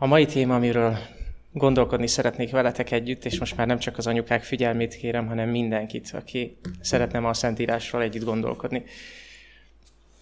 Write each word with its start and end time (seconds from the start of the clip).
A 0.00 0.06
mai 0.06 0.26
téma, 0.26 0.54
amiről 0.54 0.98
gondolkodni 1.52 2.06
szeretnék 2.06 2.50
veletek 2.50 2.90
együtt, 2.90 3.24
és 3.24 3.38
most 3.38 3.56
már 3.56 3.66
nem 3.66 3.78
csak 3.78 3.98
az 3.98 4.06
anyukák 4.06 4.42
figyelmét 4.42 4.94
kérem, 4.94 5.26
hanem 5.26 5.48
mindenkit, 5.48 6.10
aki 6.12 6.58
szeretne 6.80 7.18
ma 7.18 7.28
a 7.28 7.34
Szentírásról 7.34 8.02
együtt 8.02 8.24
gondolkodni. 8.24 8.82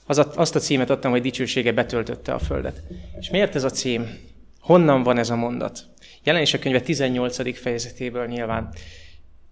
Az 0.06 0.18
a, 0.18 0.32
azt 0.34 0.54
a 0.54 0.58
címet 0.58 0.90
adtam, 0.90 1.10
hogy 1.10 1.22
dicsősége 1.22 1.72
betöltötte 1.72 2.32
a 2.32 2.38
földet. 2.38 2.82
És 3.18 3.30
miért 3.30 3.54
ez 3.54 3.64
a 3.64 3.70
cím? 3.70 4.18
Honnan 4.60 5.02
van 5.02 5.18
ez 5.18 5.30
a 5.30 5.36
mondat? 5.36 5.84
Jelenések 6.24 6.60
könyve 6.60 6.80
18. 6.80 7.58
fejezetéből 7.58 8.26
nyilván. 8.26 8.72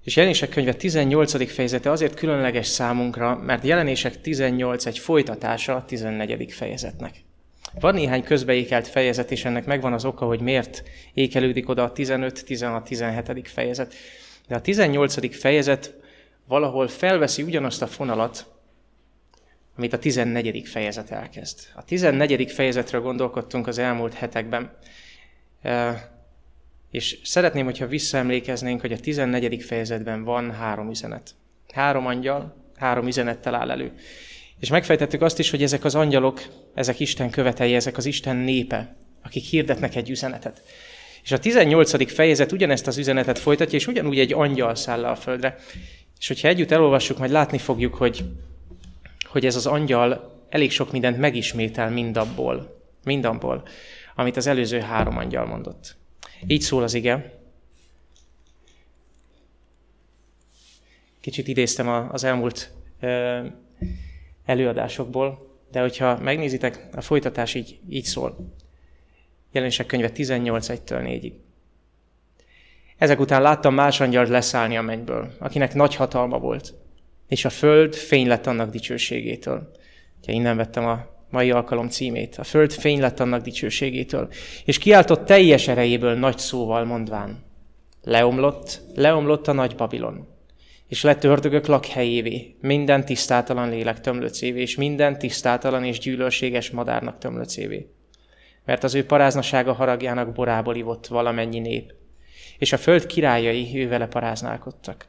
És 0.05 0.17
jelenések 0.17 0.49
könyve 0.49 0.75
18. 0.75 1.53
fejezete 1.53 1.91
azért 1.91 2.15
különleges 2.15 2.67
számunkra, 2.67 3.37
mert 3.37 3.65
jelenések 3.65 4.21
18 4.21 4.87
egy 4.87 4.99
folytatása 4.99 5.75
a 5.75 5.85
14. 5.85 6.53
fejezetnek. 6.53 7.25
Van 7.81 7.95
néhány 7.95 8.23
közbeékelt 8.23 8.89
fejezet, 8.89 9.31
és 9.31 9.45
ennek 9.45 9.65
megvan 9.65 9.93
az 9.93 10.05
oka, 10.05 10.27
hogy 10.27 10.41
miért 10.41 10.83
ékelődik 11.15 11.69
oda 11.69 11.83
a 11.83 11.93
15, 11.93 12.45
16, 12.45 12.85
17. 12.85 13.49
fejezet. 13.49 13.95
De 14.49 14.55
a 14.55 14.61
18. 14.61 15.37
fejezet 15.37 15.95
valahol 16.49 16.89
felveszi 16.89 17.43
ugyanazt 17.43 17.83
a 17.83 17.87
fonalat, 17.87 18.47
amit 19.77 19.93
a 19.93 19.99
14. 19.99 20.69
fejezet 20.69 21.11
elkezd. 21.11 21.59
A 21.75 21.85
14. 21.85 22.51
fejezetről 22.51 23.01
gondolkodtunk 23.01 23.67
az 23.67 23.79
elmúlt 23.79 24.15
hetekben, 24.15 24.77
és 26.91 27.19
szeretném, 27.23 27.65
hogyha 27.65 27.87
visszaemlékeznénk, 27.87 28.81
hogy 28.81 28.93
a 28.93 28.99
14. 28.99 29.63
fejezetben 29.63 30.25
van 30.25 30.53
három 30.53 30.91
üzenet. 30.91 31.35
Három 31.73 32.07
angyal, 32.07 32.57
három 32.77 33.07
üzenettel 33.07 33.55
áll 33.55 33.71
elő. 33.71 33.93
És 34.65 34.71
megfejtettük 34.71 35.23
azt 35.23 35.39
is, 35.39 35.51
hogy 35.51 35.63
ezek 35.63 35.85
az 35.85 35.95
angyalok, 35.95 36.43
ezek 36.75 37.01
Isten 37.01 37.31
követei, 37.31 37.75
ezek 37.75 37.97
az 37.97 38.05
Isten 38.05 38.37
népe, 38.37 38.97
akik 39.23 39.45
hirdetnek 39.45 39.95
egy 39.95 40.11
üzenetet. 40.11 40.63
És 41.23 41.33
a 41.33 41.39
18. 41.39 42.13
fejezet 42.13 42.53
ugyanezt 42.53 42.87
az 42.87 42.99
üzenetet 42.99 43.39
folytatja, 43.39 43.79
és 43.79 43.87
ugyanúgy 43.87 44.19
egy 44.19 44.33
angyal 44.33 44.75
száll 44.75 45.05
a 45.05 45.17
földre. 45.17 45.57
És 46.19 46.29
hogyha 46.29 46.49
együtt 46.49 46.71
elolvassuk, 46.71 47.19
majd 47.19 47.31
látni 47.31 47.59
fogjuk, 47.59 47.95
hogy, 47.95 48.25
hogy 49.25 49.47
ez 49.47 49.57
az 49.57 49.67
angyal 49.67 50.41
elég 50.49 50.71
sok 50.71 50.93
mindent 50.93 51.19
megismétel 51.19 51.91
mindabból, 51.91 52.81
mindabból, 53.03 53.67
amit 54.15 54.37
az 54.37 54.47
előző 54.47 54.81
három 54.81 55.17
angyal 55.17 55.47
mondott. 55.47 55.97
Így 56.47 56.61
szól 56.61 56.83
az 56.83 56.95
ige. 56.95 57.39
Kicsit 61.21 61.49
idéztem 61.49 61.89
az 62.13 62.25
elmúlt 62.25 62.73
előadásokból, 64.45 65.53
de 65.71 65.81
hogyha 65.81 66.19
megnézitek, 66.19 66.89
a 66.93 67.01
folytatás 67.01 67.55
így, 67.55 67.79
így 67.89 68.05
szól. 68.05 68.55
Jelenések 69.53 69.87
könyve 69.87 70.11
18 70.11 70.69
1 70.69 70.81
4-ig. 70.87 71.33
Ezek 72.97 73.21
után 73.21 73.43
láttam 73.43 73.75
más 73.75 74.01
angyalt 74.01 74.29
leszállni 74.29 74.77
a 74.77 74.83
mennyből, 74.83 75.33
akinek 75.39 75.75
nagy 75.75 75.95
hatalma 75.95 76.39
volt, 76.39 76.75
és 77.29 77.45
a 77.45 77.51
föld 77.51 77.95
fény 77.95 78.27
lett 78.27 78.47
annak 78.47 78.71
dicsőségétől. 78.71 79.71
Ugye 80.23 80.33
innen 80.33 80.57
vettem 80.57 80.87
a 80.87 81.07
mai 81.31 81.51
alkalom 81.51 81.89
címét. 81.89 82.37
A 82.37 82.45
föld 82.45 82.73
fény 82.73 83.01
lett 83.01 83.21
annak 83.21 83.43
dicsőségétől. 83.43 84.29
És 84.65 84.79
kiáltott 84.79 85.25
teljes 85.25 85.69
erejéből 85.69 86.15
nagy 86.15 86.39
szóval 86.39 86.85
mondván. 86.85 87.45
Leomlott, 88.03 88.81
leomlott 88.95 89.49
a 89.49 89.53
nagy 89.53 89.75
Babilon 89.75 90.34
és 90.89 91.03
lett 91.03 91.25
ördögök 91.25 91.67
lakhelyévé, 91.67 92.57
minden 92.61 93.05
tisztátalan 93.05 93.69
lélek 93.69 94.01
tömlöcévé, 94.01 94.61
és 94.61 94.77
minden 94.77 95.19
tisztátalan 95.19 95.85
és 95.85 95.99
gyűlölséges 95.99 96.71
madárnak 96.71 97.19
tömlöcévé. 97.19 97.89
Mert 98.65 98.85
az 98.85 98.95
ő 98.95 99.07
paráznasága 99.07 99.73
haragjának 99.73 100.33
borából 100.33 100.77
ivott 100.77 101.07
valamennyi 101.07 101.59
nép, 101.59 101.93
és 102.59 102.73
a 102.73 102.77
föld 102.77 103.07
királyai 103.07 103.71
ő 103.75 103.89
vele 103.89 104.07
paráználkodtak. 104.07 105.07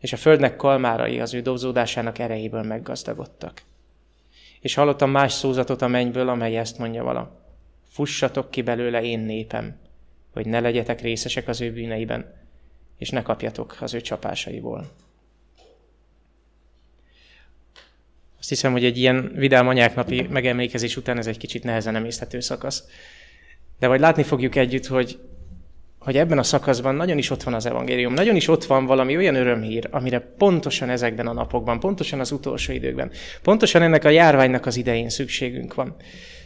És 0.00 0.12
a 0.12 0.16
földnek 0.16 0.56
kalmárai 0.56 1.20
az 1.20 1.34
ő 1.34 1.40
dobzódásának 1.40 2.18
erejéből 2.18 2.62
meggazdagodtak. 2.62 3.62
És 4.60 4.74
hallottam 4.74 5.10
más 5.10 5.32
szózatot 5.32 5.82
a 5.82 5.88
mennyből, 5.88 6.28
amely 6.28 6.56
ezt 6.56 6.78
mondja 6.78 7.04
vala. 7.04 7.40
Fussatok 7.88 8.50
ki 8.50 8.62
belőle 8.62 9.02
én 9.02 9.20
népem, 9.20 9.76
hogy 10.32 10.46
ne 10.46 10.60
legyetek 10.60 11.00
részesek 11.00 11.48
az 11.48 11.60
ő 11.60 11.72
bűneiben, 11.72 12.43
és 12.98 13.10
ne 13.10 13.22
kapjatok 13.22 13.76
az 13.80 13.94
ő 13.94 14.00
csapásaiból. 14.00 14.90
Azt 18.44 18.52
hiszem, 18.52 18.72
hogy 18.72 18.84
egy 18.84 18.98
ilyen 18.98 19.32
vidám 19.34 19.68
anyáknapi 19.68 20.26
megemlékezés 20.30 20.96
után 20.96 21.18
ez 21.18 21.26
egy 21.26 21.38
kicsit 21.38 21.64
nehezen 21.64 21.96
emészthető 21.96 22.40
szakasz. 22.40 22.84
De 23.78 23.86
vagy 23.86 24.00
látni 24.00 24.22
fogjuk 24.22 24.56
együtt, 24.56 24.86
hogy, 24.86 25.18
hogy 25.98 26.16
ebben 26.16 26.38
a 26.38 26.42
szakaszban 26.42 26.94
nagyon 26.94 27.18
is 27.18 27.30
ott 27.30 27.42
van 27.42 27.54
az 27.54 27.66
evangélium, 27.66 28.12
nagyon 28.12 28.36
is 28.36 28.48
ott 28.48 28.64
van 28.64 28.86
valami 28.86 29.16
olyan 29.16 29.34
örömhír, 29.34 29.88
amire 29.90 30.20
pontosan 30.20 30.90
ezekben 30.90 31.26
a 31.26 31.32
napokban, 31.32 31.80
pontosan 31.80 32.20
az 32.20 32.32
utolsó 32.32 32.72
időkben, 32.72 33.10
pontosan 33.42 33.82
ennek 33.82 34.04
a 34.04 34.08
járványnak 34.08 34.66
az 34.66 34.76
idején 34.76 35.08
szükségünk 35.08 35.74
van. 35.74 35.96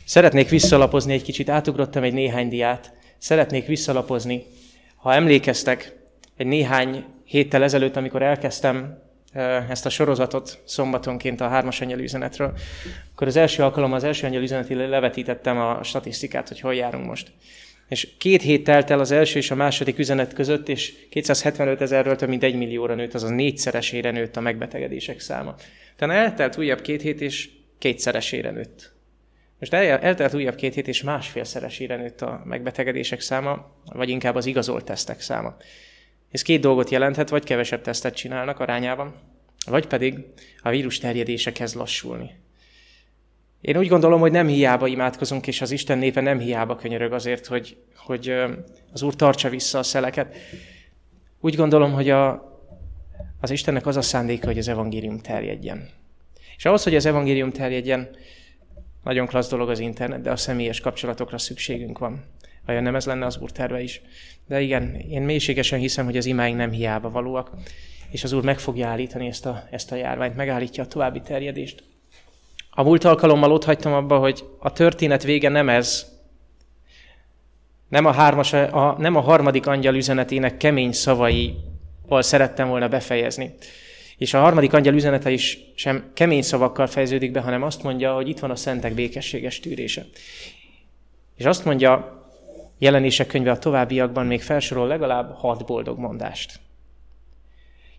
Szeretnék 0.04 0.48
visszalapozni 0.48 1.12
egy 1.12 1.22
kicsit, 1.22 1.48
átugrottam 1.48 2.02
egy 2.02 2.12
néhány 2.12 2.48
diát, 2.48 2.92
szeretnék 3.18 3.66
visszalapozni. 3.66 4.44
Ha 4.96 5.14
emlékeztek, 5.14 5.97
egy 6.38 6.46
néhány 6.46 7.04
héttel 7.24 7.62
ezelőtt, 7.62 7.96
amikor 7.96 8.22
elkezdtem 8.22 9.02
ezt 9.68 9.86
a 9.86 9.90
sorozatot 9.90 10.62
szombatonként 10.64 11.40
a 11.40 11.48
hármas 11.48 11.80
üzenetről, 11.80 12.52
akkor 13.12 13.26
az 13.26 13.36
első 13.36 13.62
alkalom, 13.62 13.92
az 13.92 14.04
első 14.04 14.28
üzeneti 14.28 14.74
levetítettem 14.74 15.58
a 15.58 15.82
statisztikát, 15.82 16.48
hogy 16.48 16.60
hol 16.60 16.74
járunk 16.74 17.06
most. 17.06 17.30
És 17.88 18.08
két 18.18 18.42
hét 18.42 18.64
telt 18.64 18.90
el 18.90 18.98
az 18.98 19.10
első 19.10 19.38
és 19.38 19.50
a 19.50 19.54
második 19.54 19.98
üzenet 19.98 20.32
között, 20.32 20.68
és 20.68 20.94
275 21.10 21.80
ezerről 21.80 22.16
több 22.16 22.28
mint 22.28 22.42
egy 22.42 22.54
millióra 22.54 22.94
nőtt, 22.94 23.14
azaz 23.14 23.30
négyszeresére 23.30 24.10
nőtt 24.10 24.36
a 24.36 24.40
megbetegedések 24.40 25.20
száma. 25.20 25.54
Tehát 25.96 26.16
eltelt 26.16 26.58
újabb 26.58 26.80
két 26.80 27.02
hét, 27.02 27.20
és 27.20 27.48
kétszeresére 27.78 28.50
nőtt. 28.50 28.92
Most 29.58 29.72
el, 29.72 29.98
eltelt 29.98 30.34
újabb 30.34 30.54
két 30.54 30.74
hét, 30.74 30.88
és 30.88 31.02
másfélszeresére 31.02 31.96
nőtt 31.96 32.22
a 32.22 32.42
megbetegedések 32.44 33.20
száma, 33.20 33.70
vagy 33.84 34.08
inkább 34.08 34.34
az 34.34 34.46
igazolt 34.46 34.84
tesztek 34.84 35.20
száma. 35.20 35.56
Ez 36.30 36.42
két 36.42 36.60
dolgot 36.60 36.90
jelenthet, 36.90 37.28
vagy 37.28 37.44
kevesebb 37.44 37.80
tesztet 37.80 38.14
csinálnak 38.14 38.60
arányában, 38.60 39.14
vagy 39.66 39.86
pedig 39.86 40.18
a 40.62 40.70
vírus 40.70 40.98
terjedése 40.98 41.52
kezd 41.52 41.76
lassulni. 41.76 42.30
Én 43.60 43.76
úgy 43.76 43.88
gondolom, 43.88 44.20
hogy 44.20 44.32
nem 44.32 44.46
hiába 44.46 44.86
imádkozunk, 44.86 45.46
és 45.46 45.60
az 45.60 45.70
Isten 45.70 45.98
népe 45.98 46.20
nem 46.20 46.38
hiába 46.38 46.76
könyörög 46.76 47.12
azért, 47.12 47.46
hogy, 47.46 47.76
hogy 47.96 48.28
az 48.92 49.02
Úr 49.02 49.16
tartsa 49.16 49.48
vissza 49.48 49.78
a 49.78 49.82
szeleket. 49.82 50.36
Úgy 51.40 51.54
gondolom, 51.54 51.92
hogy 51.92 52.10
a, 52.10 52.30
az 53.40 53.50
Istennek 53.50 53.86
az 53.86 53.96
a 53.96 54.02
szándéka, 54.02 54.46
hogy 54.46 54.58
az 54.58 54.68
evangélium 54.68 55.18
terjedjen. 55.18 55.88
És 56.56 56.64
ahhoz, 56.64 56.82
hogy 56.82 56.94
az 56.94 57.06
evangélium 57.06 57.50
terjedjen, 57.50 58.08
nagyon 59.04 59.26
klassz 59.26 59.48
dolog 59.48 59.70
az 59.70 59.78
internet, 59.78 60.20
de 60.20 60.30
a 60.30 60.36
személyes 60.36 60.80
kapcsolatokra 60.80 61.38
szükségünk 61.38 61.98
van. 61.98 62.24
Vajon 62.68 62.82
nem 62.82 62.94
ez 62.94 63.06
lenne 63.06 63.26
az 63.26 63.36
Úr 63.36 63.50
terve 63.50 63.80
is? 63.80 64.00
De 64.46 64.60
igen, 64.60 64.94
én 64.94 65.22
mélységesen 65.22 65.78
hiszem, 65.78 66.04
hogy 66.04 66.16
az 66.16 66.26
imáink 66.26 66.56
nem 66.56 66.70
hiába 66.70 67.10
valóak, 67.10 67.50
és 68.10 68.24
az 68.24 68.32
Úr 68.32 68.44
meg 68.44 68.58
fogja 68.58 68.88
állítani 68.88 69.26
ezt 69.26 69.46
a, 69.46 69.64
ezt 69.70 69.92
a 69.92 69.96
járványt, 69.96 70.36
megállítja 70.36 70.82
a 70.82 70.86
további 70.86 71.20
terjedést. 71.20 71.82
A 72.70 72.82
múlt 72.82 73.04
alkalommal 73.04 73.52
ott 73.52 73.64
hagytam 73.64 73.92
abba, 73.92 74.18
hogy 74.18 74.44
a 74.58 74.72
történet 74.72 75.22
vége 75.22 75.48
nem 75.48 75.68
ez, 75.68 76.06
nem 77.88 78.04
a, 78.04 78.12
hármas, 78.12 78.52
a, 78.52 78.96
nem 78.98 79.16
a 79.16 79.20
harmadik 79.20 79.66
angyal 79.66 79.94
üzenetének 79.94 80.56
kemény 80.56 80.92
szavaival 80.92 82.22
szerettem 82.22 82.68
volna 82.68 82.88
befejezni. 82.88 83.54
És 84.16 84.34
a 84.34 84.40
harmadik 84.40 84.72
angyal 84.72 84.94
üzenete 84.94 85.30
is 85.30 85.58
sem 85.74 86.10
kemény 86.14 86.42
szavakkal 86.42 86.86
fejeződik 86.86 87.32
be, 87.32 87.40
hanem 87.40 87.62
azt 87.62 87.82
mondja, 87.82 88.14
hogy 88.14 88.28
itt 88.28 88.38
van 88.38 88.50
a 88.50 88.56
szentek 88.56 88.94
békességes 88.94 89.60
tűrése. 89.60 90.06
És 91.36 91.44
azt 91.44 91.64
mondja, 91.64 92.17
Jelenések 92.78 93.26
könyve 93.26 93.50
a 93.50 93.58
továbbiakban 93.58 94.26
még 94.26 94.42
felsorol 94.42 94.86
legalább 94.86 95.34
hat 95.34 95.66
boldog 95.66 95.98
mondást. 95.98 96.60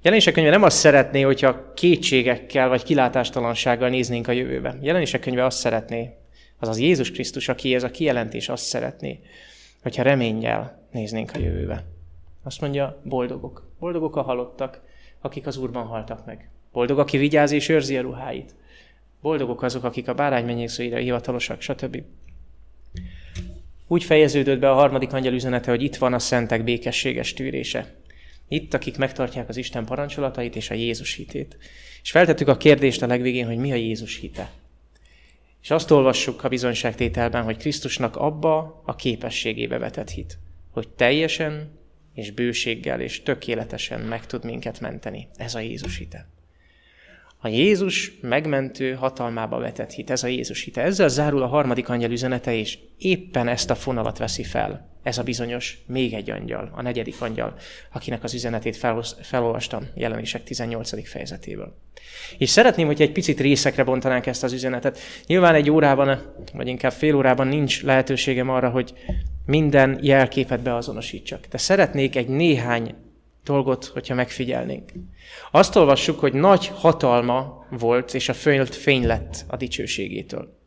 Jelenések 0.02 0.34
könyve 0.34 0.50
nem 0.50 0.64
azt 0.64 0.78
szeretné, 0.78 1.22
hogyha 1.22 1.74
kétségekkel 1.74 2.68
vagy 2.70 2.84
kilátástalansággal 2.84 3.90
néznénk 3.90 4.28
a 4.28 4.31
jövőbe. 4.31 4.78
Jelenések 4.81 5.22
könyve 5.22 5.46
azt 5.46 5.58
szeretné, 5.58 6.16
azaz 6.60 6.80
Jézus 6.80 7.12
Krisztus, 7.12 7.48
aki 7.50 7.76
ez 7.76 7.84
a 7.84 7.92
kijelentés, 7.92 8.50
azt 8.50 8.64
szeretné, 8.64 9.20
hogyha 9.81 10.04
reménnyel 10.04 10.88
néznénk 10.92 11.31
a 11.36 11.40
jövőbe. 11.40 11.86
Azt 12.44 12.62
mondja, 12.62 13.02
boldogok. 13.04 13.72
Boldogok 13.80 14.16
a 14.16 14.22
halottak, 14.22 14.81
akik 15.22 15.48
az 15.48 15.58
Úrban 15.58 15.86
haltak 15.86 16.26
meg. 16.26 16.50
Boldog, 16.72 17.00
aki 17.00 17.18
vigyáz 17.18 17.52
és 17.52 17.70
őrzi 17.70 17.98
a 17.98 18.02
ruháit. 18.02 18.56
Boldogok 19.22 19.62
azok, 19.62 19.84
akik 19.84 20.08
a 20.08 20.14
báránymenyészőire 20.14 21.00
hivatalosak, 21.00 21.62
stb. 21.62 22.04
Úgy 23.92 24.04
fejeződött 24.04 24.60
be 24.60 24.70
a 24.70 24.74
harmadik 24.74 25.14
angyal 25.14 25.34
üzenete, 25.34 25.70
hogy 25.70 25.84
itt 25.84 25.96
van 25.96 26.14
a 26.14 26.20
szentek 26.20 26.64
békességes 26.64 27.34
tűrése. 27.34 27.96
Itt, 28.48 28.74
akik 28.74 28.98
megtartják 28.98 29.50
az 29.50 29.58
Isten 29.58 29.86
parancsolatait 29.86 30.56
és 30.56 30.70
a 30.70 30.74
Jézus 30.74 31.14
hitét. 31.14 31.58
És 32.02 32.12
feltettük 32.12 32.48
a 32.48 32.58
kérdést 32.58 33.02
a 33.02 33.08
legvégén, 33.08 33.46
hogy 33.46 33.58
mi 33.58 33.72
a 33.72 33.76
Jézus 33.76 34.20
hite. 34.20 34.52
És 35.62 35.72
azt 35.72 35.92
olvassuk 35.92 36.44
a 36.44 36.50
bizonyságtételben, 36.50 37.44
hogy 37.44 37.58
Krisztusnak 37.58 38.16
abba 38.16 38.82
a 38.86 38.96
képességébe 38.96 39.78
vetett 39.78 40.10
hit, 40.10 40.38
hogy 40.72 40.88
teljesen 40.88 41.72
és 42.14 42.32
bőséggel 42.32 43.02
és 43.02 43.24
tökéletesen 43.24 44.00
meg 44.02 44.26
tud 44.26 44.44
minket 44.44 44.80
menteni. 44.80 45.28
Ez 45.36 45.56
a 45.56 45.60
Jézus 45.60 45.98
hite. 45.98 46.28
A 47.42 47.48
Jézus 47.48 48.12
megmentő 48.22 48.94
hatalmába 48.94 49.58
vetett 49.58 49.92
hit, 49.92 50.10
ez 50.10 50.24
a 50.24 50.28
Jézus 50.28 50.64
hite. 50.64 50.82
Ezzel 50.82 51.10
zárul 51.10 51.42
a 51.42 51.48
harmadik 51.48 51.90
angyal 51.90 52.12
üzenete, 52.12 52.54
és 52.54 52.78
éppen 52.98 53.48
ezt 53.48 53.70
a 53.70 53.76
fonalat 53.76 54.18
veszi 54.18 54.44
fel. 54.44 54.88
Ez 55.04 55.18
a 55.18 55.24
bizonyos 55.24 55.78
még 55.86 56.14
egy 56.14 56.30
angyal, 56.30 56.72
a 56.76 56.82
negyedik 56.82 57.22
angyal, 57.22 57.56
akinek 57.92 58.24
az 58.24 58.34
üzenetét 58.34 58.78
fel, 58.78 59.04
felolvastam 59.22 59.88
jelenések 59.96 60.44
18. 60.44 61.10
fejezetéből. 61.10 61.78
És 62.38 62.50
szeretném, 62.50 62.86
hogy 62.86 63.02
egy 63.02 63.12
picit 63.12 63.40
részekre 63.40 63.84
bontanánk 63.84 64.26
ezt 64.26 64.44
az 64.44 64.54
üzenetet. 64.54 65.00
Nyilván 65.26 65.56
egy 65.56 65.70
órában, 65.70 66.22
vagy 66.54 66.68
inkább 66.68 66.92
fél 66.92 67.16
órában 67.16 67.48
nincs 67.48 67.84
lehetőségem 67.84 68.50
arra, 68.50 68.70
hogy 68.70 68.94
minden 69.46 70.00
jelképet 70.02 70.62
beazonosítsak. 70.62 71.46
De 71.46 71.58
szeretnék 71.58 72.16
egy 72.16 72.28
néhány 72.28 72.96
dolgot, 73.44 73.86
hogyha 73.86 74.16
megfigyelnénk. 74.16 74.92
Azt 75.52 75.76
olvassuk, 75.76 76.20
hogy 76.20 76.34
nagy 76.34 76.68
hatalma 76.68 77.66
volt, 77.70 78.14
és 78.14 78.30
a 78.30 78.34
föld 78.34 78.74
fény 78.74 79.06
lett 79.06 79.46
a 79.48 79.56
dicsőségétől. 79.56 80.58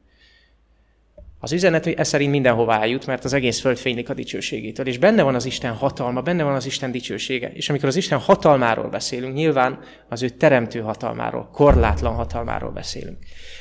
Az 1.44 1.52
üzenet 1.52 1.86
ez 1.86 2.08
szerint 2.08 2.30
mindenhová 2.30 2.80
eljut, 2.80 3.06
mert 3.06 3.24
az 3.24 3.32
egész 3.32 3.60
föld 3.60 3.76
fénylik 3.76 4.08
a 4.08 4.14
dicsőségétől, 4.14 4.86
és 4.86 4.98
benne 4.98 5.22
van 5.22 5.34
az 5.34 5.44
Isten 5.44 5.72
hatalma, 5.72 6.20
benne 6.20 6.42
van 6.42 6.54
az 6.54 6.66
Isten 6.66 6.90
dicsősége. 6.90 7.52
És 7.52 7.68
amikor 7.68 7.88
az 7.88 7.96
Isten 7.96 8.18
hatalmáról 8.18 8.88
beszélünk, 8.88 9.34
nyilván 9.34 9.78
az 10.08 10.22
ő 10.22 10.28
teremtő 10.28 10.80
hatalmáról, 10.80 11.48
korlátlan 11.52 12.14
hatalmáról 12.14 12.70
beszélünk. 12.70 13.18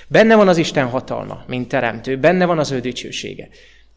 Benne 0.07 0.35
van 0.35 0.47
az 0.47 0.57
Isten 0.57 0.87
hatalma, 0.87 1.43
mint 1.47 1.67
teremtő, 1.67 2.17
benne 2.17 2.45
van 2.45 2.59
az 2.59 2.71
ő 2.71 2.79
dicsősége. 2.79 3.47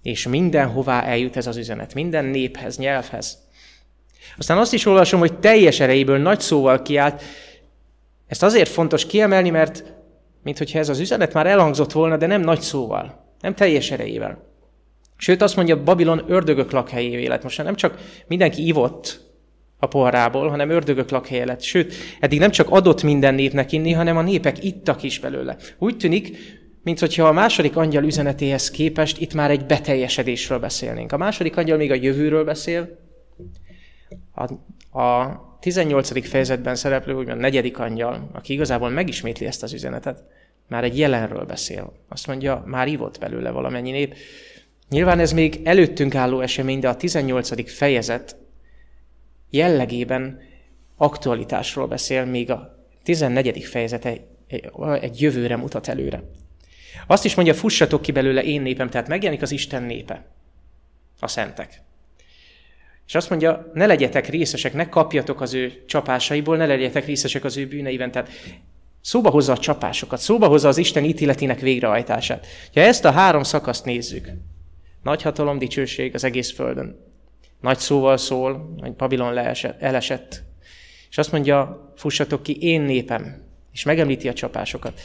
És 0.03 0.27
mindenhová 0.27 1.03
eljut 1.03 1.37
ez 1.37 1.47
az 1.47 1.57
üzenet, 1.57 1.95
minden 1.95 2.25
néphez, 2.25 2.79
nyelvhez. 2.79 3.39
Aztán 4.38 4.59
azt 4.59 4.73
is 4.73 4.87
olvasom, 4.87 5.21
hogy 5.21 5.38
teljes 5.38 5.81
erejéből 5.81 6.19
nagy 6.19 6.41
szóval 6.41 6.82
kiállt. 6.82 7.23
Ezt 8.26 8.43
azért 8.43 8.69
fontos 8.69 9.06
kiemelni, 9.06 9.50
mert 9.50 9.85
mintha 10.43 10.79
ez 10.79 10.88
az 10.88 11.00
üzenet 11.00 11.32
már 11.32 11.47
elhangzott 11.47 11.93
volna, 11.93 12.17
de 12.17 12.26
nem 12.26 12.41
nagy 12.41 12.61
szóval, 12.61 13.35
nem 13.41 13.55
teljes 13.55 13.91
erejével. 13.91 14.53
Sőt, 15.17 15.43
azt 15.43 15.56
mondja, 15.56 15.82
Babilon 15.82 16.25
ördögök 16.26 16.71
lakhelyévé 16.71 17.26
lett. 17.26 17.43
Most 17.43 17.62
nem 17.62 17.75
csak 17.75 17.99
mindenki 18.26 18.67
ivott 18.67 19.21
a 19.79 19.87
poharából, 19.87 20.49
hanem 20.49 20.70
ördögök 20.70 21.11
lakhelye 21.11 21.44
lett. 21.44 21.61
Sőt, 21.61 21.94
eddig 22.20 22.38
nem 22.38 22.50
csak 22.50 22.70
adott 22.70 23.03
minden 23.03 23.35
népnek 23.35 23.73
inni, 23.73 23.93
hanem 23.93 24.17
a 24.17 24.23
népek 24.23 24.65
ittak 24.65 25.03
is 25.03 25.19
belőle. 25.19 25.56
Úgy 25.79 25.97
tűnik, 25.97 26.37
mint 26.82 26.99
hogyha 26.99 27.29
a 27.29 27.32
második 27.32 27.77
angyal 27.77 28.05
üzenetéhez 28.05 28.70
képest 28.70 29.20
itt 29.20 29.35
már 29.35 29.50
egy 29.50 29.67
beteljesedésről 29.67 30.59
beszélnénk. 30.59 31.12
A 31.12 31.17
második 31.17 31.56
angyal 31.56 31.77
még 31.77 31.91
a 31.91 31.94
jövőről 31.94 32.44
beszél, 32.44 33.04
a, 34.35 34.43
a 35.01 35.59
18. 35.61 36.29
fejezetben 36.29 36.75
szereplő, 36.75 37.15
úgymond 37.15 37.41
negyedik 37.41 37.79
angyal, 37.79 38.31
aki 38.33 38.53
igazából 38.53 38.89
megismétli 38.89 39.47
ezt 39.47 39.63
az 39.63 39.73
üzenetet, 39.73 40.23
már 40.69 40.85
egy 40.85 40.99
jelenről 40.99 41.45
beszél. 41.45 41.93
Azt 42.09 42.27
mondja, 42.27 42.63
már 42.67 42.89
ivott 42.89 43.19
belőle 43.19 43.51
valamennyi 43.51 43.91
nép. 43.91 44.17
Nyilván 44.91 45.19
ez 45.19 45.33
még 45.33 45.61
előttünk 45.65 46.15
álló 46.15 46.41
esemény, 46.41 46.79
de 46.79 46.89
a 46.89 46.97
18. 46.97 47.71
fejezet 47.71 48.37
jellegében 49.51 50.41
aktualitásról 50.97 51.87
beszél, 51.87 52.25
míg 52.25 52.51
a 52.51 52.87
14. 53.03 53.65
fejezete 53.65 54.17
egy 55.01 55.21
jövőre 55.21 55.57
mutat 55.57 55.89
előre. 55.89 56.23
Azt 57.07 57.25
is 57.25 57.35
mondja, 57.35 57.55
fussatok 57.55 58.03
ki 58.03 58.13
belőle 58.13 58.43
én 58.43 58.63
népem, 58.63 58.91
tehát 58.91 59.09
megjelenik 59.09 59.43
az 59.43 59.51
Isten 59.51 59.83
népe, 59.83 60.25
a 61.21 61.29
szentek. 61.29 61.83
És 63.06 63.15
azt 63.15 63.31
mondja, 63.31 63.71
ne 63.75 63.87
legyetek 63.87 64.29
részesek, 64.29 64.75
ne 64.75 64.89
kapjatok 64.89 65.41
az 65.41 65.55
ő 65.55 65.83
csapásaiból, 65.87 66.56
ne 66.56 66.67
legyetek 66.67 67.06
részesek 67.06 67.45
az 67.45 67.56
ő 67.56 67.67
bűneiben. 67.67 68.11
Tehát 68.11 68.31
szóba 69.01 69.31
hozza 69.31 69.53
a 69.53 69.59
csapásokat, 69.59 70.19
szóba 70.21 70.47
hozza 70.47 70.69
az 70.69 70.77
Isten 70.79 71.05
ítéletének 71.05 71.61
végrehajtását. 71.61 72.47
Ha 72.75 72.81
ezt 72.81 73.05
a 73.05 73.11
három 73.11 73.43
szakaszt 73.43 73.85
nézzük, 73.85 74.29
nagy 75.03 75.23
hatalom, 75.23 75.59
dicsőség 75.59 76.15
az 76.15 76.25
egész 76.25 76.53
földön. 76.53 77.12
Nagy 77.61 77.79
szóval 77.79 78.17
szól, 78.17 78.75
hogy 78.81 78.95
Babilon 78.95 79.33
leesett, 79.33 79.83
elesett. 79.83 80.43
És 81.11 81.19
azt 81.19 81.33
mondja, 81.33 81.93
fussatok 81.97 82.43
ki, 82.43 82.56
én 82.61 82.81
népem. 82.81 83.43
És 83.73 83.83
megemlíti 83.83 84.29
a 84.29 84.33
csapásokat. 84.33 85.01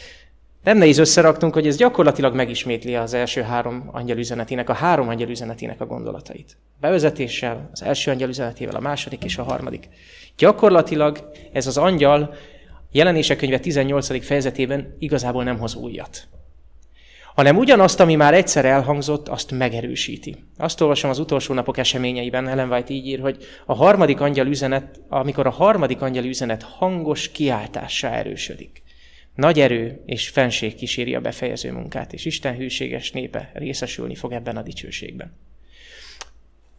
Nem 0.63 0.77
nehéz 0.77 0.97
összeraktunk, 0.97 1.53
hogy 1.53 1.67
ez 1.67 1.77
gyakorlatilag 1.77 2.35
megismétli 2.35 2.95
az 2.95 3.13
első 3.13 3.41
három 3.41 3.89
angyal 3.91 4.17
üzenetének, 4.17 4.69
a 4.69 4.73
három 4.73 5.07
angyal 5.07 5.29
üzenetének 5.29 5.81
a 5.81 5.85
gondolatait. 5.85 6.57
Bevezetéssel, 6.79 7.69
az 7.71 7.83
első 7.83 8.11
angyal 8.11 8.29
üzenetével, 8.29 8.75
a 8.75 8.79
második 8.79 9.23
és 9.23 9.37
a 9.37 9.43
harmadik. 9.43 9.89
Gyakorlatilag 10.37 11.29
ez 11.53 11.67
az 11.67 11.77
angyal 11.77 12.33
jelenések 12.91 13.37
könyve 13.37 13.59
18. 13.59 14.25
fejezetében 14.25 14.95
igazából 14.99 15.43
nem 15.43 15.59
hoz 15.59 15.75
újat. 15.75 16.27
Hanem 17.35 17.57
ugyanazt, 17.57 17.99
ami 17.99 18.15
már 18.15 18.33
egyszer 18.33 18.65
elhangzott, 18.65 19.27
azt 19.27 19.51
megerősíti. 19.51 20.35
Azt 20.57 20.81
olvasom 20.81 21.09
az 21.09 21.19
utolsó 21.19 21.53
napok 21.53 21.77
eseményeiben, 21.77 22.47
Ellen 22.47 22.71
White 22.71 22.93
így 22.93 23.07
ír, 23.07 23.19
hogy 23.19 23.37
a 23.65 23.75
harmadik 23.75 24.21
angyal 24.21 24.47
üzenet, 24.47 24.99
amikor 25.09 25.47
a 25.47 25.49
harmadik 25.49 26.01
angyal 26.01 26.23
üzenet 26.23 26.63
hangos 26.63 27.31
kiáltássá 27.31 28.11
erősödik. 28.11 28.83
Nagy 29.39 29.59
erő 29.59 30.01
és 30.05 30.29
fenség 30.29 30.75
kíséri 30.75 31.15
a 31.15 31.21
befejező 31.21 31.71
munkát, 31.71 32.13
és 32.13 32.25
Isten 32.25 32.55
hűséges 32.55 33.11
népe 33.11 33.51
részesülni 33.53 34.15
fog 34.15 34.31
ebben 34.31 34.57
a 34.57 34.61
dicsőségben. 34.61 35.37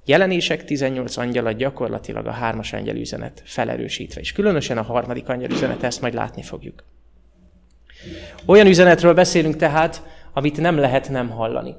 Jelenések 0.05 0.65
18 0.65 1.17
angyala 1.17 1.53
gyakorlatilag 1.53 2.27
a 2.27 2.31
hármas 2.31 2.73
angyal 2.73 2.97
üzenet 2.97 3.43
felerősítve, 3.45 4.21
és 4.21 4.33
különösen 4.33 4.79
a 4.79 4.83
harmadik 4.83 5.29
angyal 5.29 5.51
üzenet, 5.51 5.83
ezt 5.83 6.01
majd 6.01 6.15
látni 6.15 6.43
fogjuk. 6.43 6.85
Olyan 8.47 8.67
üzenetről 8.67 9.15
beszélünk 9.15 9.57
tehát, 9.57 10.03
amit 10.33 10.61
nem 10.61 10.77
lehet 10.77 11.09
nem 11.11 11.31
hallani. 11.31 11.75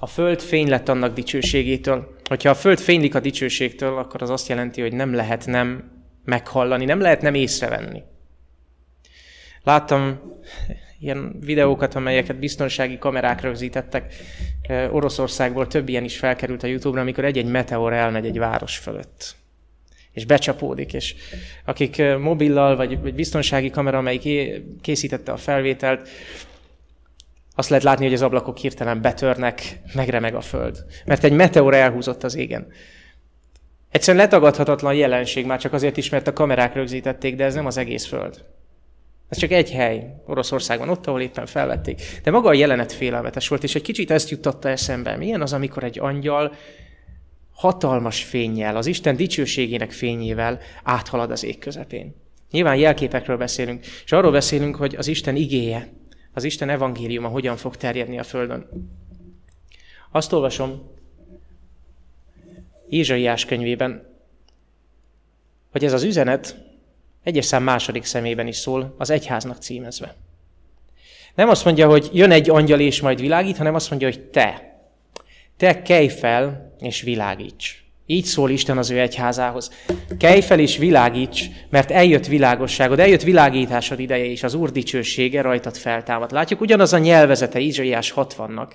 A 0.00 0.06
föld 0.06 0.40
fény 0.40 0.68
lett 0.68 0.88
annak 0.88 1.14
dicsőségétől. 1.14 2.16
Hogyha 2.24 2.50
a 2.50 2.54
föld 2.54 2.78
fénylik 2.78 3.14
a 3.14 3.20
dicsőségtől, 3.20 3.98
akkor 3.98 4.22
az 4.22 4.30
azt 4.30 4.48
jelenti, 4.48 4.80
hogy 4.80 4.92
nem 4.92 5.14
lehet 5.14 5.46
nem 5.46 5.90
meghallani, 6.24 6.84
nem 6.84 7.00
lehet 7.00 7.22
nem 7.22 7.34
észrevenni. 7.34 8.02
Láttam 9.68 10.20
ilyen 11.00 11.36
videókat, 11.40 11.94
amelyeket 11.94 12.38
biztonsági 12.38 12.98
kamerák 12.98 13.40
rögzítettek. 13.40 14.14
Oroszországból 14.90 15.66
több 15.66 15.88
ilyen 15.88 16.04
is 16.04 16.18
felkerült 16.18 16.62
a 16.62 16.66
Youtube-ra, 16.66 17.02
amikor 17.02 17.24
egy-egy 17.24 17.46
meteor 17.46 17.92
elmegy 17.92 18.26
egy 18.26 18.38
város 18.38 18.76
fölött 18.76 19.36
és 20.12 20.24
becsapódik, 20.24 20.92
és 20.92 21.14
akik 21.64 22.02
mobillal, 22.18 22.76
vagy, 22.76 23.14
biztonsági 23.14 23.70
kamera, 23.70 23.98
amelyik 23.98 24.52
készítette 24.80 25.32
a 25.32 25.36
felvételt, 25.36 26.08
azt 27.54 27.68
lehet 27.68 27.84
látni, 27.84 28.04
hogy 28.04 28.14
az 28.14 28.22
ablakok 28.22 28.56
hirtelen 28.56 29.00
betörnek, 29.00 29.80
megremeg 29.94 30.34
a 30.34 30.40
föld. 30.40 30.84
Mert 31.04 31.24
egy 31.24 31.32
meteor 31.32 31.74
elhúzott 31.74 32.24
az 32.24 32.36
égen. 32.36 32.66
Egyszerűen 33.90 34.24
letagadhatatlan 34.24 34.94
jelenség, 34.94 35.46
már 35.46 35.58
csak 35.58 35.72
azért 35.72 35.96
is, 35.96 36.08
mert 36.08 36.26
a 36.26 36.32
kamerák 36.32 36.74
rögzítették, 36.74 37.36
de 37.36 37.44
ez 37.44 37.54
nem 37.54 37.66
az 37.66 37.76
egész 37.76 38.06
föld. 38.06 38.44
Ez 39.28 39.38
csak 39.38 39.50
egy 39.50 39.70
hely 39.70 40.14
Oroszországban, 40.26 40.88
ott, 40.88 41.06
ahol 41.06 41.20
éppen 41.20 41.46
felvették. 41.46 42.02
De 42.22 42.30
maga 42.30 42.48
a 42.48 42.54
jelenet 42.54 42.92
félelmetes 42.92 43.48
volt, 43.48 43.62
és 43.62 43.74
egy 43.74 43.82
kicsit 43.82 44.10
ezt 44.10 44.30
juttatta 44.30 44.68
eszembe. 44.68 45.16
Milyen 45.16 45.42
az, 45.42 45.52
amikor 45.52 45.84
egy 45.84 45.98
angyal 45.98 46.54
hatalmas 47.52 48.24
fényjel, 48.24 48.76
az 48.76 48.86
Isten 48.86 49.16
dicsőségének 49.16 49.92
fényével 49.92 50.58
áthalad 50.82 51.30
az 51.30 51.44
ég 51.44 51.58
közepén. 51.58 52.14
Nyilván 52.50 52.76
jelképekről 52.76 53.36
beszélünk, 53.36 53.86
és 54.04 54.12
arról 54.12 54.30
beszélünk, 54.30 54.76
hogy 54.76 54.94
az 54.96 55.06
Isten 55.06 55.36
igéje, 55.36 55.92
az 56.32 56.44
Isten 56.44 56.68
evangéliuma 56.68 57.28
hogyan 57.28 57.56
fog 57.56 57.76
terjedni 57.76 58.18
a 58.18 58.22
Földön. 58.22 58.68
Azt 60.10 60.32
olvasom 60.32 60.90
Ézsaiás 62.88 63.44
könyvében, 63.44 64.16
hogy 65.70 65.84
ez 65.84 65.92
az 65.92 66.02
üzenet 66.02 66.67
egyes 67.28 67.44
szám 67.44 67.62
második 67.62 68.04
szemében 68.04 68.46
is 68.46 68.56
szól, 68.56 68.94
az 68.98 69.10
egyháznak 69.10 69.58
címezve. 69.58 70.14
Nem 71.34 71.48
azt 71.48 71.64
mondja, 71.64 71.88
hogy 71.88 72.10
jön 72.12 72.30
egy 72.30 72.50
angyal 72.50 72.80
és 72.80 73.00
majd 73.00 73.20
világít, 73.20 73.56
hanem 73.56 73.74
azt 73.74 73.90
mondja, 73.90 74.08
hogy 74.08 74.20
te. 74.20 74.78
Te 75.56 75.82
kelj 75.82 76.08
fel 76.08 76.74
és 76.80 77.02
világíts. 77.02 77.84
Így 78.06 78.24
szól 78.24 78.50
Isten 78.50 78.78
az 78.78 78.90
ő 78.90 79.00
egyházához. 79.00 79.70
Kelj 80.18 80.40
fel 80.40 80.58
és 80.58 80.76
világíts, 80.76 81.44
mert 81.70 81.90
eljött 81.90 82.26
világosságod, 82.26 82.98
eljött 82.98 83.22
világításod 83.22 84.00
ideje, 84.00 84.24
és 84.24 84.42
az 84.42 84.54
Úr 84.54 84.70
dicsősége 84.70 85.42
rajtad 85.42 85.76
feltámad. 85.76 86.32
Látjuk, 86.32 86.60
ugyanaz 86.60 86.92
a 86.92 86.98
nyelvezete 86.98 87.58
Izsaiás 87.58 88.12
60-nak, 88.16 88.70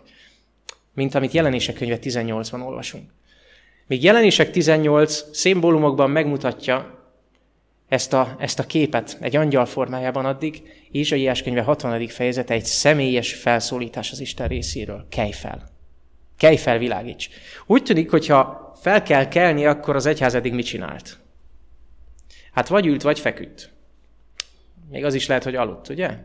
mint 0.94 1.16
amit 1.16 1.32
jelenések 1.32 1.76
könyve 1.76 1.98
18-ban 2.02 2.66
olvasunk. 2.66 3.04
Míg 3.88 4.04
jelenések 4.04 4.52
18 4.52 5.24
szimbólumokban 5.32 6.10
megmutatja, 6.10 7.03
ezt 7.94 8.14
a, 8.14 8.36
ezt 8.40 8.60
a 8.60 8.66
képet 8.66 9.18
egy 9.22 9.36
angyal 9.36 9.66
formájában 9.66 10.26
addig, 10.26 10.62
Ézsaiás 10.92 11.44
könyve 11.44 11.62
60. 11.62 12.08
fejezete 12.08 12.54
egy 12.54 12.66
személyes 12.66 13.34
felszólítás 13.34 14.12
az 14.12 14.20
Isten 14.20 14.48
részéről. 14.48 15.06
Kelj 15.10 15.32
fel! 15.32 15.70
Kelj 16.38 16.58
fel, 16.58 16.78
világíts! 16.78 17.30
Úgy 17.66 17.84
tűnik, 17.84 18.10
hogyha 18.10 18.72
fel 18.82 19.04
kell 19.04 19.28
kelni, 19.28 19.66
akkor 19.66 19.96
az 19.96 20.06
egyház 20.06 20.36
eddig 20.36 20.54
mit 20.54 20.66
csinált? 20.66 21.20
Hát 22.52 22.68
vagy 22.68 22.86
ült, 22.86 23.02
vagy 23.02 23.20
feküdt. 23.20 23.72
Még 24.90 25.06
az 25.06 25.14
is 25.14 25.28
lehet, 25.28 25.44
hogy 25.44 25.56
aludt, 25.56 25.90
ugye? 25.90 26.18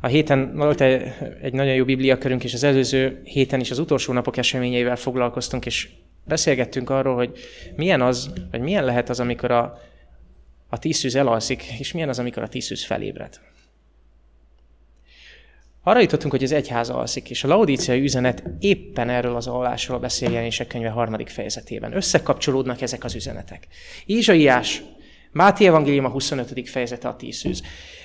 A 0.00 0.06
héten 0.06 0.56
volt 0.56 0.80
egy 0.80 1.52
nagyon 1.52 1.74
jó 1.74 1.84
bibliakörünk, 1.84 2.44
és 2.44 2.54
az 2.54 2.62
előző 2.62 3.20
héten 3.24 3.60
is 3.60 3.70
az 3.70 3.78
utolsó 3.78 4.12
napok 4.12 4.36
eseményeivel 4.36 4.96
foglalkoztunk, 4.96 5.66
és 5.66 5.88
beszélgettünk 6.24 6.90
arról, 6.90 7.14
hogy 7.14 7.38
milyen 7.76 8.00
az, 8.02 8.32
vagy 8.50 8.60
milyen 8.60 8.84
lehet 8.84 9.08
az, 9.08 9.20
amikor 9.20 9.50
a, 9.50 9.92
a 10.68 10.78
tízszűz 10.78 11.14
elalszik, 11.14 11.62
és 11.78 11.92
milyen 11.92 12.08
az, 12.08 12.18
amikor 12.18 12.42
a 12.42 12.48
tízszűz 12.48 12.84
felébred. 12.84 13.40
Arra 15.82 16.00
jutottunk, 16.00 16.32
hogy 16.32 16.42
az 16.42 16.52
egyház 16.52 16.90
alszik, 16.90 17.30
és 17.30 17.44
a 17.44 17.48
laudíciai 17.48 18.00
üzenet 18.00 18.42
éppen 18.60 19.08
erről 19.08 19.36
az 19.36 19.46
alásról 19.46 19.98
beszél 19.98 20.30
jelenések 20.30 20.66
könyve 20.66 20.88
harmadik 20.88 21.28
fejezetében. 21.28 21.96
Összekapcsolódnak 21.96 22.80
ezek 22.80 23.04
az 23.04 23.14
üzenetek. 23.14 23.66
Ézsaiás, 24.06 24.82
Máté 25.32 25.66
Evangélium 25.66 26.04
a 26.04 26.08
25. 26.08 26.68
fejezete 26.68 27.08
a 27.08 27.16
tízszűz. 27.16 27.62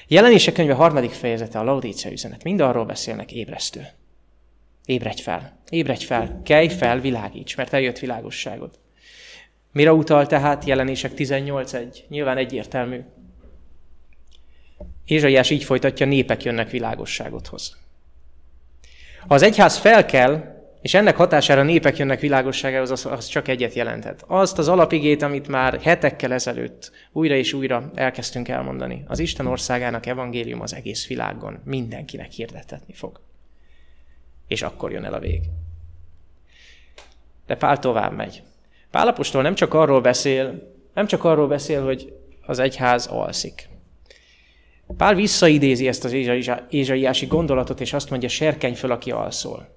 Jelenések 0.08 0.54
könyve 0.54 0.74
harmadik 0.74 1.12
fejezete 1.12 1.60
a 1.60 1.64
laudícia 1.64 2.12
üzenet. 2.12 2.44
Mind 2.44 2.60
arról 2.60 2.86
beszélnek 2.86 3.32
ébresztő. 3.32 3.88
Ébredj 4.86 5.22
fel, 5.22 5.60
ébredj 5.70 6.06
fel, 6.06 6.42
kelj 6.44 6.68
fel, 6.68 7.00
világíts, 7.00 7.56
mert 7.56 7.74
eljött 7.74 8.00
világosságod. 8.00 8.80
Mire 9.72 9.94
utal 9.94 10.28
tehát 10.28 10.64
jelenések 10.64 11.12
18.1? 11.16 11.98
Nyilván 12.08 12.38
egyértelmű. 12.38 13.00
Ézsaiás 15.06 15.50
így 15.50 15.64
folytatja, 15.64 16.06
népek 16.06 16.44
jönnek 16.44 16.70
világosságodhoz. 16.70 17.78
Ha 19.28 19.34
az 19.34 19.42
egyház 19.42 19.78
felkel, 19.78 20.58
és 20.82 20.94
ennek 20.94 21.16
hatására 21.16 21.64
népek 21.64 21.98
jönnek 21.98 22.20
világosságához, 22.20 22.92
az, 22.92 23.06
az 23.06 23.28
csak 23.28 23.48
egyet 23.48 23.74
jelentett. 23.74 24.24
Azt 24.28 24.58
az 24.58 24.68
alapigét, 24.68 25.22
amit 25.22 25.48
már 25.48 25.82
hetekkel 25.82 26.34
ezelőtt 26.34 26.92
újra 27.12 27.36
és 27.36 27.54
újra 27.54 27.92
elkezdtünk 27.96 28.48
elmondani. 28.48 29.04
Az 29.08 29.20
Isten 29.20 29.48
országának 29.48 30.06
evangélium 30.06 30.62
az 30.62 30.74
egész 30.74 31.08
világon 31.08 31.60
mindenkinek 31.64 32.32
hirdetetni 32.32 32.94
fog. 32.94 33.20
És 34.48 34.62
akkor 34.62 34.92
jön 34.92 35.04
el 35.04 35.14
a 35.14 35.20
vég. 35.20 35.42
De 37.46 37.56
Pál 37.56 37.80
tovább 37.80 38.16
megy. 38.16 38.44
Pálapostól 38.92 39.42
nem 39.42 39.56
csak 39.56 39.74
arról 39.74 40.02
beszél, 40.02 40.74
nem 40.94 41.08
csak 41.08 41.24
arról 41.24 41.48
beszél, 41.48 41.84
hogy 41.84 42.14
az 42.46 42.60
egyház 42.60 43.08
alszik. 43.08 43.70
Pál 44.98 45.16
visszaidézi 45.16 45.88
ezt 45.88 46.04
az 46.04 46.14
ézsaiási 46.70 47.26
gondolatot, 47.26 47.82
és 47.82 47.94
azt 47.94 48.10
mondja, 48.10 48.30
serkenj 48.30 48.74
föl, 48.74 48.92
aki 48.92 49.12
alszol. 49.12 49.76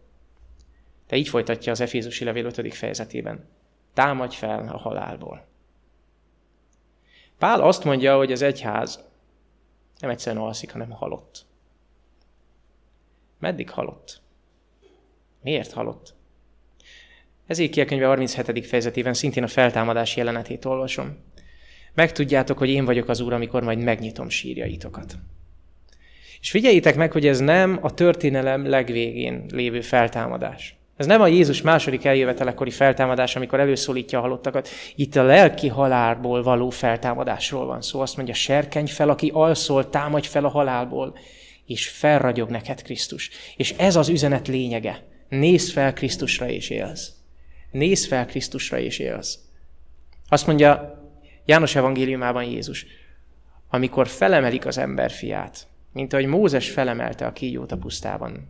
De 1.08 1.16
így 1.16 1.28
folytatja 1.28 1.72
az 1.72 1.80
Efézusi 1.80 2.24
levél 2.24 2.44
5. 2.44 2.74
fejezetében. 2.74 3.48
Támadj 3.94 4.36
fel 4.36 4.68
a 4.68 4.78
halálból. 4.78 5.46
Pál 7.38 7.60
azt 7.60 7.84
mondja, 7.84 8.16
hogy 8.16 8.32
az 8.32 8.42
egyház 8.42 9.04
nem 9.98 10.10
egyszerűen 10.10 10.42
alszik, 10.44 10.72
hanem 10.72 10.90
halott. 10.90 11.44
Meddig 13.38 13.70
halott? 13.70 14.20
Miért 15.40 15.72
halott? 15.72 16.14
Ezékiel 17.52 17.86
könyve 17.86 18.06
37. 18.06 18.66
fejezetében 18.66 19.14
szintén 19.14 19.42
a 19.42 19.46
feltámadás 19.46 20.16
jelenetét 20.16 20.64
olvasom. 20.64 21.16
Megtudjátok, 21.94 22.58
hogy 22.58 22.68
én 22.68 22.84
vagyok 22.84 23.08
az 23.08 23.20
Úr, 23.20 23.32
amikor 23.32 23.62
majd 23.62 23.78
megnyitom 23.78 24.28
sírjaitokat. 24.28 25.14
És 26.40 26.50
figyeljétek 26.50 26.96
meg, 26.96 27.12
hogy 27.12 27.26
ez 27.26 27.38
nem 27.38 27.78
a 27.82 27.94
történelem 27.94 28.68
legvégén 28.68 29.44
lévő 29.48 29.80
feltámadás. 29.80 30.76
Ez 30.96 31.06
nem 31.06 31.20
a 31.20 31.26
Jézus 31.26 31.62
második 31.62 32.04
eljövetelekori 32.04 32.70
feltámadás, 32.70 33.36
amikor 33.36 33.60
előszólítja 33.60 34.18
a 34.18 34.22
halottakat. 34.22 34.68
Itt 34.96 35.16
a 35.16 35.22
lelki 35.22 35.68
halálból 35.68 36.42
való 36.42 36.70
feltámadásról 36.70 37.66
van 37.66 37.82
szó. 37.82 38.00
Azt 38.00 38.16
mondja, 38.16 38.34
serkenj 38.34 38.88
fel, 38.88 39.08
aki 39.08 39.30
alszol, 39.34 39.88
támadj 39.88 40.28
fel 40.28 40.44
a 40.44 40.50
halálból, 40.50 41.18
és 41.66 41.88
felragyog 41.88 42.48
neked 42.50 42.82
Krisztus. 42.82 43.30
És 43.56 43.74
ez 43.76 43.96
az 43.96 44.08
üzenet 44.08 44.48
lényege. 44.48 45.02
Nézz 45.28 45.72
fel 45.72 45.92
Krisztusra 45.92 46.48
és 46.48 46.70
élsz. 46.70 47.12
Nézz 47.72 48.06
fel 48.06 48.26
Krisztusra 48.26 48.78
és 48.78 48.98
élsz. 48.98 49.38
Azt 50.28 50.46
mondja 50.46 51.00
János 51.44 51.74
evangéliumában 51.74 52.44
Jézus, 52.44 52.86
amikor 53.68 54.08
felemelik 54.08 54.66
az 54.66 54.78
emberfiát, 54.78 55.66
mint 55.92 56.12
ahogy 56.12 56.26
Mózes 56.26 56.70
felemelte 56.70 57.26
a 57.26 57.32
kígyót 57.32 57.72
a 57.72 57.76
pusztában, 57.76 58.48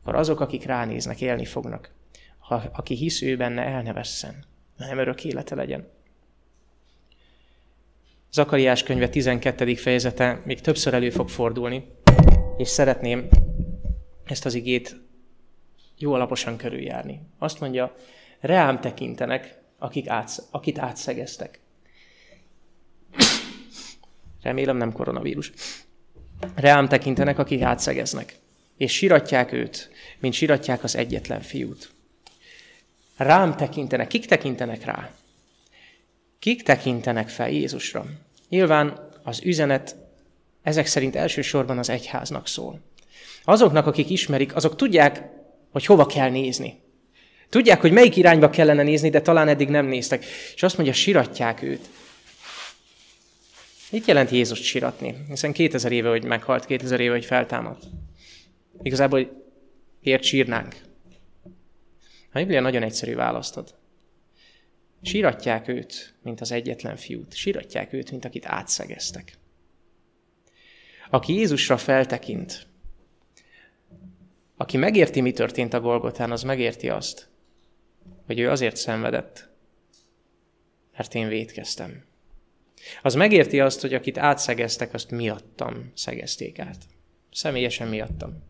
akkor 0.00 0.14
azok, 0.14 0.40
akik 0.40 0.64
ránéznek, 0.64 1.20
élni 1.20 1.44
fognak. 1.44 1.90
Ha, 2.38 2.62
aki 2.72 2.94
hisz 2.94 3.22
ő 3.22 3.36
benne, 3.36 3.62
el 3.62 3.82
ne 3.82 3.92
vesszen, 3.92 4.44
hanem 4.78 4.98
örök 4.98 5.24
élete 5.24 5.54
legyen. 5.54 5.88
Zakariás 8.32 8.82
könyve 8.82 9.08
12. 9.08 9.74
fejezete 9.74 10.42
még 10.44 10.60
többször 10.60 10.94
elő 10.94 11.10
fog 11.10 11.28
fordulni, 11.28 11.84
és 12.56 12.68
szeretném 12.68 13.28
ezt 14.24 14.46
az 14.46 14.54
igét 14.54 15.00
jó 15.96 16.12
alaposan 16.12 16.56
körüljárni. 16.56 17.20
Azt 17.38 17.60
mondja, 17.60 17.94
reám 18.40 18.80
tekintenek, 18.80 19.58
akik 19.78 20.08
átsz, 20.08 20.42
akit 20.50 20.78
átszegeztek. 20.78 21.60
Remélem 24.42 24.76
nem 24.76 24.92
koronavírus. 24.92 25.52
Reám 26.54 26.88
tekintenek, 26.88 27.38
akik 27.38 27.62
átszegeznek, 27.62 28.38
és 28.76 28.92
siratják 28.92 29.52
őt, 29.52 29.90
mint 30.18 30.34
siratják 30.34 30.84
az 30.84 30.96
egyetlen 30.96 31.40
fiút. 31.40 31.90
Rám 33.16 33.56
tekintenek. 33.56 34.06
Kik 34.06 34.26
tekintenek 34.26 34.84
rá? 34.84 35.10
Kik 36.38 36.62
tekintenek 36.62 37.28
fel 37.28 37.50
Jézusra? 37.50 38.06
Nyilván 38.48 39.10
az 39.22 39.40
üzenet 39.44 39.96
ezek 40.62 40.86
szerint 40.86 41.16
elsősorban 41.16 41.78
az 41.78 41.88
egyháznak 41.88 42.46
szól. 42.46 42.80
Azoknak, 43.44 43.86
akik 43.86 44.10
ismerik, 44.10 44.56
azok 44.56 44.76
tudják, 44.76 45.22
hogy 45.70 45.86
hova 45.86 46.06
kell 46.06 46.30
nézni. 46.30 46.80
Tudják, 47.48 47.80
hogy 47.80 47.92
melyik 47.92 48.16
irányba 48.16 48.50
kellene 48.50 48.82
nézni, 48.82 49.10
de 49.10 49.20
talán 49.20 49.48
eddig 49.48 49.68
nem 49.68 49.86
néztek. 49.86 50.24
És 50.54 50.62
azt 50.62 50.76
mondja, 50.76 50.94
siratják 50.94 51.62
őt. 51.62 51.88
Mit 53.90 54.06
jelent 54.06 54.30
Jézust 54.30 54.62
siratni? 54.62 55.14
Hiszen 55.28 55.52
2000 55.52 55.92
éve, 55.92 56.08
hogy 56.08 56.24
meghalt, 56.24 56.64
2000 56.64 57.00
éve, 57.00 57.12
hogy 57.12 57.24
feltámadt. 57.24 57.82
Igazából 58.82 59.46
miért 60.00 60.22
sírnánk? 60.22 60.76
A 62.32 62.38
Biblia 62.38 62.60
nagyon 62.60 62.82
egyszerű 62.82 63.14
választod. 63.14 63.74
Síratják 65.02 65.68
őt, 65.68 66.14
mint 66.22 66.40
az 66.40 66.52
egyetlen 66.52 66.96
fiút. 66.96 67.34
Síratják 67.34 67.92
őt, 67.92 68.10
mint 68.10 68.24
akit 68.24 68.46
átszegeztek. 68.46 69.38
Aki 71.10 71.34
Jézusra 71.34 71.76
feltekint, 71.76 72.66
aki 74.56 74.76
megérti, 74.76 75.20
mi 75.20 75.32
történt 75.32 75.74
a 75.74 75.80
Golgotán, 75.80 76.30
az 76.30 76.42
megérti 76.42 76.88
azt, 76.88 77.28
hogy 78.28 78.38
ő 78.38 78.50
azért 78.50 78.76
szenvedett, 78.76 79.48
mert 80.96 81.14
én 81.14 81.28
védkeztem. 81.28 82.04
Az 83.02 83.14
megérti 83.14 83.60
azt, 83.60 83.80
hogy 83.80 83.94
akit 83.94 84.18
átszegeztek, 84.18 84.94
azt 84.94 85.10
miattam 85.10 85.92
szegezték 85.94 86.58
át. 86.58 86.84
Személyesen 87.32 87.88
miattam. 87.88 88.42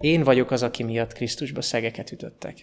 Én 0.00 0.22
vagyok 0.22 0.50
az, 0.50 0.62
aki 0.62 0.82
miatt 0.82 1.12
Krisztusba 1.12 1.62
szegeket 1.62 2.12
ütöttek. 2.12 2.58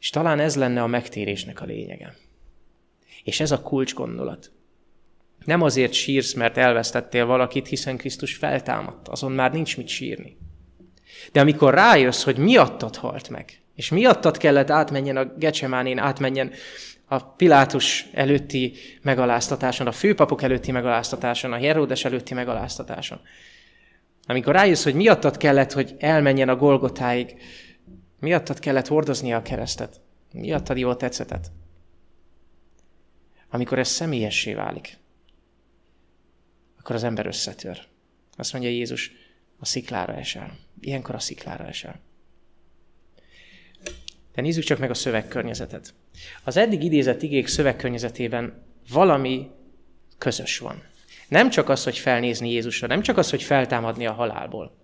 És 0.00 0.10
talán 0.10 0.40
ez 0.40 0.56
lenne 0.56 0.82
a 0.82 0.86
megtérésnek 0.86 1.60
a 1.60 1.64
lényege. 1.64 2.16
És 3.24 3.40
ez 3.40 3.50
a 3.50 3.62
kulcs 3.62 3.94
gondolat. 3.94 4.50
Nem 5.44 5.62
azért 5.62 5.92
sírsz, 5.92 6.32
mert 6.32 6.56
elvesztettél 6.56 7.26
valakit, 7.26 7.66
hiszen 7.66 7.96
Krisztus 7.96 8.36
feltámadt, 8.36 9.08
azon 9.08 9.32
már 9.32 9.52
nincs 9.52 9.76
mit 9.76 9.88
sírni. 9.88 10.36
De 11.32 11.40
amikor 11.40 11.74
rájössz, 11.74 12.22
hogy 12.24 12.38
miattad 12.38 12.96
halt 12.96 13.28
meg, 13.28 13.60
és 13.74 13.90
miattad 13.90 14.36
kellett 14.36 14.70
átmenjen 14.70 15.16
a 15.16 15.24
Gecsemánén, 15.24 15.98
átmenjen 15.98 16.52
a 17.08 17.24
Pilátus 17.24 18.06
előtti 18.12 18.72
megaláztatáson, 19.02 19.86
a 19.86 19.92
főpapok 19.92 20.42
előtti 20.42 20.72
megaláztatáson, 20.72 21.52
a 21.52 21.56
Heródes 21.56 22.04
előtti 22.04 22.34
megaláztatáson. 22.34 23.20
Amikor 24.26 24.54
rájössz, 24.54 24.84
hogy 24.84 24.94
miattad 24.94 25.36
kellett, 25.36 25.72
hogy 25.72 25.94
elmenjen 25.98 26.48
a 26.48 26.56
Golgotáig, 26.56 27.36
miattad 28.20 28.58
kellett 28.58 28.86
hordoznia 28.86 29.36
a 29.36 29.42
keresztet, 29.42 30.00
miattad 30.32 30.78
jó 30.78 30.94
tetszetet. 30.94 31.50
Amikor 33.50 33.78
ez 33.78 33.88
személyessé 33.88 34.54
válik, 34.54 34.98
akkor 36.78 36.94
az 36.94 37.04
ember 37.04 37.26
összetör. 37.26 37.78
Azt 38.36 38.52
mondja 38.52 38.70
Jézus, 38.70 39.12
a 39.58 39.64
sziklára 39.64 40.14
esel. 40.14 40.56
Ilyenkor 40.80 41.14
a 41.14 41.18
sziklára 41.18 41.66
esel. 41.66 42.00
De 44.34 44.42
nézzük 44.42 44.64
csak 44.64 44.78
meg 44.78 44.90
a 44.90 44.94
szövegkörnyezetet. 44.94 45.94
Az 46.44 46.56
eddig 46.56 46.82
idézett 46.82 47.22
igék 47.22 47.46
szövegkörnyezetében 47.46 48.62
valami 48.92 49.50
közös 50.18 50.58
van. 50.58 50.82
Nem 51.28 51.50
csak 51.50 51.68
az, 51.68 51.84
hogy 51.84 51.98
felnézni 51.98 52.50
Jézusra, 52.50 52.86
nem 52.86 53.02
csak 53.02 53.16
az, 53.16 53.30
hogy 53.30 53.42
feltámadni 53.42 54.06
a 54.06 54.12
halálból. 54.12 54.76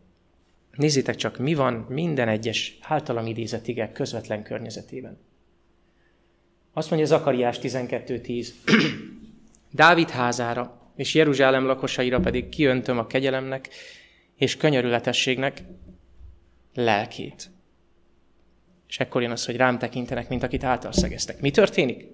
Nézzétek 0.72 1.14
csak, 1.14 1.38
mi 1.38 1.54
van 1.54 1.74
minden 1.88 2.28
egyes 2.28 2.78
általam 2.82 3.26
idézett 3.26 3.66
igek 3.66 3.92
közvetlen 3.92 4.42
környezetében. 4.42 5.18
Azt 6.72 6.90
mondja 6.90 7.08
Zakariás 7.08 7.58
12.10. 7.58 8.48
Dávid 9.70 10.10
házára 10.10 10.84
és 10.96 11.14
Jeruzsálem 11.14 11.66
lakosaira 11.66 12.20
pedig 12.20 12.48
kiöntöm 12.48 12.98
a 12.98 13.06
kegyelemnek 13.06 13.68
és 14.36 14.56
könyörületességnek 14.56 15.62
lelkét. 16.74 17.50
És 18.88 18.98
ekkor 18.98 19.22
jön 19.22 19.30
az, 19.30 19.46
hogy 19.46 19.56
rám 19.56 19.78
tekintenek, 19.78 20.28
mint 20.28 20.42
akit 20.42 20.64
általszegeztek. 20.64 21.40
Mi 21.40 21.50
történik? 21.50 22.06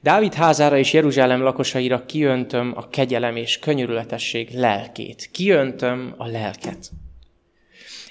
Dávid 0.00 0.34
házára 0.34 0.78
és 0.78 0.92
Jeruzsálem 0.92 1.40
lakosaira 1.40 2.04
kiöntöm 2.04 2.72
a 2.76 2.88
kegyelem 2.88 3.36
és 3.36 3.58
könyörületesség 3.58 4.50
lelkét. 4.54 5.28
Kiöntöm 5.32 6.14
a 6.16 6.26
lelket. 6.26 6.90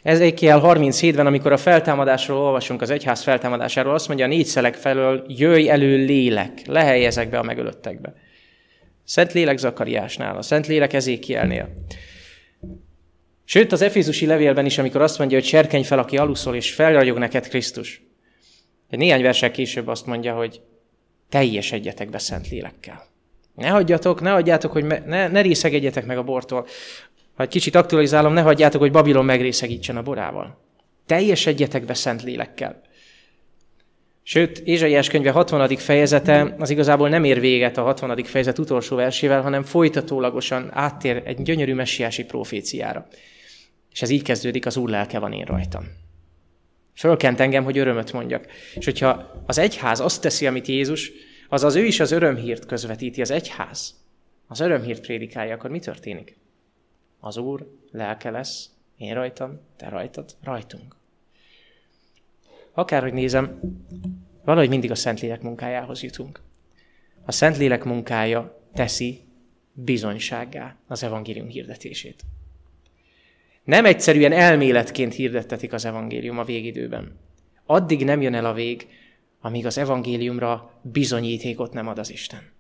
Ezékiel 0.04 0.62
37-ben, 0.64 1.26
amikor 1.26 1.52
a 1.52 1.58
feltámadásról 1.58 2.38
olvasunk, 2.38 2.82
az 2.82 2.90
egyház 2.90 3.24
feltámadásáról, 3.24 3.94
azt 3.94 4.08
mondja 4.08 4.26
a 4.26 4.30
négy 4.30 4.46
szelek 4.46 4.76
felől, 4.76 5.26
jöjj 5.28 5.70
elő 5.70 6.06
lélek, 6.06 6.62
lehelj 6.66 7.06
ezekbe 7.06 7.40
a 7.40 7.44
megölöttekbe. 7.44 8.14
Szent 9.04 9.34
lélek 9.34 9.58
Zakariásnál, 9.58 10.38
a 10.38 10.42
Szent 10.42 10.68
lélek 10.68 10.94
Ezékielnél. 10.94 11.70
Sőt, 13.46 13.72
az 13.72 13.82
Efézusi 13.82 14.26
levélben 14.26 14.66
is, 14.66 14.78
amikor 14.78 15.02
azt 15.02 15.18
mondja, 15.18 15.38
hogy 15.38 15.48
serkenj 15.48 15.84
fel, 15.84 16.00
aki 16.00 16.18
aluszol, 16.18 16.56
és 16.56 16.74
felragyog 16.74 17.18
neked 17.18 17.48
Krisztus. 17.48 18.02
Egy 18.90 19.00
néhány 19.00 19.22
versek 19.22 19.52
később 19.52 19.88
azt 19.88 20.06
mondja, 20.06 20.34
hogy 20.34 20.62
teljesedjetek 21.30 22.10
be 22.10 22.18
Szent 22.18 22.50
lélekkel. 22.50 23.04
Ne 23.56 23.68
hagyjatok, 23.68 24.22
ne 24.22 24.30
hagyjátok, 24.30 24.72
hogy 24.72 24.84
me, 24.84 25.04
ne, 25.06 25.28
ne 25.28 25.42
részegedjetek 25.42 26.06
meg 26.06 26.18
a 26.18 26.24
bortól. 26.24 26.68
Ha 27.36 27.44
egy 27.44 27.50
kicsit 27.50 27.76
aktualizálom, 27.76 28.34
ne 28.34 28.42
hagyjátok, 28.42 28.82
hogy 28.82 28.92
Babilon 28.92 29.26
megrészegítsen 29.26 29.98
a 29.98 30.02
borával. 30.02 30.58
Teljesedjetek 31.06 31.86
be 31.86 31.94
Szent 31.94 32.24
lélekkel. 32.24 32.82
Sőt, 34.36 34.60
Ézsaiás 34.60 35.10
könyve 35.10 35.32
60. 35.32 35.78
fejezete 35.78 36.56
az 36.60 36.70
igazából 36.70 37.10
nem 37.10 37.24
ér 37.24 37.40
véget 37.40 37.78
a 37.78 37.84
60. 37.84 38.24
fejezet 38.24 38.60
utolsó 38.60 38.96
versével, 38.96 39.42
hanem 39.42 39.64
folytatólagosan 39.64 40.70
áttér 40.74 41.22
egy 41.26 41.42
gyönyörű 41.42 41.74
messiási 41.74 42.26
proféciára. 42.26 43.08
És 43.92 44.02
ez 44.02 44.10
így 44.10 44.22
kezdődik, 44.22 44.66
az 44.66 44.78
Úr 44.78 44.90
lelke 44.90 45.20
van 45.20 45.34
én 45.34 45.46
rajtam. 45.46 45.84
Fölkent 46.96 47.40
engem, 47.40 47.64
hogy 47.64 47.78
örömöt 47.78 48.14
mondjak. 48.14 48.46
És 48.74 48.86
hogyha 48.86 49.42
az 49.46 49.58
egyház 49.58 50.00
azt 50.00 50.22
teszi, 50.22 50.48
amit 50.48 50.68
Jézus, 50.68 51.12
az 51.50 51.64
az 51.64 51.76
ő 51.76 51.84
is 51.84 52.00
az 52.00 52.12
örömhírt 52.12 52.66
közvetíti, 52.66 53.22
az 53.22 53.32
egyház, 53.32 53.96
az 54.48 54.60
örömhírt 54.60 55.02
prédikálja, 55.02 55.54
akkor 55.54 55.70
mi 55.70 55.80
történik? 55.80 56.38
Az 57.20 57.38
Úr 57.38 57.68
lelke 57.92 58.30
lesz, 58.30 58.70
én 58.98 59.14
rajtam, 59.14 59.60
te 59.78 59.90
rajtad, 59.90 60.36
rajtunk. 60.44 60.96
Akárhogy 62.78 63.14
nézem, 63.14 63.60
valahogy 64.46 64.70
mindig 64.70 64.92
a 64.92 64.96
Szentlélek 64.96 65.42
munkájához 65.42 66.04
jutunk. 66.04 66.42
A 67.26 67.32
Szentlélek 67.32 67.84
munkája 67.84 68.62
teszi 68.74 69.22
bizonysággá 69.74 70.76
az 70.88 71.04
evangélium 71.04 71.48
hirdetését. 71.48 72.24
Nem 73.64 73.86
egyszerűen 73.86 74.32
elméletként 74.32 75.14
hirdettetik 75.14 75.74
az 75.74 75.86
evangélium 75.86 76.38
a 76.38 76.44
végidőben. 76.44 77.20
Addig 77.66 78.04
nem 78.04 78.22
jön 78.22 78.34
el 78.34 78.46
a 78.46 78.54
vég, 78.54 78.88
amíg 79.40 79.66
az 79.66 79.78
evangéliumra 79.78 80.80
bizonyítékot 80.82 81.74
nem 81.74 81.88
ad 81.88 82.00
az 82.00 82.12
Isten. 82.12 82.54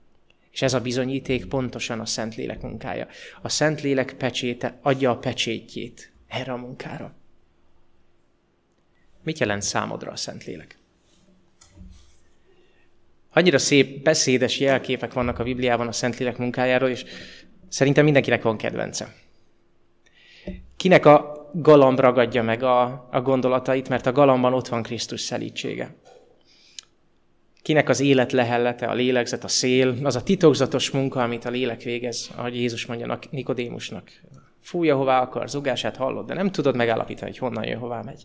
És 0.51 0.62
ez 0.62 0.74
a 0.74 0.82
bizonyíték 0.82 1.46
pontosan 1.46 2.00
a 2.00 2.06
Szentlélek 2.06 2.62
munkája. 2.62 3.08
A 3.42 3.50
Szentlélek 3.50 4.13
pecséte 4.13 4.80
adja 4.82 5.12
a 5.12 5.18
pecsétjét 5.18 6.12
erre 6.27 6.51
a 6.51 6.58
munkára. 6.58 7.15
Mit 9.24 9.39
jelent 9.39 9.62
számodra 9.62 10.12
a 10.12 10.15
Szentlélek? 10.15 10.77
Annyira 13.38 13.58
szép, 13.58 14.04
beszédes 14.04 14.60
jelképek 14.60 15.14
vannak 15.14 15.40
a 15.40 15.44
Bibliában 15.44 15.88
a 15.88 15.92
Szentlélek 15.92 16.38
munkájáról, 16.38 16.90
és 16.90 17.04
szerintem 17.68 18.04
mindenkinek 18.04 18.42
van 18.42 18.58
kedvence. 18.58 19.14
Kinek 20.78 21.06
a 21.06 21.50
galamb 21.54 22.00
ragadja 22.00 22.44
meg 22.44 22.64
a, 22.64 23.08
a 23.12 23.22
gondolatait, 23.22 23.90
mert 23.90 24.06
a 24.06 24.12
galamban 24.12 24.54
ott 24.54 24.68
van 24.68 24.84
Krisztus 24.84 25.22
szelítsége. 25.22 25.96
Kinek 27.62 27.90
az 27.90 28.00
élet 28.00 28.32
lehellete, 28.32 28.86
a 28.86 28.94
lélegzet, 28.94 29.44
a 29.44 29.48
szél, 29.48 29.96
az 30.04 30.16
a 30.16 30.24
titokzatos 30.24 30.90
munka, 30.90 31.24
amit 31.24 31.46
a 31.46 31.50
lélek 31.50 31.82
végez, 31.82 32.30
ahogy 32.36 32.56
Jézus 32.56 32.86
mondja 32.86 33.20
Nikodémusnak. 33.30 34.12
Fújja, 34.62 34.96
hová 34.96 35.22
akar, 35.22 35.50
zugását 35.50 35.96
hallod, 35.96 36.28
de 36.28 36.34
nem 36.34 36.52
tudod 36.52 36.76
megállapítani, 36.76 37.32
hogy 37.32 37.40
honnan 37.40 37.66
jön, 37.66 37.80
hová 37.80 38.02
megy. 38.02 38.24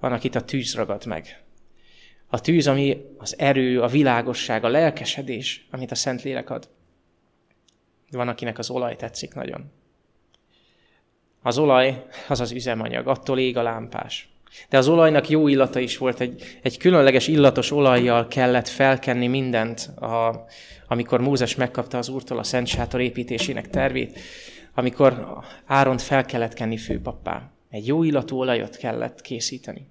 Van, 0.00 0.12
akit 0.12 0.34
a 0.34 0.44
tűz 0.44 0.74
ragad 0.74 1.06
meg. 1.06 1.45
A 2.26 2.40
tűz, 2.40 2.66
ami 2.66 3.04
az 3.18 3.38
erő, 3.38 3.80
a 3.80 3.86
világosság, 3.86 4.64
a 4.64 4.68
lelkesedés, 4.68 5.66
amit 5.70 5.90
a 5.90 5.94
Szentlélek 5.94 6.50
ad. 6.50 6.68
Van, 8.10 8.28
akinek 8.28 8.58
az 8.58 8.70
olaj 8.70 8.96
tetszik 8.96 9.34
nagyon. 9.34 9.72
Az 11.42 11.58
olaj 11.58 12.04
az 12.28 12.40
az 12.40 12.52
üzemanyag, 12.52 13.06
attól 13.06 13.38
ég 13.38 13.56
a 13.56 13.62
lámpás. 13.62 14.28
De 14.68 14.78
az 14.78 14.88
olajnak 14.88 15.28
jó 15.28 15.48
illata 15.48 15.78
is 15.78 15.98
volt, 15.98 16.20
egy, 16.20 16.58
egy 16.62 16.76
különleges 16.76 17.28
illatos 17.28 17.70
olajjal 17.70 18.28
kellett 18.28 18.68
felkenni 18.68 19.26
mindent, 19.26 19.80
a, 19.80 20.46
amikor 20.88 21.20
Mózes 21.20 21.54
megkapta 21.54 21.98
az 21.98 22.08
úrtól 22.08 22.38
a 22.38 22.42
Szent 22.42 22.66
Sátor 22.66 23.00
építésének 23.00 23.70
tervét, 23.70 24.18
amikor 24.74 25.42
Áront 25.64 26.02
fel 26.02 26.24
kellett 26.24 26.54
kenni 26.54 26.76
főpappá. 26.76 27.50
Egy 27.70 27.86
jó 27.86 28.02
illatú 28.02 28.38
olajat 28.38 28.76
kellett 28.76 29.20
készíteni. 29.20 29.86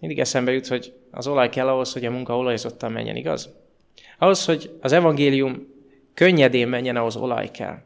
Mindig 0.00 0.18
eszembe 0.18 0.52
jut, 0.52 0.66
hogy 0.66 0.94
az 1.10 1.26
olaj 1.26 1.48
kell 1.48 1.68
ahhoz, 1.68 1.92
hogy 1.92 2.04
a 2.04 2.10
munka 2.10 2.36
olajzottan 2.36 2.92
menjen, 2.92 3.16
igaz? 3.16 3.50
Ahhoz, 4.18 4.44
hogy 4.44 4.78
az 4.80 4.92
evangélium 4.92 5.66
könnyedén 6.14 6.68
menjen, 6.68 6.96
ahhoz 6.96 7.16
olaj 7.16 7.50
kell. 7.50 7.78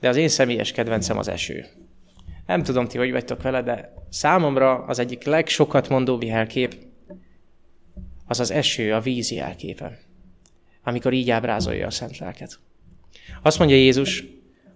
De 0.00 0.08
az 0.08 0.16
én 0.16 0.28
személyes 0.28 0.72
kedvencem 0.72 1.18
az 1.18 1.28
eső. 1.28 1.66
Nem 2.46 2.62
tudom 2.62 2.88
ti, 2.88 2.98
hogy 2.98 3.10
vagytok 3.10 3.42
vele, 3.42 3.62
de 3.62 3.94
számomra 4.08 4.84
az 4.84 4.98
egyik 4.98 5.24
legsokat 5.24 5.88
mondó 5.88 6.18
jelkép 6.22 6.76
az 8.26 8.40
az 8.40 8.50
eső, 8.50 8.94
a 8.94 9.00
víz 9.00 9.30
jelképe, 9.30 9.98
amikor 10.82 11.12
így 11.12 11.30
ábrázolja 11.30 11.86
a 11.86 11.90
szent 11.90 12.18
lelket. 12.18 12.58
Azt 13.42 13.58
mondja 13.58 13.76
Jézus, 13.76 14.24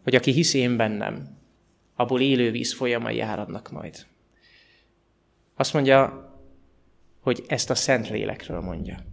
hogy 0.02 0.14
aki 0.14 0.32
hisz 0.32 0.54
én 0.54 0.76
bennem, 0.76 1.38
abból 1.96 2.20
élő 2.20 2.50
víz 2.50 2.74
folyamai 2.74 3.20
áradnak 3.20 3.70
majd. 3.70 4.06
Azt 5.56 5.72
mondja, 5.72 6.29
hogy 7.20 7.44
ezt 7.46 7.70
a 7.70 7.74
szent 7.74 8.08
lélekről 8.08 8.60
mondja. 8.60 9.04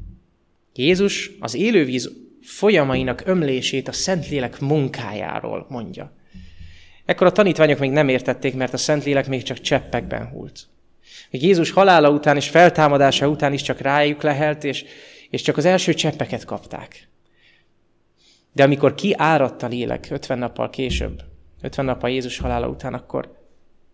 Jézus 0.73 1.31
az 1.39 1.55
élővíz 1.55 2.11
folyamainak 2.41 3.21
ömlését 3.25 3.87
a 3.87 3.91
Szentlélek 3.91 4.59
munkájáról 4.59 5.65
mondja. 5.69 6.15
Ekkor 7.05 7.27
a 7.27 7.31
tanítványok 7.31 7.79
még 7.79 7.91
nem 7.91 8.07
értették, 8.07 8.53
mert 8.55 8.73
a 8.73 8.77
Szentlélek 8.77 9.27
még 9.27 9.43
csak 9.43 9.61
cseppekben 9.61 10.27
hult. 10.27 10.67
Még 11.29 11.43
Jézus 11.43 11.71
halála 11.71 12.09
után 12.09 12.35
és 12.35 12.49
feltámadása 12.49 13.29
után 13.29 13.53
is 13.53 13.61
csak 13.61 13.79
rájuk 13.79 14.21
lehelt, 14.21 14.63
és, 14.63 14.85
és 15.29 15.41
csak 15.41 15.57
az 15.57 15.65
első 15.65 15.93
cseppeket 15.93 16.45
kapták. 16.45 17.07
De 18.53 18.63
amikor 18.63 18.95
kiáradt 18.95 19.63
a 19.63 19.67
lélek 19.67 20.07
50 20.09 20.37
nappal 20.37 20.69
később, 20.69 21.21
50 21.61 21.85
nappal 21.85 22.09
Jézus 22.09 22.37
halála 22.37 22.67
után, 22.67 22.93
akkor 22.93 23.37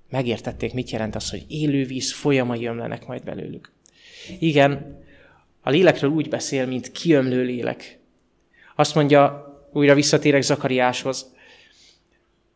megértették, 0.10 0.73
mit 0.73 0.89
jelent 0.89 1.15
az, 1.15 1.30
hogy 1.30 1.45
élővíz 1.47 2.13
folyamai 2.13 2.65
ömlenek 2.65 3.06
majd 3.06 3.23
belőlük. 3.23 3.71
Igen, 4.40 5.02
a 5.62 5.70
lélekről 5.70 6.10
úgy 6.10 6.30
beszél, 6.30 6.66
mint 6.66 6.92
kiömlő 6.92 7.44
lélek. 7.44 8.00
Azt 8.76 8.96
mondja, 8.96 9.48
újra 9.72 9.94
visszatérek 9.94 10.42
Zakariáshoz, 10.42 11.34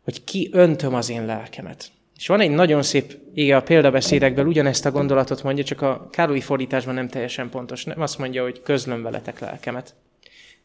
hogy 0.03 0.23
ki 0.23 0.49
öntöm 0.51 0.93
az 0.93 1.09
én 1.09 1.25
lelkemet. 1.25 1.91
És 2.17 2.27
van 2.27 2.39
egy 2.39 2.49
nagyon 2.49 2.83
szép 2.83 3.17
ége 3.33 3.55
a 3.55 3.61
példabeszédekből, 3.61 4.45
ugyanezt 4.45 4.85
a 4.85 4.91
gondolatot 4.91 5.43
mondja, 5.43 5.63
csak 5.63 5.81
a 5.81 6.07
Károlyi 6.11 6.41
fordításban 6.41 6.93
nem 6.93 7.07
teljesen 7.07 7.49
pontos. 7.49 7.83
Nem 7.83 8.01
azt 8.01 8.17
mondja, 8.17 8.43
hogy 8.43 8.61
közlöm 8.61 9.01
veletek 9.01 9.39
lelkemet. 9.39 9.95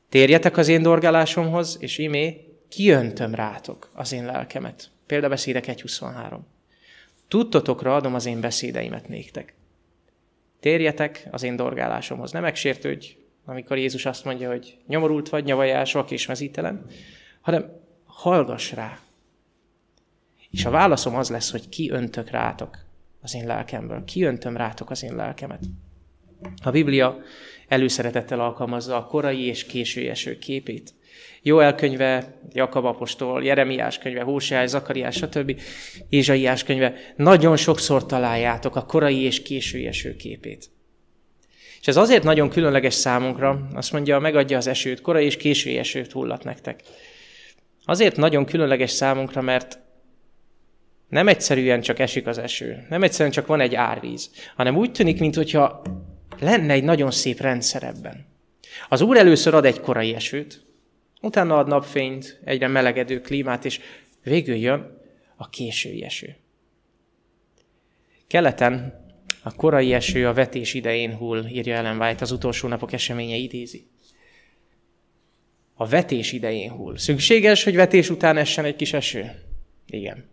Térjetek 0.09 0.57
az 0.57 0.69
én 0.69 0.83
dorgálásomhoz, 0.83 1.77
és 1.81 1.99
imé 1.99 2.41
kiöntöm 2.69 3.35
rátok 3.35 3.91
az 3.95 4.13
én 4.13 4.25
lelkemet. 4.25 4.91
Példabeszédek 5.07 5.67
1.23. 5.67 6.39
Tudtotokra 7.29 7.95
adom 7.95 8.15
az 8.15 8.27
én 8.27 8.41
beszédeimet 8.41 9.09
néktek. 9.09 9.55
Térjetek 10.63 11.29
az 11.31 11.43
én 11.43 11.57
dorgálásomhoz. 11.57 12.33
Nem 12.33 12.43
megsértődj, 12.43 13.17
amikor 13.45 13.77
Jézus 13.77 14.07
azt 14.07 14.25
mondja, 14.25 14.49
hogy 14.49 14.77
nyomorult 14.87 15.29
vagy, 15.29 15.45
nyavajás, 15.45 15.93
vak 15.93 16.11
és 16.11 16.27
mezítelen, 16.27 16.87
hanem 17.41 17.81
hallgass 18.05 18.73
rá. 18.73 18.99
És 20.51 20.65
a 20.65 20.71
válaszom 20.71 21.15
az 21.15 21.31
lesz, 21.31 21.51
hogy 21.51 21.69
ki 21.69 21.91
öntök 21.91 22.31
rátok 22.31 22.79
az 23.23 23.35
én 23.35 23.47
lelkemből. 23.47 24.05
Kiöntöm 24.05 24.57
rátok 24.57 24.91
az 24.91 25.03
én 25.03 25.17
lelkemet. 25.17 25.65
A 26.63 26.71
Biblia 26.71 27.19
előszeretettel 27.69 28.41
alkalmazza 28.41 28.97
a 28.97 29.07
korai 29.07 29.47
és 29.47 29.65
késői 29.65 30.09
eső 30.09 30.39
képét. 30.39 30.95
Jó 31.43 31.61
elkönyve, 31.61 32.35
Jakab 32.53 32.85
apostol, 32.85 33.45
Jeremiás 33.45 33.99
könyve, 33.99 34.23
Hóseás, 34.23 34.69
Zakariás, 34.69 35.17
stb. 35.17 35.61
Ézsaiás 36.09 36.65
könyve, 36.65 36.95
nagyon 37.17 37.57
sokszor 37.57 38.07
találjátok 38.07 38.77
a 38.77 38.85
korai 38.85 39.23
és 39.23 39.43
késői 39.43 39.87
eső 39.87 40.17
képét. 40.17 40.71
És 41.81 41.89
ez 41.89 41.97
azért 41.97 42.23
nagyon 42.23 42.49
különleges 42.49 42.95
számunkra, 42.95 43.69
azt 43.75 43.93
mondja, 43.93 44.19
megadja 44.19 44.57
az 44.57 44.67
esőt, 44.67 45.01
korai 45.01 45.25
és 45.25 45.37
késői 45.37 45.79
esőt 45.79 46.13
hullat 46.13 46.45
nektek. 46.45 46.83
Azért 47.85 48.17
nagyon 48.17 48.45
különleges 48.45 48.91
számunkra, 48.91 49.41
mert 49.41 49.79
nem 51.09 51.29
egyszerűen 51.29 51.81
csak 51.81 51.99
esik 51.99 52.27
az 52.27 52.39
eső, 52.39 52.87
nem 52.89 53.03
egyszerűen 53.03 53.31
csak 53.31 53.47
van 53.47 53.61
egy 53.61 53.75
árvíz, 53.75 54.31
hanem 54.57 54.77
úgy 54.77 54.93
tűnik, 54.93 55.21
mintha 55.21 55.83
lenne 56.41 56.73
egy 56.73 56.85
nagyon 56.85 57.11
szép 57.11 57.41
rendszer 57.41 57.83
ebben. 57.83 58.27
Az 58.89 59.01
Úr 59.01 59.17
először 59.17 59.55
ad 59.55 59.65
egy 59.65 59.81
korai 59.81 60.15
esőt, 60.15 60.72
utána 61.23 61.59
ad 61.59 61.67
napfényt, 61.67 62.41
egyre 62.45 62.69
melegedő 62.69 63.21
klímát, 63.21 63.65
és 63.65 63.81
végül 64.23 64.55
jön 64.55 65.01
a 65.37 65.49
késői 65.49 66.05
eső. 66.05 66.37
Keleten 68.27 69.01
a 69.43 69.55
korai 69.55 69.93
eső 69.93 70.29
a 70.29 70.33
vetés 70.33 70.75
idején 70.75 71.17
hull, 71.17 71.47
írja 71.47 71.75
Ellen 71.75 72.01
White, 72.01 72.23
az 72.23 72.31
utolsó 72.31 72.69
napok 72.69 72.93
eseménye 72.93 73.37
idézi. 73.37 73.87
A 75.75 75.87
vetés 75.87 76.33
idején 76.33 76.71
hull. 76.71 76.97
Szükséges, 76.97 77.65
hogy 77.65 77.75
vetés 77.75 78.11
után 78.11 78.37
essen 78.37 78.65
egy 78.65 78.77
kis 78.77 78.93
eső? 78.93 79.43
Igen. 79.87 80.25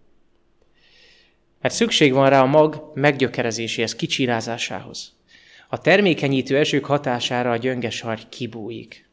Mert 1.61 1.73
szükség 1.73 2.13
van 2.13 2.29
rá 2.29 2.41
a 2.41 2.45
mag 2.45 2.91
meggyökerezéséhez, 2.93 3.95
kicsirázásához. 3.95 5.17
A 5.67 5.81
termékenyítő 5.81 6.57
esők 6.57 6.85
hatására 6.85 7.51
a 7.51 7.57
gyönge 7.57 7.89
sarj 7.89 8.21
kibújik. 8.29 9.08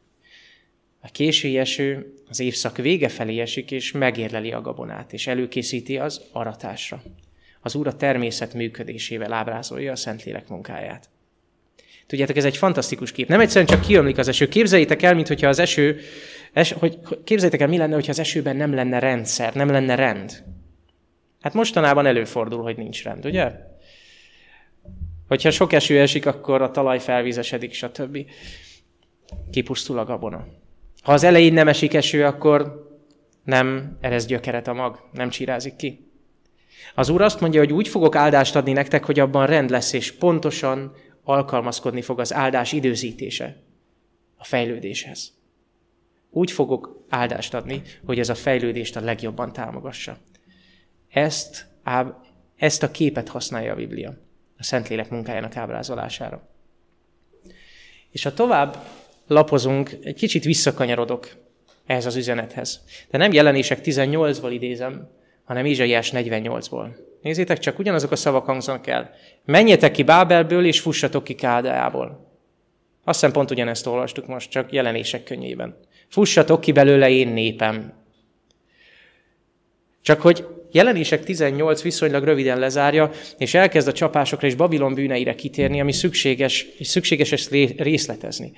A 1.07 1.09
késői 1.11 1.57
eső 1.57 2.13
az 2.29 2.39
évszak 2.39 2.77
vége 2.77 3.09
felé 3.09 3.39
esik, 3.39 3.71
és 3.71 3.91
megérleli 3.91 4.51
a 4.51 4.61
gabonát, 4.61 5.13
és 5.13 5.27
előkészíti 5.27 5.97
az 5.97 6.21
aratásra. 6.31 7.01
Az 7.61 7.75
Úr 7.75 7.87
a 7.87 7.95
természet 7.95 8.53
működésével 8.53 9.33
ábrázolja 9.33 9.91
a 9.91 9.95
Szentlélek 9.95 10.47
munkáját. 10.47 11.09
Tudjátok, 12.07 12.35
ez 12.35 12.45
egy 12.45 12.57
fantasztikus 12.57 13.11
kép. 13.11 13.27
Nem 13.27 13.39
egyszerűen 13.39 13.65
csak 13.65 13.81
kiömlik 13.81 14.17
az 14.17 14.27
eső. 14.27 14.47
Képzeljétek 14.47 15.01
el, 15.01 15.13
mintha 15.13 15.47
az 15.47 15.59
eső, 15.59 15.99
es, 16.53 16.71
hogy, 16.71 16.99
képzeljétek 17.23 17.61
el, 17.61 17.67
mi 17.67 17.77
lenne, 17.77 17.93
hogyha 17.93 18.11
az 18.11 18.19
esőben 18.19 18.55
nem 18.55 18.73
lenne 18.73 18.99
rendszer, 18.99 19.53
nem 19.53 19.69
lenne 19.69 19.95
rend. 19.95 20.43
Hát 21.41 21.53
mostanában 21.53 22.05
előfordul, 22.05 22.61
hogy 22.61 22.77
nincs 22.77 23.03
rend, 23.03 23.25
ugye? 23.25 23.51
Hogyha 25.27 25.51
sok 25.51 25.73
eső 25.73 25.99
esik, 25.99 26.25
akkor 26.25 26.61
a 26.61 26.71
talaj 26.71 26.99
felvízesedik, 26.99 27.73
stb. 27.73 28.17
Kipusztul 29.51 29.99
a 29.99 30.05
gabona. 30.05 30.65
Ha 31.01 31.13
az 31.13 31.23
elején 31.23 31.53
nem 31.53 31.67
esik 31.67 31.93
eső, 31.93 32.25
akkor 32.25 32.85
nem 33.43 33.97
erez 34.01 34.25
gyökeret 34.25 34.67
a 34.67 34.73
mag, 34.73 35.09
nem 35.11 35.29
csirázik 35.29 35.75
ki. 35.75 36.11
Az 36.95 37.09
Úr 37.09 37.21
azt 37.21 37.39
mondja, 37.39 37.59
hogy 37.59 37.73
úgy 37.73 37.87
fogok 37.87 38.15
áldást 38.15 38.55
adni 38.55 38.71
nektek, 38.71 39.05
hogy 39.05 39.19
abban 39.19 39.45
rend 39.45 39.69
lesz, 39.69 39.93
és 39.93 40.11
pontosan 40.11 40.95
alkalmazkodni 41.23 42.01
fog 42.01 42.19
az 42.19 42.33
áldás 42.33 42.71
időzítése 42.71 43.63
a 44.37 44.43
fejlődéshez. 44.43 45.33
Úgy 46.29 46.51
fogok 46.51 47.05
áldást 47.09 47.53
adni, 47.53 47.81
hogy 48.05 48.19
ez 48.19 48.29
a 48.29 48.35
fejlődést 48.35 48.95
a 48.95 49.01
legjobban 49.01 49.53
támogassa. 49.53 50.17
Ezt, 51.09 51.67
ezt 52.55 52.83
a 52.83 52.91
képet 52.91 53.27
használja 53.27 53.71
a 53.71 53.75
Biblia 53.75 54.17
a 54.57 54.63
Szentlélek 54.63 55.09
munkájának 55.09 55.55
ábrázolására. 55.55 56.47
És 58.11 58.23
ha 58.23 58.33
tovább 58.33 58.77
lapozunk, 59.27 59.91
egy 60.01 60.15
kicsit 60.15 60.43
visszakanyarodok 60.43 61.27
ehhez 61.85 62.05
az 62.05 62.15
üzenethez. 62.15 62.83
De 63.09 63.17
nem 63.17 63.33
jelenések 63.33 63.79
18-ból 63.83 64.49
idézem, 64.51 65.09
hanem 65.43 65.65
Izsaiás 65.65 66.11
48-ból. 66.15 66.87
Nézzétek 67.21 67.59
csak, 67.59 67.79
ugyanazok 67.79 68.11
a 68.11 68.15
szavak 68.15 68.45
hangzanak 68.45 68.87
el. 68.87 69.13
Menjetek 69.45 69.91
ki 69.91 70.03
Bábelből, 70.03 70.65
és 70.65 70.79
fussatok 70.79 71.23
ki 71.23 71.35
Kádeából. 71.35 72.25
Azt 73.03 73.19
hiszem 73.19 73.31
pont 73.31 73.51
ugyanezt 73.51 73.87
olvastuk 73.87 74.27
most, 74.27 74.49
csak 74.49 74.71
jelenések 74.71 75.23
könnyében. 75.23 75.77
Fussatok 76.07 76.61
ki 76.61 76.71
belőle 76.71 77.09
én 77.09 77.27
népem. 77.27 77.93
Csak 80.01 80.21
hogy 80.21 80.45
jelenések 80.71 81.23
18 81.23 81.81
viszonylag 81.81 82.23
röviden 82.23 82.59
lezárja, 82.59 83.11
és 83.37 83.53
elkezd 83.53 83.87
a 83.87 83.91
csapásokra 83.91 84.47
és 84.47 84.55
Babilon 84.55 84.93
bűneire 84.93 85.35
kitérni, 85.35 85.81
ami 85.81 85.91
szükséges, 85.91 86.65
és 86.77 86.87
szükséges 86.87 87.31
ezt 87.31 87.51
részletezni. 87.77 88.51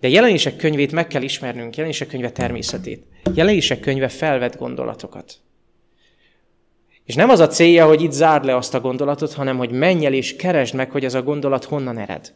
De 0.00 0.08
jelenések 0.08 0.56
könyvét 0.56 0.92
meg 0.92 1.06
kell 1.06 1.22
ismernünk, 1.22 1.76
jelenések 1.76 2.08
könyve 2.08 2.30
természetét. 2.30 3.04
Jelenések 3.34 3.80
könyve 3.80 4.08
felvet 4.08 4.58
gondolatokat. 4.58 5.34
És 7.04 7.14
nem 7.14 7.28
az 7.28 7.40
a 7.40 7.46
célja, 7.46 7.86
hogy 7.86 8.02
itt 8.02 8.12
zárd 8.12 8.44
le 8.44 8.56
azt 8.56 8.74
a 8.74 8.80
gondolatot, 8.80 9.32
hanem 9.32 9.56
hogy 9.56 9.70
menj 9.70 10.06
el 10.06 10.12
és 10.12 10.36
keresd 10.36 10.74
meg, 10.74 10.90
hogy 10.90 11.04
ez 11.04 11.14
a 11.14 11.22
gondolat 11.22 11.64
honnan 11.64 11.98
ered. 11.98 12.32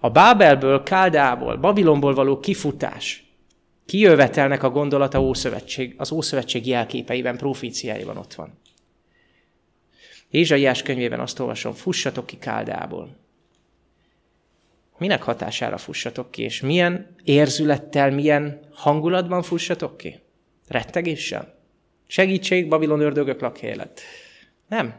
A 0.00 0.10
Bábelből, 0.10 0.82
Káldából, 0.82 1.56
Babilonból 1.56 2.14
való 2.14 2.40
kifutás, 2.40 3.23
kijövetelnek 3.86 4.62
a 4.62 4.70
gondolata 4.70 5.22
Ószövetség, 5.22 5.94
az 5.98 6.12
Ószövetség 6.12 6.66
jelképeiben, 6.66 7.36
profíciáiban 7.36 8.16
ott 8.16 8.34
van. 8.34 8.58
Ézsaiás 10.30 10.82
könyvében 10.82 11.20
azt 11.20 11.38
olvasom, 11.38 11.72
fussatok 11.72 12.26
ki 12.26 12.38
Káldából. 12.38 13.16
Minek 14.98 15.22
hatására 15.22 15.78
fussatok 15.78 16.30
ki, 16.30 16.42
és 16.42 16.60
milyen 16.60 17.14
érzülettel, 17.24 18.10
milyen 18.10 18.60
hangulatban 18.72 19.42
fussatok 19.42 19.96
ki? 19.96 20.20
Rettegéssel? 20.68 21.58
Segítség, 22.06 22.68
Babilon 22.68 23.00
ördögök 23.00 23.40
lakhelyet. 23.40 24.00
Nem. 24.68 24.94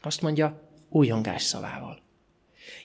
Azt 0.00 0.22
mondja, 0.22 0.70
újongás 0.88 1.42
szavával. 1.42 2.02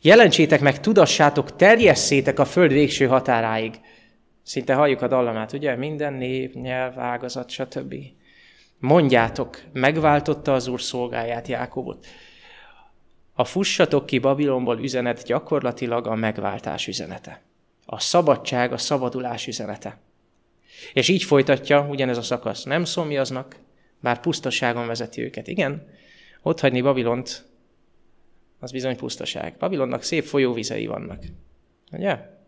Jelentsétek 0.02 0.62
meg, 0.62 0.80
tudassátok, 0.80 1.56
terjesszétek 1.56 2.40
a 2.40 2.46
föld 2.46 2.72
végső 2.72 3.08
határáig. 3.08 3.80
Szinte 4.44 4.74
halljuk 4.74 5.02
a 5.02 5.08
dallamát, 5.08 5.54
ugye? 5.54 5.76
Minden 5.76 6.14
nép, 6.14 6.54
nyelv, 6.54 7.00
ágazat, 7.00 7.50
stb. 7.50 7.96
Mondjátok, 8.80 9.62
megváltotta 9.74 10.54
az 10.54 10.68
Úr 10.68 10.82
szolgáját, 10.82 11.48
Jákobot. 11.48 12.06
A 13.34 13.46
fussatok 13.46 14.06
ki 14.06 14.20
Babilonból 14.20 14.80
üzenet 14.80 15.24
gyakorlatilag 15.24 16.08
a 16.08 16.16
megváltás 16.16 16.88
üzenete. 16.88 17.42
A 17.86 18.00
szabadság, 18.00 18.74
a 18.74 18.78
szabadulás 18.78 19.48
üzenete. 19.48 19.98
És 20.94 21.08
így 21.08 21.24
folytatja 21.24 21.88
ugyanez 21.90 22.18
a 22.18 22.22
szakasz. 22.22 22.64
Nem 22.64 22.84
szomjaznak, 22.84 23.56
bár 24.00 24.20
pusztaságon 24.20 24.88
vezeti 24.88 25.22
őket. 25.22 25.48
Igen, 25.48 25.88
ott 26.42 26.60
hagyni 26.60 26.82
Babilont, 26.82 27.46
az 28.60 28.72
bizony 28.72 28.98
pusztaság. 28.98 29.56
Babilonnak 29.60 30.04
szép 30.04 30.24
folyóvizei 30.24 30.86
vannak. 30.86 31.24
Ugye? 31.92 32.40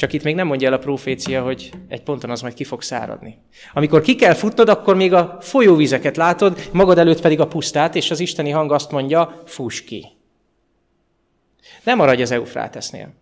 Csak 0.00 0.12
itt 0.12 0.22
még 0.22 0.34
nem 0.34 0.46
mondja 0.46 0.68
el 0.68 0.74
a 0.74 0.78
profécia, 0.78 1.42
hogy 1.42 1.70
egy 1.88 2.02
ponton 2.02 2.30
az 2.30 2.40
majd 2.40 2.54
ki 2.54 2.64
fog 2.64 2.82
száradni. 2.82 3.38
Amikor 3.72 4.00
ki 4.00 4.14
kell 4.14 4.34
futnod, 4.34 4.68
akkor 4.68 4.96
még 4.96 5.12
a 5.12 5.36
folyóvizeket 5.40 6.16
látod, 6.16 6.68
magad 6.72 6.98
előtt 6.98 7.20
pedig 7.20 7.40
a 7.40 7.46
pusztát, 7.46 7.94
és 7.94 8.10
az 8.10 8.20
isteni 8.20 8.50
hang 8.50 8.72
azt 8.72 8.90
mondja, 8.90 9.42
fuss 9.46 9.80
ki. 9.80 10.06
Nem 11.84 11.96
maradj 11.96 12.22
az 12.22 12.30
Eufrátesznél. 12.30 13.14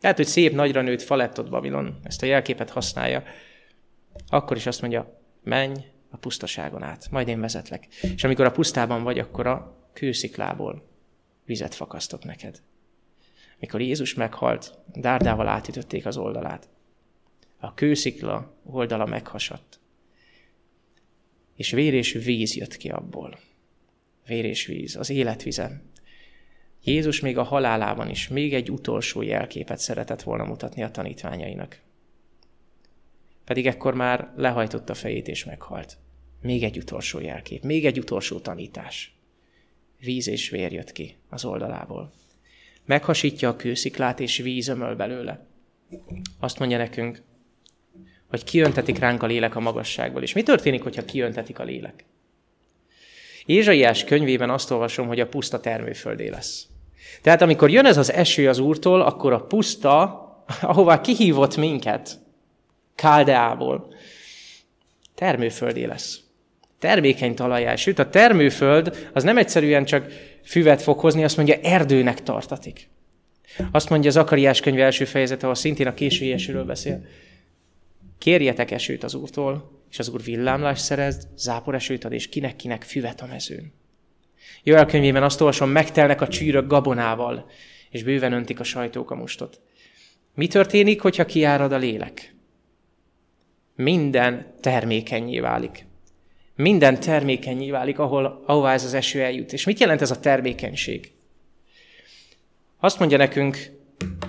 Lehet, 0.00 0.16
hogy 0.16 0.26
szép, 0.26 0.54
nagyra 0.54 0.82
nőtt 0.82 1.02
falettot 1.02 1.50
Babilon, 1.50 1.98
ezt 2.02 2.22
a 2.22 2.26
jelképet 2.26 2.70
használja. 2.70 3.22
Akkor 4.28 4.56
is 4.56 4.66
azt 4.66 4.80
mondja, 4.80 5.20
menj 5.42 5.74
a 6.10 6.16
pusztaságon 6.16 6.82
át, 6.82 7.06
majd 7.10 7.28
én 7.28 7.40
vezetlek. 7.40 7.86
És 8.14 8.24
amikor 8.24 8.44
a 8.44 8.50
pusztában 8.50 9.02
vagy, 9.02 9.18
akkor 9.18 9.46
a 9.46 9.76
kősziklából 9.92 10.82
vizet 11.44 11.74
fakasztok 11.74 12.24
neked. 12.24 12.62
Mikor 13.64 13.80
Jézus 13.80 14.14
meghalt, 14.14 14.78
dárdával 14.94 15.48
átütötték 15.48 16.06
az 16.06 16.16
oldalát. 16.16 16.68
A 17.58 17.74
kőszikla 17.74 18.54
oldala 18.64 19.06
meghasadt. 19.06 19.80
És 21.56 21.70
vér 21.70 21.94
és 21.94 22.12
víz 22.12 22.54
jött 22.56 22.76
ki 22.76 22.88
abból. 22.88 23.38
Vér 24.26 24.44
és 24.44 24.66
víz, 24.66 24.96
az 24.96 25.10
életvize. 25.10 25.82
Jézus 26.82 27.20
még 27.20 27.38
a 27.38 27.42
halálában 27.42 28.10
is 28.10 28.28
még 28.28 28.54
egy 28.54 28.70
utolsó 28.70 29.22
jelképet 29.22 29.78
szeretett 29.78 30.22
volna 30.22 30.44
mutatni 30.44 30.82
a 30.82 30.90
tanítványainak. 30.90 31.80
Pedig 33.44 33.66
ekkor 33.66 33.94
már 33.94 34.32
lehajtotta 34.36 34.94
fejét 34.94 35.28
és 35.28 35.44
meghalt. 35.44 35.96
Még 36.40 36.62
egy 36.62 36.78
utolsó 36.78 37.20
jelkép, 37.20 37.62
még 37.62 37.86
egy 37.86 37.98
utolsó 37.98 38.38
tanítás. 38.38 39.16
Víz 39.98 40.28
és 40.28 40.50
vér 40.50 40.72
jött 40.72 40.92
ki 40.92 41.16
az 41.28 41.44
oldalából 41.44 42.12
meghasítja 42.84 43.48
a 43.48 43.56
kősziklát, 43.56 44.20
és 44.20 44.36
víz 44.36 44.68
ömöl 44.68 44.94
belőle. 44.94 45.46
Azt 46.40 46.58
mondja 46.58 46.78
nekünk, 46.78 47.22
hogy 48.26 48.44
kiöntetik 48.44 48.98
ránk 48.98 49.22
a 49.22 49.26
lélek 49.26 49.56
a 49.56 49.60
magasságból. 49.60 50.22
És 50.22 50.32
mi 50.32 50.42
történik, 50.42 50.82
hogyha 50.82 51.04
kiöntetik 51.04 51.58
a 51.58 51.64
lélek? 51.64 52.04
Ézsaiás 53.46 54.04
könyvében 54.04 54.50
azt 54.50 54.70
olvasom, 54.70 55.06
hogy 55.06 55.20
a 55.20 55.28
puszta 55.28 55.60
termőföldé 55.60 56.28
lesz. 56.28 56.66
Tehát 57.22 57.42
amikor 57.42 57.70
jön 57.70 57.86
ez 57.86 57.96
az 57.96 58.12
eső 58.12 58.48
az 58.48 58.58
Úrtól, 58.58 59.00
akkor 59.00 59.32
a 59.32 59.40
puszta, 59.40 60.22
ahová 60.60 61.00
kihívott 61.00 61.56
minket, 61.56 62.18
Káldeából, 62.94 63.94
termőföldé 65.14 65.84
lesz. 65.84 66.23
Termékeny 66.84 67.34
talajá. 67.34 67.76
Sőt, 67.76 67.98
a 67.98 68.10
termőföld 68.10 69.10
az 69.12 69.22
nem 69.22 69.38
egyszerűen 69.38 69.84
csak 69.84 70.06
füvet 70.42 70.82
fog 70.82 70.98
hozni, 70.98 71.24
azt 71.24 71.36
mondja, 71.36 71.58
erdőnek 71.62 72.22
tartatik. 72.22 72.88
Azt 73.72 73.88
mondja 73.88 74.08
az 74.10 74.16
Akariás 74.16 74.60
könyv 74.60 74.80
első 74.80 75.04
fejezete, 75.04 75.42
ahol 75.42 75.54
szintén 75.54 75.86
a 75.86 75.94
késői 75.94 76.32
esőről 76.32 76.64
beszél. 76.64 77.06
Kérjetek 78.18 78.70
esőt 78.70 79.04
az 79.04 79.14
Úrtól, 79.14 79.82
és 79.90 79.98
az 79.98 80.08
Úr 80.08 80.22
villámlás 80.22 80.78
szerez, 80.78 81.28
zápor 81.36 81.74
esőt 81.74 82.04
ad, 82.04 82.12
és 82.12 82.28
kinek-kinek 82.28 82.82
füvet 82.82 83.20
a 83.20 83.26
mezőn. 83.26 83.72
Joel 84.62 84.86
könyvében 84.86 85.22
azt 85.22 85.40
olvasom, 85.40 85.70
megtelnek 85.70 86.20
a 86.20 86.28
csűrök 86.28 86.66
gabonával, 86.66 87.50
és 87.90 88.02
bőven 88.02 88.32
öntik 88.32 88.60
a 88.60 88.64
sajtók 88.64 89.10
a 89.10 89.14
mustot. 89.14 89.60
Mi 90.34 90.46
történik, 90.46 91.00
hogyha 91.00 91.24
kiárad 91.24 91.72
a 91.72 91.76
lélek? 91.76 92.34
Minden 93.74 94.54
termékenyé 94.60 95.40
válik. 95.40 95.86
Minden 96.56 97.00
termékenyé 97.00 97.70
válik, 97.70 97.98
ahol, 97.98 98.42
ahová 98.46 98.72
ez 98.72 98.84
az 98.84 98.94
eső 98.94 99.22
eljut. 99.22 99.52
És 99.52 99.64
mit 99.64 99.78
jelent 99.78 100.00
ez 100.00 100.10
a 100.10 100.20
termékenység? 100.20 101.12
Azt 102.80 102.98
mondja 102.98 103.16
nekünk 103.16 103.70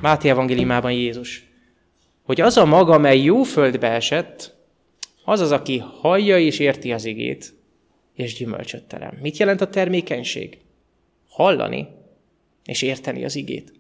Máté 0.02 0.30
evangéliumában 0.30 0.92
Jézus, 0.92 1.46
hogy 2.24 2.42
az 2.42 2.58
a 2.58 2.66
maga, 2.66 2.98
mely 2.98 3.22
jó 3.22 3.44
földbe 3.44 3.92
esett, 3.92 4.56
az 5.24 5.40
az, 5.40 5.52
aki 5.52 5.78
hallja 5.78 6.40
és 6.40 6.60
érti 6.60 6.92
az 6.92 7.06
igét, 7.06 7.54
és 8.14 8.34
gyümölcsöt 8.34 8.84
terem. 8.84 9.18
Mit 9.22 9.38
jelent 9.38 9.62
a 9.62 9.70
termékenység? 9.70 10.58
Hallani 11.30 11.88
és 12.66 12.82
érteni 12.82 13.24
az 13.24 13.36
igét. 13.36 13.74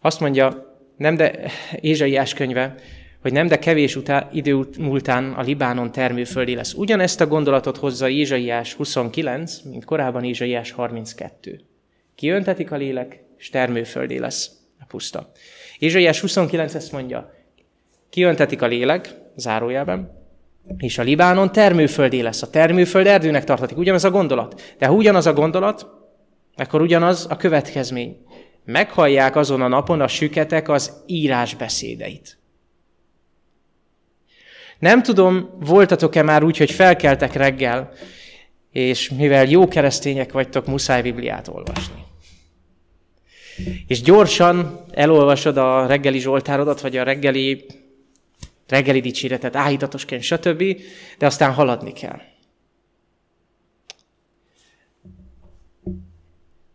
Azt 0.00 0.20
mondja, 0.20 0.76
nem 0.96 1.16
de 1.16 1.50
Ézsaiás 1.80 2.34
könyve, 2.34 2.74
hogy 3.20 3.32
nem 3.32 3.46
de 3.46 3.58
kevés 3.58 3.96
utá, 3.96 4.28
idő 4.32 4.68
múltán 4.78 5.32
a 5.32 5.42
Libánon 5.42 5.92
termőföldi 5.92 6.54
lesz. 6.54 6.74
Ugyanezt 6.74 7.20
a 7.20 7.26
gondolatot 7.26 7.76
hozza 7.76 8.08
Ézsaiás 8.08 8.74
29, 8.74 9.60
mint 9.60 9.84
korábban 9.84 10.24
Ézsaiás 10.24 10.70
32. 10.70 11.60
Kiöntetik 12.14 12.72
a 12.72 12.76
lélek, 12.76 13.22
és 13.38 13.50
termőföldé 13.50 14.16
lesz 14.16 14.50
a 14.80 14.84
puszta. 14.88 15.32
Ézsaiás 15.78 16.20
29 16.20 16.74
ezt 16.74 16.92
mondja, 16.92 17.34
kiöntetik 18.10 18.62
a 18.62 18.66
lélek, 18.66 19.14
zárójelben, 19.36 20.16
és 20.76 20.98
a 20.98 21.02
Libánon 21.02 21.52
termőföldé 21.52 22.20
lesz. 22.20 22.42
A 22.42 22.50
termőföld 22.50 23.06
erdőnek 23.06 23.44
tartatik. 23.44 23.78
Ugyanaz 23.78 24.04
a 24.04 24.10
gondolat. 24.10 24.74
De 24.78 24.86
ha 24.86 24.94
ugyanaz 24.94 25.26
a 25.26 25.32
gondolat, 25.32 25.86
akkor 26.56 26.80
ugyanaz 26.80 27.26
a 27.30 27.36
következmény. 27.36 28.16
Meghallják 28.64 29.36
azon 29.36 29.62
a 29.62 29.68
napon 29.68 30.00
a 30.00 30.08
süketek 30.08 30.68
az 30.68 31.02
írás 31.06 31.54
beszédeit. 31.54 32.37
Nem 34.78 35.02
tudom, 35.02 35.50
voltatok-e 35.60 36.22
már 36.22 36.42
úgy, 36.42 36.56
hogy 36.56 36.70
felkeltek 36.70 37.32
reggel, 37.32 37.92
és 38.70 39.10
mivel 39.10 39.44
jó 39.44 39.68
keresztények 39.68 40.32
vagytok, 40.32 40.66
muszáj 40.66 41.02
Bibliát 41.02 41.48
olvasni. 41.48 42.04
És 43.86 44.02
gyorsan 44.02 44.84
elolvasod 44.90 45.56
a 45.56 45.86
reggeli 45.86 46.18
zsoltárodat, 46.18 46.80
vagy 46.80 46.96
a 46.96 47.02
reggeli 47.02 47.66
reggeli 48.68 49.00
dicséretet, 49.00 49.56
áhítatos 49.56 50.04
könyv, 50.04 50.22
stb., 50.22 50.62
de 51.18 51.26
aztán 51.26 51.52
haladni 51.52 51.92
kell. 51.92 52.20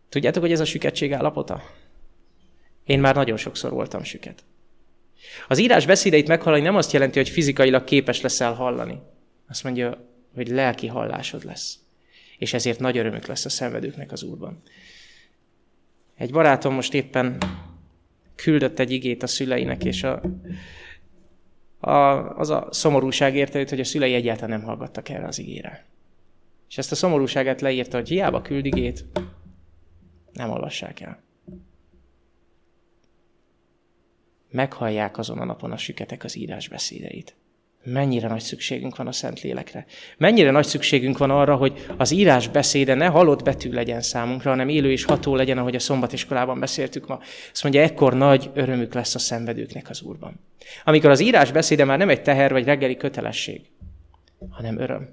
Tudjátok, 0.08 0.42
hogy 0.42 0.52
ez 0.52 0.60
a 0.60 0.64
süketség 0.64 1.12
állapota? 1.12 1.62
Én 2.84 3.00
már 3.00 3.14
nagyon 3.14 3.36
sokszor 3.36 3.70
voltam 3.70 4.02
süket. 4.02 4.44
Az 5.48 5.58
írás 5.58 5.86
beszédeit 5.86 6.28
meghallani 6.28 6.62
nem 6.62 6.76
azt 6.76 6.92
jelenti, 6.92 7.18
hogy 7.18 7.28
fizikailag 7.28 7.84
képes 7.84 8.20
leszel 8.20 8.52
hallani. 8.52 8.98
Azt 9.48 9.64
mondja, 9.64 10.08
hogy 10.34 10.48
lelki 10.48 10.86
hallásod 10.86 11.44
lesz. 11.44 11.78
És 12.38 12.52
ezért 12.52 12.78
nagy 12.80 12.98
örömük 12.98 13.26
lesz 13.26 13.44
a 13.44 13.48
szenvedőknek 13.48 14.12
az 14.12 14.22
Úrban. 14.22 14.62
Egy 16.16 16.30
barátom 16.30 16.74
most 16.74 16.94
éppen 16.94 17.38
küldött 18.34 18.78
egy 18.78 18.90
igét 18.90 19.22
a 19.22 19.26
szüleinek, 19.26 19.84
és 19.84 20.02
a, 20.02 20.22
a, 21.80 21.90
az 22.38 22.50
a 22.50 22.68
szomorúság 22.70 23.36
érte 23.36 23.64
hogy 23.68 23.80
a 23.80 23.84
szülei 23.84 24.14
egyáltalán 24.14 24.58
nem 24.58 24.68
hallgattak 24.68 25.08
erre 25.08 25.26
az 25.26 25.38
igére. 25.38 25.84
És 26.68 26.78
ezt 26.78 26.92
a 26.92 26.94
szomorúságát 26.94 27.60
leírta, 27.60 27.96
hogy 27.96 28.08
hiába 28.08 28.42
küld 28.42 28.66
igét, 28.66 29.04
nem 30.32 30.50
olvassák 30.50 31.00
el. 31.00 31.22
Meghallják 34.54 35.18
azon 35.18 35.38
a 35.38 35.44
napon 35.44 35.72
a 35.72 35.76
süketek 35.76 36.24
az 36.24 36.36
írás 36.36 36.68
beszédeit. 36.68 37.34
Mennyire 37.84 38.28
nagy 38.28 38.40
szükségünk 38.40 38.96
van 38.96 39.06
a 39.06 39.12
Szent 39.12 39.40
Lélekre. 39.40 39.86
Mennyire 40.18 40.50
nagy 40.50 40.66
szükségünk 40.66 41.18
van 41.18 41.30
arra, 41.30 41.56
hogy 41.56 41.86
az 41.96 42.10
írás 42.10 42.48
beszéde 42.48 42.94
ne 42.94 43.06
halott 43.06 43.42
betű 43.42 43.72
legyen 43.72 44.02
számunkra, 44.02 44.50
hanem 44.50 44.68
élő 44.68 44.90
és 44.90 45.04
ható 45.04 45.34
legyen, 45.34 45.58
ahogy 45.58 45.74
a 45.74 45.78
szombatiskolában 45.78 46.60
beszéltük 46.60 47.06
ma. 47.06 47.18
Azt 47.52 47.62
mondja, 47.62 47.82
ekkor 47.82 48.14
nagy 48.14 48.50
örömük 48.54 48.94
lesz 48.94 49.14
a 49.14 49.18
szenvedőknek 49.18 49.90
az 49.90 50.02
Úrban. 50.02 50.40
Amikor 50.84 51.10
az 51.10 51.20
írás 51.20 51.52
beszéde 51.52 51.84
már 51.84 51.98
nem 51.98 52.08
egy 52.08 52.22
teher 52.22 52.52
vagy 52.52 52.64
reggeli 52.64 52.96
kötelesség, 52.96 53.60
hanem 54.50 54.78
öröm. 54.78 55.08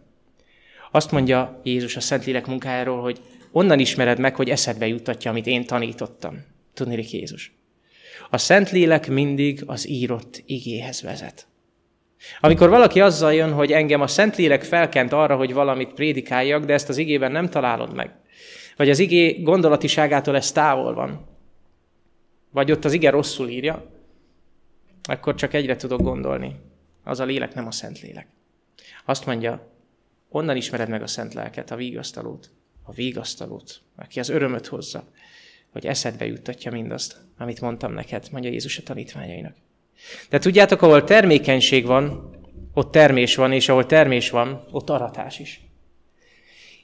Azt 0.91 1.11
mondja 1.11 1.61
Jézus 1.63 1.95
a 1.95 1.99
Szentlélek 1.99 2.47
munkájáról, 2.47 3.01
hogy 3.01 3.21
onnan 3.51 3.79
ismered 3.79 4.19
meg, 4.19 4.35
hogy 4.35 4.49
eszedbe 4.49 4.87
juttatja, 4.87 5.31
amit 5.31 5.47
én 5.47 5.65
tanítottam. 5.65 6.45
Tudnélik 6.73 7.11
Jézus. 7.11 7.60
A 8.29 8.37
Szentlélek 8.37 9.07
mindig 9.07 9.63
az 9.65 9.89
írott 9.89 10.43
igéhez 10.45 11.01
vezet. 11.01 11.47
Amikor 12.39 12.69
valaki 12.69 13.01
azzal 13.01 13.33
jön, 13.33 13.53
hogy 13.53 13.71
engem 13.71 14.01
a 14.01 14.07
Szentlélek 14.07 14.63
felkent 14.63 15.11
arra, 15.11 15.35
hogy 15.35 15.53
valamit 15.53 15.93
prédikáljak, 15.93 16.63
de 16.63 16.73
ezt 16.73 16.89
az 16.89 16.97
igében 16.97 17.31
nem 17.31 17.49
találod 17.49 17.93
meg, 17.93 18.11
vagy 18.77 18.89
az 18.89 18.99
igé 18.99 19.41
gondolatiságától 19.41 20.35
ez 20.35 20.51
távol 20.51 20.93
van, 20.93 21.25
vagy 22.51 22.71
ott 22.71 22.85
az 22.85 22.93
ige 22.93 23.09
rosszul 23.09 23.49
írja, 23.49 23.91
akkor 25.03 25.35
csak 25.35 25.53
egyre 25.53 25.75
tudok 25.75 26.01
gondolni. 26.01 26.55
Az 27.03 27.19
a 27.19 27.23
lélek 27.23 27.53
nem 27.53 27.67
a 27.67 27.71
Szentlélek. 27.71 28.27
Azt 29.05 29.25
mondja, 29.25 29.67
onnan 30.29 30.55
ismered 30.55 30.89
meg 30.89 31.01
a 31.01 31.07
Szent 31.07 31.33
Lelket, 31.33 31.71
a 31.71 31.75
vigasztalót, 31.75 32.49
a 32.83 32.91
vigasztalót, 32.91 33.81
aki 33.95 34.19
az 34.19 34.29
örömöt 34.29 34.67
hozza, 34.67 35.03
hogy 35.71 35.85
eszedbe 35.85 36.25
juttatja 36.25 36.71
mindazt, 36.71 37.15
amit 37.37 37.61
mondtam 37.61 37.93
neked, 37.93 38.27
mondja 38.31 38.51
Jézus 38.51 38.77
a 38.77 38.83
tanítványainak. 38.83 39.55
De 40.29 40.39
tudjátok, 40.39 40.81
ahol 40.81 41.03
termékenység 41.03 41.85
van, 41.85 42.29
ott 42.73 42.91
termés 42.91 43.35
van, 43.35 43.51
és 43.51 43.69
ahol 43.69 43.85
termés 43.85 44.29
van, 44.29 44.67
ott 44.71 44.89
aratás 44.89 45.39
is. 45.39 45.61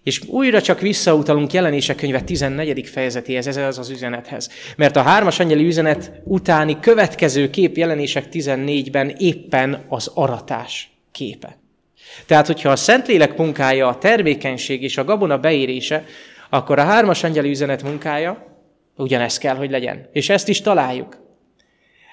És 0.03 0.21
újra 0.27 0.61
csak 0.61 0.79
visszautalunk 0.79 1.53
jelenések 1.53 1.95
könyve 1.95 2.21
14. 2.21 2.87
fejezetéhez, 2.87 3.47
ez 3.47 3.57
az 3.57 3.77
az 3.77 3.89
üzenethez. 3.89 4.49
Mert 4.77 4.95
a 4.95 5.01
hármas 5.01 5.39
angyeli 5.39 5.65
üzenet 5.65 6.11
utáni 6.23 6.79
következő 6.79 7.49
kép 7.49 7.77
jelenések 7.77 8.25
14-ben 8.31 9.09
éppen 9.09 9.85
az 9.87 10.11
aratás 10.13 10.89
képe. 11.11 11.57
Tehát, 12.25 12.47
hogyha 12.47 12.69
a 12.69 12.75
Szentlélek 12.75 13.37
munkája 13.37 13.87
a 13.87 13.97
termékenység 13.97 14.83
és 14.83 14.97
a 14.97 15.03
gabona 15.03 15.37
beérése, 15.37 16.05
akkor 16.49 16.79
a 16.79 16.83
hármas 16.83 17.23
angyeli 17.23 17.49
üzenet 17.49 17.83
munkája 17.83 18.56
ugyanez 18.97 19.37
kell, 19.37 19.55
hogy 19.55 19.69
legyen. 19.69 20.09
És 20.11 20.29
ezt 20.29 20.47
is 20.47 20.61
találjuk. 20.61 21.25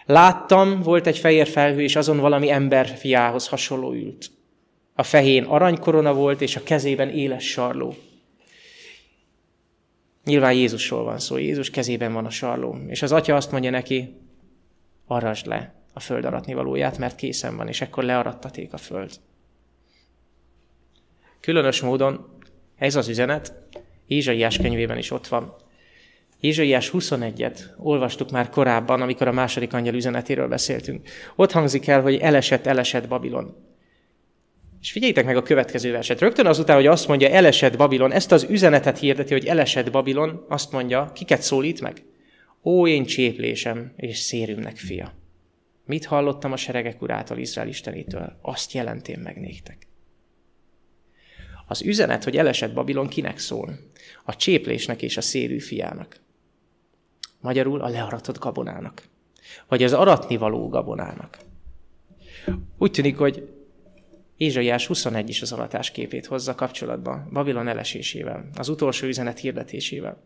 Láttam, 0.07 0.81
volt 0.81 1.07
egy 1.07 1.18
fehér 1.18 1.47
felhő, 1.47 1.83
és 1.83 1.97
azon 1.97 2.18
valami 2.18 2.51
ember 2.51 2.87
fiához 2.87 3.49
hasonló 3.49 3.92
ült. 3.92 4.31
A 4.94 5.03
fehén 5.03 5.44
aranykorona 5.44 6.14
volt, 6.14 6.40
és 6.40 6.57
a 6.57 6.62
kezében 6.62 7.09
éles 7.09 7.51
sarló. 7.51 7.94
Nyilván 10.25 10.53
Jézusról 10.53 11.05
van 11.05 11.18
szó, 11.18 11.37
Jézus 11.37 11.70
kezében 11.70 12.12
van 12.12 12.25
a 12.25 12.31
sarló. 12.31 12.77
És 12.87 13.03
az 13.03 13.12
atya 13.12 13.37
azt 13.37 13.51
mondja 13.51 13.70
neki, 13.70 14.20
arasd 15.07 15.47
le 15.47 15.75
a 15.92 16.01
föld 16.01 16.25
aratni 16.25 16.55
valóját, 16.55 16.99
mert 16.99 17.16
készen 17.16 17.57
van, 17.57 17.68
és 17.68 17.81
ekkor 17.81 18.05
learattaték 18.05 18.73
a 18.73 18.77
föld. 18.77 19.11
Különös 21.40 21.81
módon 21.81 22.38
ez 22.77 22.97
az 22.97 23.09
üzenet 23.09 23.55
Ézsaiás 24.07 24.59
könyvében 24.59 24.99
is 24.99 25.11
ott 25.11 25.27
van. 25.27 25.55
Ézsaiás 26.44 26.90
21-et 26.92 27.59
olvastuk 27.76 28.30
már 28.30 28.48
korábban, 28.48 29.02
amikor 29.02 29.28
a 29.28 29.33
második 29.33 29.72
angyal 29.72 29.94
üzenetéről 29.94 30.48
beszéltünk. 30.48 31.09
Ott 31.37 31.52
hangzik 31.52 31.87
el, 31.87 32.02
hogy 32.02 32.14
elesett, 32.14 32.66
elesett 32.66 33.09
Babilon. 33.09 33.57
És 34.80 34.92
figyeljétek 34.92 35.24
meg 35.24 35.37
a 35.37 35.42
következő 35.42 35.92
verset. 35.92 36.20
Rögtön 36.20 36.46
azután, 36.46 36.76
hogy 36.76 36.87
azt 36.87 37.09
mondja, 37.09 37.28
elesett 37.28 37.76
Babilon, 37.76 38.12
ezt 38.12 38.33
az 38.33 38.46
üzenetet 38.50 38.98
hirdeti, 38.98 39.33
hogy 39.33 39.46
elesett 39.46 39.90
Babilon, 39.90 40.44
azt 40.48 40.72
mondja, 40.72 41.11
kiket 41.14 41.42
szólít 41.42 41.80
meg? 41.80 42.04
Ó, 42.62 42.87
én 42.87 43.04
cséplésem 43.04 43.92
és 43.96 44.18
szérümnek 44.18 44.76
fia. 44.76 45.14
Mit 45.87 46.04
hallottam 46.04 46.52
a 46.52 46.57
seregek 46.57 47.02
urától, 47.02 47.38
Izrael 47.38 47.68
istenétől? 47.68 48.38
Azt 48.42 48.72
jelentém 48.72 49.20
meg 49.20 49.40
néktek. 49.40 49.87
Az 51.66 51.83
üzenet, 51.83 52.24
hogy 52.24 52.37
elesett 52.37 52.74
Babilon 52.74 53.09
kinek 53.09 53.38
szól? 53.38 53.78
A 54.24 54.37
cséplésnek 54.37 55.02
és 55.02 55.16
a 55.16 55.20
szérű 55.20 55.59
fiának. 55.59 56.22
Magyarul 57.44 57.80
a 57.80 57.88
learatott 57.88 58.38
gabonának. 58.38 59.02
Vagy 59.68 59.83
az 59.83 59.92
aratnivaló 59.92 60.68
gabonának. 60.68 61.38
Úgy 62.78 62.90
tűnik, 62.90 63.18
hogy 63.18 63.48
Ézsaiás 64.37 64.87
21 64.87 65.28
is 65.28 65.42
az 65.42 65.52
alatás 65.52 65.90
képét 65.90 66.26
hozza 66.26 66.54
kapcsolatba 66.54 67.26
Babilon 67.33 67.68
elesésével, 67.68 68.48
az 68.57 68.68
utolsó 68.68 69.07
üzenet 69.07 69.38
hirdetésével. 69.38 70.22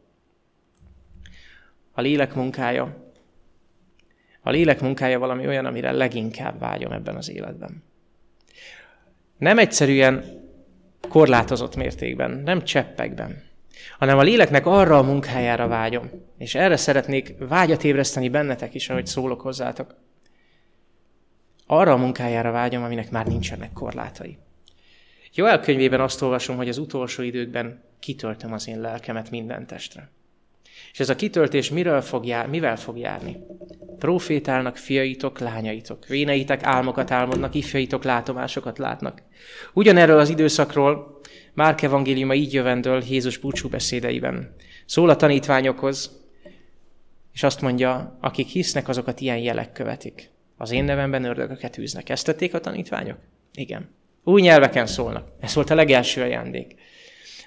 A 1.93 2.01
lélek 2.01 2.35
munkája, 2.35 3.13
a 4.41 4.51
lélek 4.51 4.81
munkája 4.81 5.19
valami 5.19 5.47
olyan, 5.47 5.67
amire 5.67 5.93
leginkább 5.93 6.59
vágyom 6.59 6.93
ebben 6.93 7.17
az 7.17 7.31
életben. 7.31 7.83
Nem 9.39 9.59
egyszerűen 9.59 10.25
korlátozott 11.09 11.77
mértékben, 11.77 12.31
nem 12.31 12.65
cseppekben, 12.65 13.48
hanem 13.99 14.19
a 14.19 14.23
léleknek 14.23 14.67
arra 14.67 14.99
a 14.99 15.03
munkájára 15.03 15.67
vágyom, 15.67 16.11
és 16.39 16.55
erre 16.55 16.77
szeretnék 16.77 17.35
vágyat 17.39 17.85
ébreszteni 17.85 18.29
bennetek 18.29 18.75
is, 18.75 18.89
ahogy 18.89 19.07
szólok 19.07 19.41
hozzátok. 19.41 19.95
Arra 21.67 21.93
a 21.93 21.97
munkájára 21.97 22.51
vágyom, 22.51 22.83
aminek 22.83 23.11
már 23.11 23.27
nincsenek 23.27 23.73
korlátai. 23.73 24.39
Jó 25.35 25.47
elkönyvében 25.47 26.01
azt 26.01 26.23
olvasom, 26.23 26.57
hogy 26.57 26.69
az 26.69 26.79
utolsó 26.79 27.23
időkben 27.23 27.83
kitöltöm 27.99 28.53
az 28.53 28.69
én 28.69 28.81
lelkemet 28.81 29.31
minden 29.31 29.67
testre. 29.67 30.11
És 30.93 31.01
ez 31.01 31.09
a 31.09 31.17
kitöltés 31.17 31.71
miről 31.71 32.01
fog 32.01 32.27
jár, 32.27 32.49
mivel 32.49 32.77
fog 32.77 32.99
járni? 32.99 33.37
Profétálnak 33.99 34.77
fiaitok, 34.77 35.39
lányaitok, 35.39 36.07
véneitek 36.07 36.63
álmokat 36.63 37.11
álmodnak, 37.11 37.55
ifjaitok 37.55 38.05
látomásokat 38.05 38.79
látnak. 38.79 39.23
Ugyanerről 39.73 40.19
az 40.19 40.29
időszakról 40.29 41.21
Márk 41.59 41.83
evangéliuma 41.83 42.35
így 42.35 42.53
jövendől 42.53 43.03
Jézus 43.09 43.37
búcsú 43.39 43.69
beszédeiben. 43.69 44.55
Szól 44.87 45.09
a 45.09 45.17
tanítványokhoz, 45.17 46.11
és 47.33 47.43
azt 47.43 47.61
mondja, 47.61 48.19
akik 48.21 48.49
hisznek, 48.49 48.89
azokat 48.89 49.21
ilyen 49.21 49.39
jelek 49.39 49.73
követik. 49.73 50.31
Az 50.57 50.71
én 50.71 50.85
nevemben 50.85 51.25
ördögöket 51.25 51.79
űznek. 51.79 52.09
Ezt 52.09 52.25
tették 52.25 52.55
a 52.55 52.61
tanítványok? 52.61 53.19
Igen. 53.55 53.91
Új 54.25 54.41
nyelveken 54.41 54.87
szólnak. 54.87 55.29
Ez 55.41 55.55
volt 55.55 55.71
a 55.71 55.75
legelső 55.75 56.23
ajándék. 56.23 56.75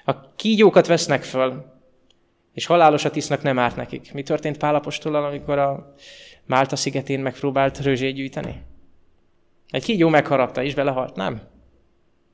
A 0.06 0.36
kígyókat 0.36 0.88
vesznek 0.88 1.24
föl, 1.24 1.66
és 2.54 2.66
halálosat 2.66 3.16
isznak, 3.16 3.42
nem 3.42 3.60
árt 3.60 3.76
nekik. 3.76 4.14
Mi 4.14 4.24
történt 4.24 4.58
Pálapostollal, 4.58 5.26
amikor 5.26 5.58
a 5.58 5.94
Málta 6.46 6.76
szigetén 6.76 7.20
megpróbált 7.20 7.80
rőzsét 7.80 8.16
gyűjteni? 8.16 8.62
Egy 9.70 9.84
kígyó 9.84 10.10
megharapta, 10.10 10.64
és 10.64 10.74
belehalt. 10.74 11.16
Nem. 11.16 11.50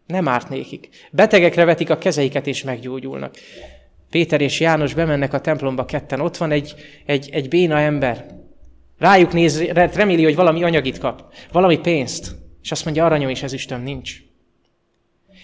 Nem 0.08 0.28
árt 0.28 0.50
nékik. 0.50 0.90
Betegekre 1.12 1.66
vetik 1.66 1.90
a 1.90 1.98
kezeiket, 1.98 2.48
és 2.48 2.64
meggyógyulnak. 2.64 3.36
Péter 4.10 4.42
és 4.42 4.60
János 4.60 4.94
bemennek 4.94 5.34
a 5.34 5.42
templomba 5.42 5.86
ketten. 5.86 6.20
Ott 6.20 6.38
van 6.38 6.52
egy, 6.52 6.76
egy, 7.06 7.30
egy 7.32 7.48
béna 7.48 7.80
ember. 7.80 8.26
Rájuk 8.98 9.34
néz, 9.34 9.64
reméli, 9.74 10.24
hogy 10.24 10.36
valami 10.36 10.64
anyagit 10.64 10.98
kap, 10.98 11.34
valami 11.52 11.80
pénzt. 11.80 12.36
És 12.62 12.72
azt 12.72 12.84
mondja, 12.86 13.06
aranyom 13.06 13.30
és 13.30 13.44
ezüstöm 13.44 13.84
nincs. 13.84 14.16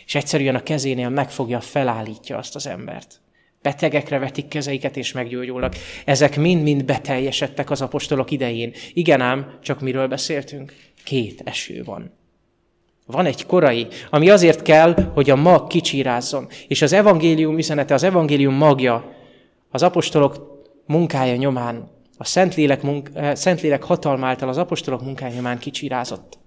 És 0.05 0.15
egyszerűen 0.15 0.55
a 0.55 0.63
kezénél 0.63 1.09
megfogja, 1.09 1.59
felállítja 1.59 2.37
azt 2.37 2.55
az 2.55 2.67
embert. 2.67 3.21
Betegekre 3.61 4.19
vetik 4.19 4.47
kezeiket 4.47 4.97
és 4.97 5.11
meggyógyulnak. 5.11 5.75
Ezek 6.05 6.37
mind-mind 6.37 6.85
beteljesedtek 6.85 7.69
az 7.69 7.81
apostolok 7.81 8.31
idején. 8.31 8.73
Igen 8.93 9.21
ám, 9.21 9.59
csak 9.61 9.81
miről 9.81 10.07
beszéltünk? 10.07 10.73
Két 11.03 11.41
eső 11.45 11.83
van. 11.83 12.22
Van 13.05 13.25
egy 13.25 13.45
korai, 13.45 13.87
ami 14.09 14.29
azért 14.29 14.61
kell, 14.61 14.93
hogy 15.13 15.29
a 15.29 15.35
mag 15.35 15.67
kicsírázzon. 15.67 16.47
És 16.67 16.81
az 16.81 16.93
evangélium 16.93 17.57
üzenete, 17.57 17.93
az 17.93 18.03
evangélium 18.03 18.53
magja, 18.53 19.15
az 19.69 19.83
apostolok 19.83 20.63
munkája 20.85 21.35
nyomán, 21.35 21.91
a 22.17 22.23
Szentlélek, 22.23 22.81
munk- 22.81 23.15
eh, 23.15 23.35
Szentlélek 23.35 23.83
hatalmáltal 23.83 24.49
az 24.49 24.57
apostolok 24.57 25.01
munkája 25.01 25.35
nyomán 25.35 25.57
kicsirázott. 25.57 26.37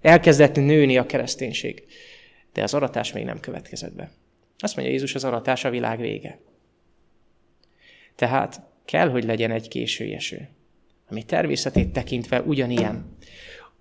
Elkezdett 0.00 0.54
nőni 0.54 0.98
a 0.98 1.06
kereszténység. 1.06 1.84
De 2.52 2.62
az 2.62 2.74
aratás 2.74 3.12
még 3.12 3.24
nem 3.24 3.40
következett 3.40 3.94
be. 3.94 4.10
Azt 4.58 4.76
mondja 4.76 4.94
Jézus, 4.94 5.14
az 5.14 5.24
aratás 5.24 5.64
a 5.64 5.70
világ 5.70 6.00
vége. 6.00 6.38
Tehát 8.16 8.60
kell, 8.84 9.08
hogy 9.08 9.24
legyen 9.24 9.50
egy 9.50 9.68
késői 9.68 10.14
eső, 10.14 10.48
ami 11.08 11.22
természetét 11.22 11.92
tekintve 11.92 12.40
ugyanilyen. 12.40 13.16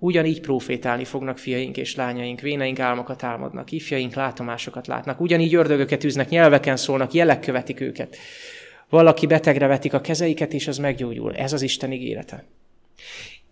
Ugyanígy 0.02 0.42
profétálni 0.42 1.04
fognak 1.04 1.38
fiaink 1.38 1.78
és 1.78 1.96
lányaink, 1.96 2.42
véneink 2.42 2.80
álmokat 2.80 3.24
álmodnak, 3.24 3.72
ifjaink 3.72 4.14
látomásokat 4.14 4.88
látnak, 4.88 5.20
ugyanígy 5.20 5.56
ördögöket 5.56 6.04
üznek, 6.04 6.30
nyelveken 6.30 6.78
szólnak, 6.78 7.14
jelek 7.14 7.40
követik 7.40 7.80
őket. 7.80 8.18
Valaki 8.90 9.26
betegre 9.26 9.68
vetik 9.68 9.94
a 9.94 10.02
kezeiket, 10.02 10.54
és 10.54 10.68
az 10.68 10.78
meggyógyul. 10.78 11.36
Ez 11.36 11.54
az 11.54 11.62
Isten 11.62 11.92
ígérete. 11.92 12.44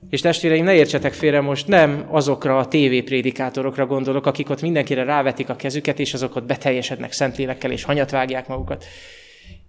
És 0.09 0.21
testvéreim, 0.21 0.63
ne 0.63 0.73
értsetek 0.73 1.13
félre, 1.13 1.41
most 1.41 1.67
nem 1.67 2.07
azokra 2.09 2.57
a 2.57 2.67
tévéprédikátorokra 2.67 3.85
gondolok, 3.85 4.25
akik 4.25 4.49
ott 4.49 4.61
mindenkire 4.61 5.03
rávetik 5.03 5.49
a 5.49 5.55
kezüket, 5.55 5.99
és 5.99 6.13
azok 6.13 6.35
ott 6.35 6.45
beteljesednek 6.45 7.11
szentlélekkel, 7.11 7.71
és 7.71 7.83
hanyat 7.83 8.11
vágják 8.11 8.47
magukat. 8.47 8.85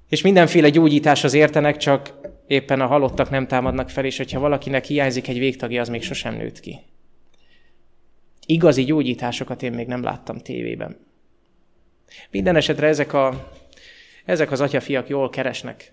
És 0.08 0.22
mindenféle 0.22 0.68
gyógyításhoz 0.68 1.34
értenek, 1.34 1.76
csak 1.76 2.14
éppen 2.48 2.80
a 2.80 2.86
halottak 2.86 3.30
nem 3.30 3.46
támadnak 3.46 3.90
fel, 3.90 4.04
és 4.04 4.16
hogyha 4.16 4.40
valakinek 4.40 4.84
hiányzik 4.84 5.28
egy 5.28 5.38
végtagja, 5.38 5.80
az 5.80 5.88
még 5.88 6.02
sosem 6.02 6.34
nőtt 6.34 6.60
ki. 6.60 6.78
Igazi 8.46 8.84
gyógyításokat 8.84 9.62
én 9.62 9.72
még 9.72 9.86
nem 9.86 10.02
láttam 10.02 10.38
tévében. 10.38 10.96
Minden 12.30 12.56
esetre 12.56 12.86
ezek, 12.86 13.12
a, 13.12 13.52
ezek 14.24 14.50
az 14.50 14.60
atyafiak 14.60 15.08
jól 15.08 15.30
keresnek 15.30 15.92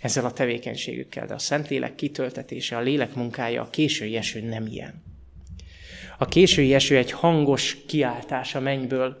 ezzel 0.00 0.24
a 0.24 0.32
tevékenységükkel, 0.32 1.26
de 1.26 1.34
a 1.34 1.38
Szentlélek 1.38 1.94
kitöltetése, 1.94 2.76
a 2.76 2.80
lélek 2.80 3.14
munkája, 3.14 3.62
a 3.62 3.70
késői 3.70 4.16
eső 4.16 4.40
nem 4.40 4.66
ilyen. 4.66 5.02
A 6.18 6.26
késői 6.26 6.74
eső 6.74 6.96
egy 6.96 7.10
hangos 7.10 7.76
kiáltás 7.86 8.54
a 8.54 8.60
mennyből, 8.60 9.16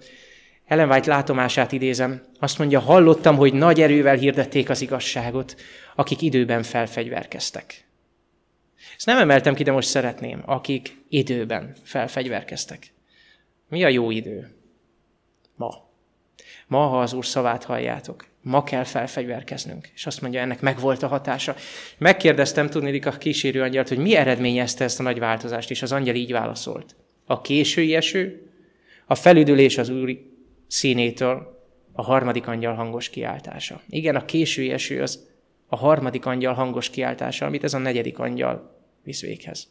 ellen 0.66 0.90
White 0.90 1.10
látomását 1.10 1.72
idézem, 1.72 2.22
azt 2.38 2.58
mondja, 2.58 2.80
hallottam, 2.80 3.36
hogy 3.36 3.52
nagy 3.52 3.80
erővel 3.80 4.16
hirdették 4.16 4.70
az 4.70 4.80
igazságot, 4.80 5.56
akik 5.96 6.22
időben 6.22 6.62
felfegyverkeztek. 6.62 7.86
Ezt 8.96 9.06
nem 9.06 9.18
emeltem 9.18 9.54
ki, 9.54 9.62
de 9.62 9.72
most 9.72 9.88
szeretném, 9.88 10.42
akik 10.44 10.96
időben 11.08 11.74
felfegyverkeztek. 11.82 12.92
Mi 13.68 13.84
a 13.84 13.88
jó 13.88 14.10
idő? 14.10 14.54
Ma. 15.54 15.84
Ma, 16.66 16.86
ha 16.86 17.00
az 17.00 17.12
Úr 17.12 17.26
szavát 17.26 17.64
halljátok, 17.64 18.26
ma 18.42 18.62
kell 18.62 18.84
felfegyverkeznünk. 18.84 19.88
És 19.94 20.06
azt 20.06 20.20
mondja, 20.20 20.40
ennek 20.40 20.60
megvolt 20.60 21.02
a 21.02 21.06
hatása. 21.06 21.54
Megkérdeztem, 21.98 22.70
tudni 22.70 22.98
a 22.98 23.10
kísérő 23.10 23.62
angyalt, 23.62 23.88
hogy 23.88 23.98
mi 23.98 24.14
eredményezte 24.14 24.84
ezt 24.84 25.00
a 25.00 25.02
nagy 25.02 25.18
változást, 25.18 25.70
és 25.70 25.82
az 25.82 25.92
angyal 25.92 26.14
így 26.14 26.32
válaszolt. 26.32 26.96
A 27.24 27.40
késői 27.40 27.94
eső, 27.94 28.50
a 29.06 29.14
felüdülés 29.14 29.78
az 29.78 29.88
Úri 29.88 30.30
színétől 30.66 31.54
a 31.92 32.02
harmadik 32.02 32.46
angyal 32.46 32.74
hangos 32.74 33.10
kiáltása. 33.10 33.80
Igen, 33.88 34.16
a 34.16 34.24
késői 34.24 34.70
eső 34.70 35.02
az 35.02 35.26
a 35.68 35.76
harmadik 35.76 36.26
angyal 36.26 36.54
hangos 36.54 36.90
kiáltása, 36.90 37.46
amit 37.46 37.64
ez 37.64 37.74
a 37.74 37.78
negyedik 37.78 38.18
angyal 38.18 38.76
visz 39.02 39.20
véghez. 39.20 39.68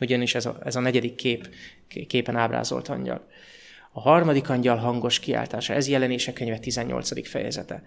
Ugyanis 0.00 0.34
ez 0.34 0.46
a, 0.46 0.58
ez 0.64 0.76
a 0.76 0.80
negyedik 0.80 1.14
kép, 1.14 1.48
képen 2.06 2.36
ábrázolt 2.36 2.88
angyal. 2.88 3.26
A 3.92 4.00
harmadik 4.00 4.50
angyal 4.50 4.76
hangos 4.76 5.18
kiáltása, 5.18 5.74
ez 5.74 5.88
jelenése 5.88 6.32
könyve 6.32 6.58
18. 6.58 7.28
fejezete. 7.28 7.82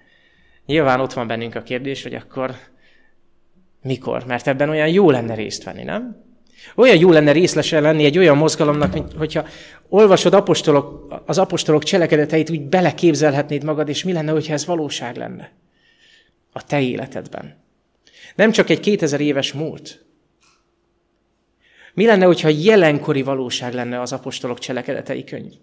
Nyilván 0.66 1.00
ott 1.00 1.14
van 1.14 1.28
bennünk 1.28 1.56
a 1.56 1.64
kérdés, 1.64 2.04
hogy 2.04 2.14
akkor 2.14 2.56
mikor? 3.82 4.26
Mert 4.26 4.48
ebben 4.48 4.70
olyan 4.70 4.88
jó 4.88 5.12
lenne 5.12 5.34
részt 5.34 5.64
venni, 5.64 5.84
nem? 5.84 6.24
Olyan 6.76 6.98
jó 6.98 7.12
lenne 7.12 7.32
részlese 7.32 7.80
lenni 7.80 8.06
egy 8.06 8.18
olyan 8.18 8.38
mozgalomnak, 8.38 8.94
mint 8.94 9.14
hogyha 9.14 9.46
olvasod 9.90 10.34
apostolok, 10.34 11.14
az 11.26 11.38
apostolok 11.38 11.84
cselekedeteit, 11.84 12.50
úgy 12.50 12.62
beleképzelhetnéd 12.62 13.64
magad, 13.64 13.90
és 13.90 14.04
mi 14.04 14.14
lenne, 14.14 14.32
hogyha 14.32 14.54
ez 14.54 14.66
valóság 14.66 15.16
lenne 15.16 15.52
a 16.56 16.64
te 16.64 16.82
életedben. 16.82 17.64
Nem 18.36 18.52
csak 18.52 18.70
egy 18.70 18.80
2000 18.80 19.22
éves 19.22 19.54
múlt. 19.54 20.06
Mi 21.94 22.06
lenne, 22.06 22.26
hogyha 22.26 22.50
jelenkori 22.50 23.22
valóság 23.22 23.74
lenne 23.74 24.02
az 24.02 24.14
apostolok 24.14 24.60
cselekedetei 24.60 25.24
könyv? 25.24 25.54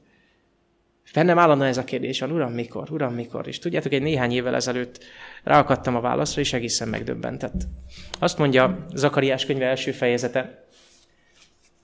Bennem 1.14 1.38
állandóan 1.38 1.68
ez 1.68 1.76
a 1.76 1.84
kérdés 1.84 2.20
van, 2.20 2.30
Uram, 2.30 2.52
mikor? 2.52 2.90
Uram, 2.90 3.14
mikor? 3.14 3.48
És 3.48 3.58
tudjátok, 3.58 3.92
egy 3.92 4.02
néhány 4.02 4.32
évvel 4.32 4.54
ezelőtt 4.54 5.04
ráakadtam 5.44 5.96
a 5.96 6.00
válaszra, 6.00 6.40
és 6.40 6.52
egészen 6.52 6.88
megdöbbentett. 6.88 7.62
Azt 8.18 8.38
mondja 8.38 8.86
Zakariás 8.94 9.46
könyve 9.46 9.66
első 9.66 9.92
fejezete, 9.92 10.61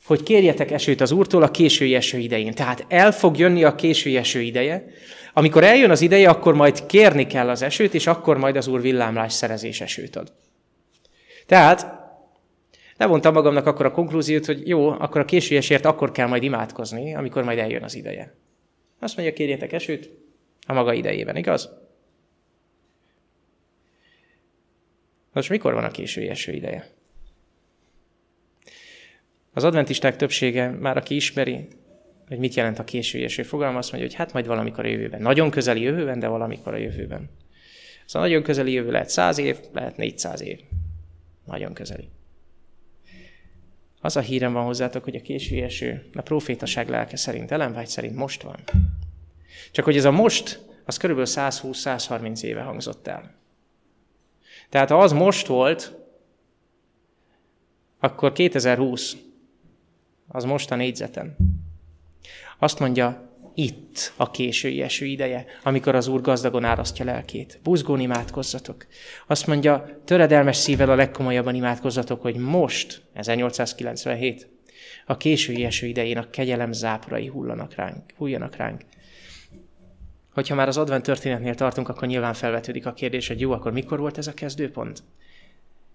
hogy 0.08 0.22
kérjetek 0.22 0.70
esőt 0.70 1.00
az 1.00 1.12
Úrtól 1.12 1.42
a 1.42 1.50
késői 1.50 1.94
eső 1.94 2.18
idején. 2.18 2.54
Tehát 2.54 2.84
el 2.88 3.12
fog 3.12 3.38
jönni 3.38 3.64
a 3.64 3.74
késői 3.74 4.16
eső 4.16 4.40
ideje. 4.40 4.84
Amikor 5.32 5.64
eljön 5.64 5.90
az 5.90 6.00
ideje, 6.00 6.28
akkor 6.28 6.54
majd 6.54 6.86
kérni 6.86 7.26
kell 7.26 7.48
az 7.48 7.62
esőt, 7.62 7.94
és 7.94 8.06
akkor 8.06 8.38
majd 8.38 8.56
az 8.56 8.66
Úr 8.66 8.80
villámlás 8.80 9.32
szerezés 9.32 9.80
esőt 9.80 10.16
ad. 10.16 10.32
Tehát 11.46 11.86
levontam 12.96 13.32
magamnak 13.32 13.66
akkor 13.66 13.86
a 13.86 13.90
konklúziót, 13.90 14.46
hogy 14.46 14.68
jó, 14.68 14.88
akkor 14.88 15.20
a 15.20 15.24
késői 15.24 15.56
esért 15.56 15.84
akkor 15.84 16.12
kell 16.12 16.28
majd 16.28 16.42
imádkozni, 16.42 17.14
amikor 17.14 17.44
majd 17.44 17.58
eljön 17.58 17.82
az 17.82 17.94
ideje. 17.94 18.34
Azt 19.00 19.16
mondja, 19.16 19.34
kérjetek 19.34 19.72
esőt, 19.72 20.10
A 20.66 20.72
maga 20.72 20.92
idejében, 20.92 21.36
igaz? 21.36 21.70
Most 25.32 25.48
mikor 25.48 25.74
van 25.74 25.84
a 25.84 25.90
késői 25.90 26.28
eső 26.28 26.52
ideje? 26.52 26.97
Az 29.58 29.64
adventisták 29.64 30.16
többsége 30.16 30.70
már, 30.70 30.96
aki 30.96 31.14
ismeri, 31.14 31.68
hogy 32.28 32.38
mit 32.38 32.54
jelent 32.54 32.78
a 32.78 32.84
késői 32.84 33.24
eső 33.24 33.42
fogalma, 33.42 33.78
azt 33.78 33.92
mondja, 33.92 34.08
hogy 34.08 34.18
hát 34.18 34.32
majd 34.32 34.46
valamikor 34.46 34.84
a 34.84 34.88
jövőben. 34.88 35.22
Nagyon 35.22 35.50
közeli 35.50 35.82
jövőben, 35.82 36.18
de 36.18 36.26
valamikor 36.26 36.74
a 36.74 36.76
jövőben. 36.76 37.30
A 38.12 38.18
nagyon 38.18 38.42
közeli 38.42 38.72
jövő 38.72 38.90
lehet 38.90 39.08
100 39.08 39.38
év, 39.38 39.56
lehet 39.72 39.96
400 39.96 40.42
év. 40.42 40.60
Nagyon 41.44 41.72
közeli. 41.72 42.08
Az 44.00 44.16
a 44.16 44.20
hírem 44.20 44.52
van 44.52 44.64
hozzátok, 44.64 45.04
hogy 45.04 45.16
a 45.16 45.20
késői 45.20 45.60
eső 45.60 46.08
a 46.14 46.22
profétaság 46.22 46.88
lelke 46.88 47.16
szerint, 47.16 47.50
Ellen 47.50 47.86
szerint 47.86 48.16
most 48.16 48.42
van. 48.42 48.58
Csak 49.70 49.84
hogy 49.84 49.96
ez 49.96 50.04
a 50.04 50.10
most, 50.10 50.60
az 50.84 50.96
körülbelül 50.96 51.30
120-130 51.34 52.42
éve 52.42 52.60
hangzott 52.60 53.06
el. 53.06 53.34
Tehát 54.68 54.88
ha 54.88 54.98
az 54.98 55.12
most 55.12 55.46
volt, 55.46 55.96
akkor 57.98 58.32
2020, 58.32 59.16
az 60.28 60.44
most 60.44 60.70
a 60.70 60.76
négyzeten. 60.76 61.36
Azt 62.58 62.78
mondja, 62.78 63.28
itt 63.54 64.12
a 64.16 64.30
késői 64.30 64.82
eső 64.82 65.06
ideje, 65.06 65.44
amikor 65.62 65.94
az 65.94 66.06
Úr 66.06 66.20
gazdagon 66.20 66.64
árasztja 66.64 67.04
lelkét. 67.04 67.58
Buzgón 67.62 68.00
imádkozzatok. 68.00 68.86
Azt 69.26 69.46
mondja, 69.46 70.00
töredelmes 70.04 70.56
szívvel 70.56 70.90
a 70.90 70.94
legkomolyabban 70.94 71.54
imádkozzatok, 71.54 72.22
hogy 72.22 72.36
most, 72.36 73.02
1897, 73.12 74.48
a 75.06 75.16
késői 75.16 75.64
eső 75.64 75.86
idején 75.86 76.18
a 76.18 76.30
kegyelem 76.30 76.72
záporai 76.72 77.26
hullanak 77.26 77.74
ránk, 77.74 78.02
hulljanak 78.16 78.56
ránk. 78.56 78.82
Hogyha 80.34 80.54
már 80.54 80.68
az 80.68 80.76
advent 80.76 81.02
történetnél 81.02 81.54
tartunk, 81.54 81.88
akkor 81.88 82.08
nyilván 82.08 82.34
felvetődik 82.34 82.86
a 82.86 82.92
kérdés, 82.92 83.28
hogy 83.28 83.40
jó, 83.40 83.52
akkor 83.52 83.72
mikor 83.72 83.98
volt 83.98 84.18
ez 84.18 84.26
a 84.26 84.34
kezdőpont? 84.34 85.02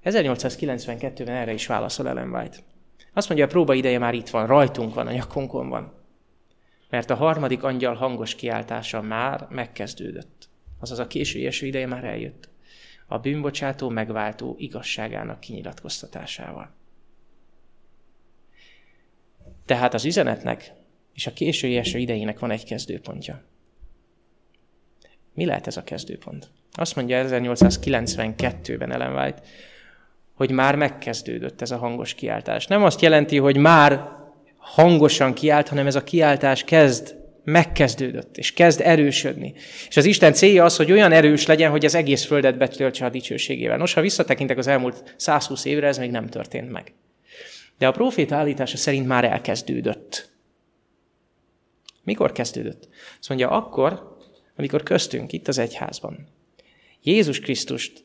1892-ben 0.03 1.35
erre 1.35 1.53
is 1.53 1.67
válaszol 1.67 2.07
Ellen 2.07 2.29
White. 2.29 2.57
Azt 3.13 3.27
mondja, 3.27 3.45
a 3.45 3.49
próba 3.49 3.73
ideje 3.73 3.99
már 3.99 4.13
itt 4.13 4.29
van, 4.29 4.47
rajtunk 4.47 4.93
van, 4.93 5.07
a 5.07 5.11
nyakunkon 5.11 5.69
van 5.69 6.01
mert 6.93 7.09
a 7.09 7.15
harmadik 7.15 7.63
angyal 7.63 7.95
hangos 7.95 8.35
kiáltása 8.35 9.01
már 9.01 9.47
megkezdődött. 9.49 10.49
Azaz 10.79 10.99
a 10.99 11.07
késői 11.07 11.45
eső 11.45 11.65
ideje 11.65 11.87
már 11.87 12.03
eljött. 12.03 12.49
A 13.07 13.17
bűnbocsátó 13.17 13.89
megváltó 13.89 14.55
igazságának 14.57 15.39
kinyilatkoztatásával. 15.39 16.73
Tehát 19.65 19.93
az 19.93 20.05
üzenetnek 20.05 20.71
és 21.13 21.27
a 21.27 21.33
késői 21.33 21.77
eső 21.77 21.97
idejének 21.97 22.39
van 22.39 22.51
egy 22.51 22.65
kezdőpontja. 22.65 23.43
Mi 25.33 25.45
lehet 25.45 25.67
ez 25.67 25.77
a 25.77 25.83
kezdőpont? 25.83 26.49
Azt 26.71 26.95
mondja 26.95 27.25
1892-ben 27.27 28.91
Ellen 28.91 29.15
White, 29.15 29.41
hogy 30.33 30.51
már 30.51 30.75
megkezdődött 30.75 31.61
ez 31.61 31.71
a 31.71 31.77
hangos 31.77 32.13
kiáltás. 32.13 32.67
Nem 32.67 32.83
azt 32.83 33.01
jelenti, 33.01 33.37
hogy 33.37 33.57
már 33.57 34.09
hangosan 34.57 35.33
kiált, 35.33 35.67
hanem 35.67 35.87
ez 35.87 35.95
a 35.95 36.03
kiáltás 36.03 36.63
kezd, 36.63 37.15
megkezdődött, 37.43 38.37
és 38.37 38.53
kezd 38.53 38.81
erősödni. 38.81 39.53
És 39.87 39.97
az 39.97 40.05
Isten 40.05 40.33
célja 40.33 40.63
az, 40.63 40.75
hogy 40.75 40.91
olyan 40.91 41.11
erős 41.11 41.45
legyen, 41.45 41.71
hogy 41.71 41.85
az 41.85 41.95
egész 41.95 42.25
földet 42.25 42.57
betöltse 42.57 43.05
a 43.05 43.09
dicsőségével. 43.09 43.77
Nos, 43.77 43.93
ha 43.93 44.01
visszatekintek 44.01 44.57
az 44.57 44.67
elmúlt 44.67 45.15
120 45.17 45.65
évre, 45.65 45.87
ez 45.87 45.97
még 45.97 46.11
nem 46.11 46.27
történt 46.27 46.71
meg. 46.71 46.93
De 47.77 47.87
a 47.87 47.91
proféta 47.91 48.35
állítása 48.35 48.77
szerint 48.77 49.07
már 49.07 49.23
elkezdődött. 49.23 50.31
Mikor 52.03 52.31
kezdődött? 52.31 52.89
Azt 53.19 53.29
mondja, 53.29 53.49
akkor, 53.49 54.17
amikor 54.57 54.83
köztünk, 54.83 55.31
itt 55.31 55.47
az 55.47 55.57
egyházban, 55.57 56.27
Jézus 57.01 57.39
Krisztust, 57.39 58.03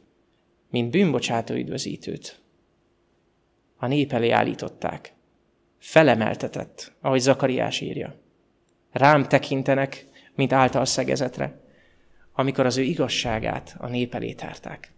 mint 0.70 0.90
bűnbocsátó 0.90 1.54
üdvözítőt, 1.54 2.40
a 3.76 3.86
nép 3.86 4.12
elé 4.12 4.30
állították 4.30 5.12
felemeltetett, 5.78 6.92
ahogy 7.00 7.20
Zakariás 7.20 7.80
írja. 7.80 8.14
Rám 8.90 9.24
tekintenek, 9.28 10.06
mint 10.34 10.52
által 10.52 10.84
szegezetre, 10.84 11.60
amikor 12.32 12.66
az 12.66 12.76
ő 12.76 12.82
igazságát 12.82 13.76
a 13.78 13.88
nép 13.88 14.14
elé 14.14 14.32
tárták. 14.32 14.92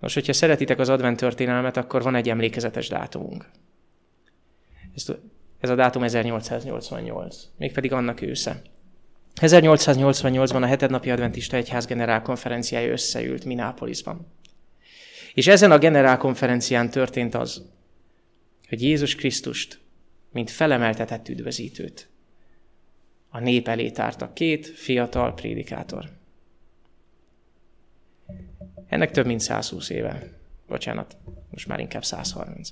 Most, 0.00 0.14
hogyha 0.14 0.32
szeretitek 0.32 0.78
az 0.78 0.88
advent 0.88 1.16
történelmet, 1.16 1.76
akkor 1.76 2.02
van 2.02 2.14
egy 2.14 2.28
emlékezetes 2.28 2.88
dátumunk. 2.88 3.50
Ez 5.60 5.70
a 5.70 5.74
dátum 5.74 6.02
1888, 6.02 7.48
mégpedig 7.56 7.92
annak 7.92 8.20
ősze. 8.20 8.62
1888-ban 9.40 10.62
a 10.62 10.66
hetednapi 10.66 11.10
adventista 11.10 11.56
egyház 11.56 11.86
generálkonferenciája 11.86 12.92
összeült 12.92 13.44
Minápolisban. 13.44 14.26
És 15.34 15.46
ezen 15.46 15.70
a 15.70 15.78
generálkonferencián 15.78 16.90
történt 16.90 17.34
az, 17.34 17.62
hogy 18.68 18.82
Jézus 18.82 19.14
Krisztust, 19.14 19.80
mint 20.32 20.50
felemeltetett 20.50 21.28
üdvözítőt, 21.28 22.08
a 23.28 23.38
nép 23.38 23.68
elé 23.68 23.90
tárta 23.90 24.32
két 24.32 24.66
fiatal 24.66 25.34
prédikátor. 25.34 26.10
Ennek 28.88 29.10
több 29.10 29.26
mint 29.26 29.40
120 29.40 29.88
éve. 29.88 30.28
Bocsánat, 30.68 31.16
most 31.50 31.66
már 31.66 31.80
inkább 31.80 32.04
130. 32.04 32.68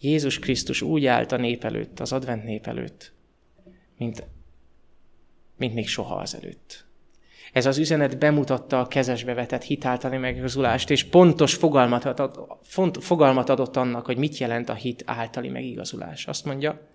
Jézus 0.00 0.38
Krisztus 0.38 0.82
úgy 0.82 1.06
állt 1.06 1.32
a 1.32 1.36
nép 1.36 1.64
előtt, 1.64 2.00
az 2.00 2.12
advent 2.12 2.44
nép 2.44 2.66
előtt, 2.66 3.12
mint, 3.98 4.26
mint 5.56 5.74
még 5.74 5.88
soha 5.88 6.14
azelőtt. 6.14 6.86
Ez 7.52 7.66
az 7.66 7.78
üzenet 7.78 8.18
bemutatta 8.18 8.80
a 8.80 8.86
kezesbe 8.86 9.34
vetett 9.34 9.62
hitáltani 9.62 10.16
megigazulást, 10.16 10.90
és 10.90 11.04
pontos 11.04 11.54
fogalmat 11.54 12.04
adott, 12.04 12.56
font, 12.62 13.04
fogalmat 13.04 13.48
adott 13.48 13.76
annak, 13.76 14.06
hogy 14.06 14.16
mit 14.16 14.38
jelent 14.38 14.68
a 14.68 14.74
hit 14.74 15.02
általi 15.06 15.48
megigazulás. 15.48 16.26
Azt 16.26 16.44
mondja, 16.44 16.88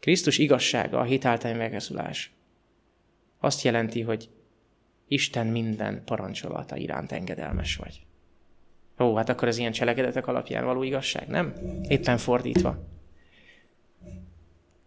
Krisztus 0.00 0.38
igazsága, 0.38 0.98
a 0.98 1.04
hit 1.04 1.24
általi 1.24 1.54
megigazulás. 1.54 2.32
Azt 3.38 3.62
jelenti, 3.62 4.00
hogy 4.00 4.28
Isten 5.08 5.46
minden 5.46 6.02
parancsolata 6.04 6.76
iránt 6.76 7.12
engedelmes 7.12 7.76
vagy. 7.76 8.06
Ó, 8.98 9.14
hát 9.14 9.28
akkor 9.28 9.48
ez 9.48 9.58
ilyen 9.58 9.72
cselekedetek 9.72 10.26
alapján 10.26 10.64
való 10.64 10.82
igazság, 10.82 11.28
nem? 11.28 11.54
Éppen 11.88 12.18
fordítva. 12.18 12.78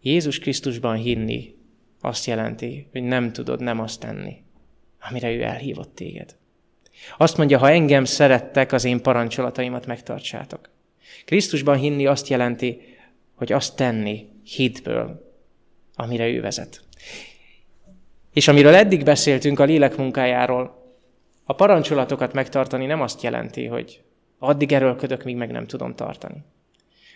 Jézus 0.02 0.38
Krisztusban 0.38 0.96
hinni 0.96 1.54
azt 2.00 2.26
jelenti, 2.26 2.88
hogy 2.92 3.02
nem 3.02 3.32
tudod 3.32 3.60
nem 3.60 3.80
azt 3.80 4.00
tenni, 4.00 4.36
amire 5.08 5.30
ő 5.30 5.42
elhívott 5.42 5.94
téged. 5.94 6.36
Azt 7.16 7.36
mondja, 7.36 7.58
ha 7.58 7.70
engem 7.70 8.04
szerettek, 8.04 8.72
az 8.72 8.84
én 8.84 9.02
parancsolataimat 9.02 9.86
megtartsátok. 9.86 10.70
Krisztusban 11.24 11.76
hinni 11.76 12.06
azt 12.06 12.28
jelenti, 12.28 12.80
hogy 13.34 13.52
azt 13.52 13.76
tenni 13.76 14.28
hitből, 14.44 15.32
amire 15.94 16.28
ő 16.28 16.40
vezet. 16.40 16.80
És 18.32 18.48
amiről 18.48 18.74
eddig 18.74 19.04
beszéltünk 19.04 19.58
a 19.58 19.64
lélek 19.64 19.96
munkájáról, 19.96 20.80
a 21.44 21.52
parancsolatokat 21.52 22.32
megtartani 22.32 22.86
nem 22.86 23.00
azt 23.00 23.22
jelenti, 23.22 23.66
hogy 23.66 24.02
addig 24.38 24.72
erőlködök, 24.72 25.24
míg 25.24 25.36
meg 25.36 25.50
nem 25.50 25.66
tudom 25.66 25.94
tartani 25.94 26.44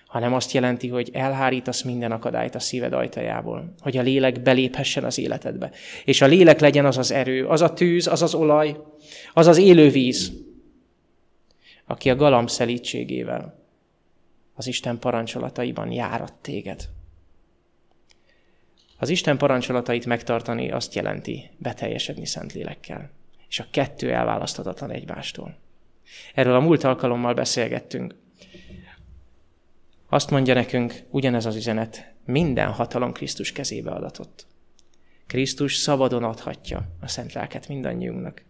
hanem 0.07 0.35
azt 0.35 0.53
jelenti, 0.53 0.89
hogy 0.89 1.11
elhárítasz 1.13 1.83
minden 1.83 2.13
akadályt 2.13 2.55
a 2.55 2.59
szíved 2.59 2.93
ajtajából, 2.93 3.75
hogy 3.81 3.97
a 3.97 4.03
lélek 4.03 4.43
beléphessen 4.43 5.05
az 5.05 5.19
életedbe. 5.19 5.71
És 6.05 6.21
a 6.21 6.27
lélek 6.27 6.61
legyen 6.61 6.85
az 6.85 6.99
az 6.99 7.11
erő, 7.11 7.47
az 7.47 7.61
a 7.61 7.73
tűz, 7.73 8.07
az 8.07 8.23
az 8.23 8.35
olaj, 8.35 8.77
az 9.33 9.47
az 9.47 9.59
élő 9.59 9.89
víz, 9.89 10.33
aki 11.85 12.11
a 12.11 12.17
galamb 12.17 12.49
szelítségével 12.49 13.65
az 14.55 14.67
Isten 14.67 14.99
parancsolataiban 14.99 15.93
járat 15.93 16.33
téged. 16.33 16.89
Az 18.99 19.09
Isten 19.09 19.39
parancsolatait 19.39 20.07
megtartani 20.07 20.71
azt 20.71 20.95
jelenti 20.95 21.51
beteljesedni 21.59 22.27
szent 22.27 22.53
lélekkel. 22.53 23.11
És 23.49 23.59
a 23.59 23.67
kettő 23.71 24.13
elválaszthatatlan 24.13 24.91
egymástól. 24.91 25.57
Erről 26.35 26.55
a 26.55 26.61
múlt 26.61 26.85
alkalommal 26.85 27.35
beszélgettünk. 27.35 28.15
Azt 30.09 30.31
mondja 30.31 30.55
nekünk 30.55 30.95
ugyanez 31.11 31.47
az 31.47 31.57
üzenet, 31.57 32.15
minden 32.25 32.73
hatalom 32.73 33.13
Krisztus 33.13 33.53
kezébe 33.53 33.91
adatott. 33.91 34.47
Krisztus 35.27 35.77
szabadon 35.77 36.25
adhatja 36.25 36.89
a 37.01 37.09
szent 37.09 37.33
lelket 37.33 37.69
mindannyiunknak, 37.69 38.43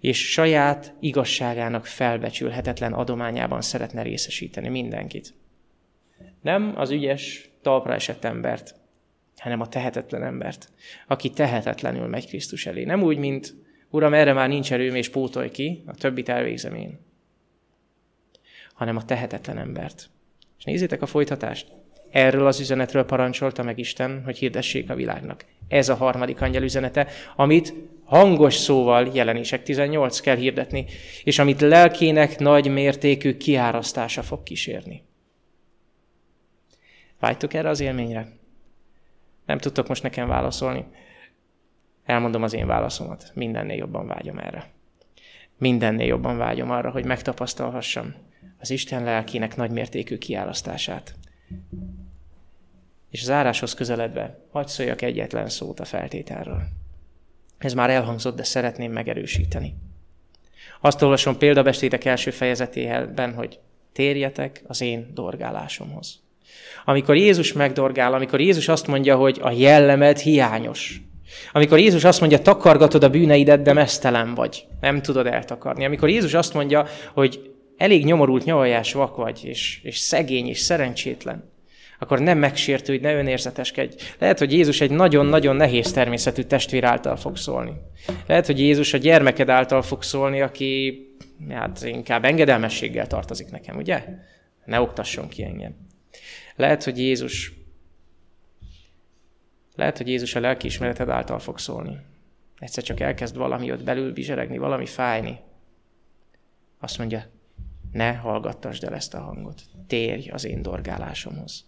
és 0.00 0.30
saját 0.30 0.94
igazságának 1.00 1.86
felbecsülhetetlen 1.86 2.92
adományában 2.92 3.60
szeretne 3.60 4.02
részesíteni 4.02 4.68
mindenkit. 4.68 5.34
Nem 6.42 6.72
az 6.76 6.90
ügyes, 6.90 7.50
talpra 7.62 7.94
esett 7.94 8.24
embert, 8.24 8.74
hanem 9.36 9.60
a 9.60 9.68
tehetetlen 9.68 10.22
embert, 10.22 10.72
aki 11.06 11.30
tehetetlenül 11.30 12.06
megy 12.06 12.26
Krisztus 12.26 12.66
elé. 12.66 12.84
Nem 12.84 13.02
úgy, 13.02 13.18
mint 13.18 13.54
Uram, 13.90 14.14
erre 14.14 14.32
már 14.32 14.48
nincs 14.48 14.72
erőm, 14.72 14.94
és 14.94 15.08
pótolj 15.08 15.50
ki, 15.50 15.82
a 15.86 15.94
többit 15.94 16.28
elvégzem 16.28 16.74
én, 16.74 17.00
hanem 18.74 18.96
a 18.96 19.04
tehetetlen 19.04 19.58
embert, 19.58 20.10
és 20.58 20.64
nézzétek 20.64 21.02
a 21.02 21.06
folytatást. 21.06 21.66
Erről 22.10 22.46
az 22.46 22.60
üzenetről 22.60 23.04
parancsolta 23.04 23.62
meg 23.62 23.78
Isten, 23.78 24.22
hogy 24.24 24.38
hirdessék 24.38 24.90
a 24.90 24.94
világnak. 24.94 25.44
Ez 25.68 25.88
a 25.88 25.94
harmadik 25.94 26.40
angyal 26.40 26.62
üzenete, 26.62 27.06
amit 27.36 27.74
hangos 28.04 28.54
szóval 28.54 29.10
jelenések 29.14 29.62
18 29.62 30.20
kell 30.20 30.36
hirdetni, 30.36 30.86
és 31.24 31.38
amit 31.38 31.60
lelkének 31.60 32.38
nagy 32.38 32.70
mértékű 32.70 33.36
kiárasztása 33.36 34.22
fog 34.22 34.42
kísérni. 34.42 35.02
Vágytok 37.20 37.54
erre 37.54 37.68
az 37.68 37.80
élményre? 37.80 38.28
Nem 39.46 39.58
tudtok 39.58 39.88
most 39.88 40.02
nekem 40.02 40.28
válaszolni. 40.28 40.84
Elmondom 42.04 42.42
az 42.42 42.52
én 42.52 42.66
válaszomat. 42.66 43.30
Mindennél 43.34 43.76
jobban 43.76 44.06
vágyom 44.06 44.38
erre. 44.38 44.70
Mindennél 45.58 46.06
jobban 46.06 46.36
vágyom 46.36 46.70
arra, 46.70 46.90
hogy 46.90 47.04
megtapasztalhassam 47.04 48.14
az 48.58 48.70
Isten 48.70 49.04
lelkének 49.04 49.56
nagymértékű 49.56 50.18
kiárasztását. 50.18 51.14
És 53.10 53.22
az 53.22 53.30
áráshoz 53.30 53.74
közeledve, 53.74 54.38
hagyd 54.50 54.68
szóljak 54.68 55.02
egyetlen 55.02 55.48
szót 55.48 55.80
a 55.80 55.84
feltételről. 55.84 56.62
Ez 57.58 57.74
már 57.74 57.90
elhangzott, 57.90 58.36
de 58.36 58.42
szeretném 58.42 58.92
megerősíteni. 58.92 59.74
Azt 60.80 61.02
olvasom 61.02 61.38
példabestétek 61.38 62.04
első 62.04 62.30
fejezetében, 62.30 63.34
hogy 63.34 63.58
térjetek 63.92 64.62
az 64.66 64.80
én 64.80 65.10
dorgálásomhoz. 65.14 66.20
Amikor 66.84 67.16
Jézus 67.16 67.52
megdorgál, 67.52 68.14
amikor 68.14 68.40
Jézus 68.40 68.68
azt 68.68 68.86
mondja, 68.86 69.16
hogy 69.16 69.38
a 69.42 69.50
jellemed 69.50 70.18
hiányos, 70.18 71.00
amikor 71.52 71.78
Jézus 71.78 72.04
azt 72.04 72.20
mondja, 72.20 72.38
takargatod 72.38 73.02
a 73.02 73.10
bűneidet, 73.10 73.62
de 73.62 73.72
mesztelen 73.72 74.34
vagy, 74.34 74.66
nem 74.80 75.02
tudod 75.02 75.26
eltakarni. 75.26 75.84
Amikor 75.84 76.08
Jézus 76.08 76.34
azt 76.34 76.54
mondja, 76.54 76.86
hogy 77.12 77.52
elég 77.78 78.04
nyomorult, 78.04 78.44
nyavajás 78.44 78.92
vak 78.92 79.16
vagy, 79.16 79.44
és, 79.44 79.80
és 79.82 79.98
szegény, 79.98 80.48
és 80.48 80.58
szerencsétlen, 80.58 81.50
akkor 81.98 82.18
nem 82.18 82.38
megsértő, 82.38 82.92
hogy 82.92 83.02
ne 83.02 83.14
önérzeteskedj. 83.14 83.96
Lehet, 84.18 84.38
hogy 84.38 84.52
Jézus 84.52 84.80
egy 84.80 84.90
nagyon-nagyon 84.90 85.56
nehéz 85.56 85.92
természetű 85.92 86.42
testvér 86.42 86.84
által 86.84 87.16
fog 87.16 87.36
szólni. 87.36 87.72
Lehet, 88.26 88.46
hogy 88.46 88.58
Jézus 88.58 88.92
a 88.92 88.98
gyermeked 88.98 89.48
által 89.48 89.82
fog 89.82 90.02
szólni, 90.02 90.40
aki 90.40 91.02
hát 91.48 91.84
inkább 91.84 92.24
engedelmességgel 92.24 93.06
tartozik 93.06 93.50
nekem, 93.50 93.76
ugye? 93.76 94.04
Ne 94.64 94.80
oktasson 94.80 95.28
ki 95.28 95.44
engem. 95.44 95.76
Lehet, 96.56 96.84
hogy 96.84 96.98
Jézus 96.98 97.52
lehet, 99.74 99.96
hogy 99.96 100.08
Jézus 100.08 100.34
a 100.34 100.40
lelkiismereted 100.40 101.08
által 101.08 101.38
fog 101.38 101.58
szólni. 101.58 101.98
Egyszer 102.58 102.82
csak 102.82 103.00
elkezd 103.00 103.36
valami 103.36 103.72
ott 103.72 103.84
belül 103.84 104.12
bizseregni, 104.12 104.58
valami 104.58 104.86
fájni. 104.86 105.38
Azt 106.80 106.98
mondja, 106.98 107.24
ne 107.98 108.12
hallgattasd 108.12 108.84
el 108.84 108.94
ezt 108.94 109.14
a 109.14 109.20
hangot. 109.20 109.62
Térj 109.86 110.28
az 110.28 110.44
én 110.44 110.62
dorgálásomhoz. 110.62 111.64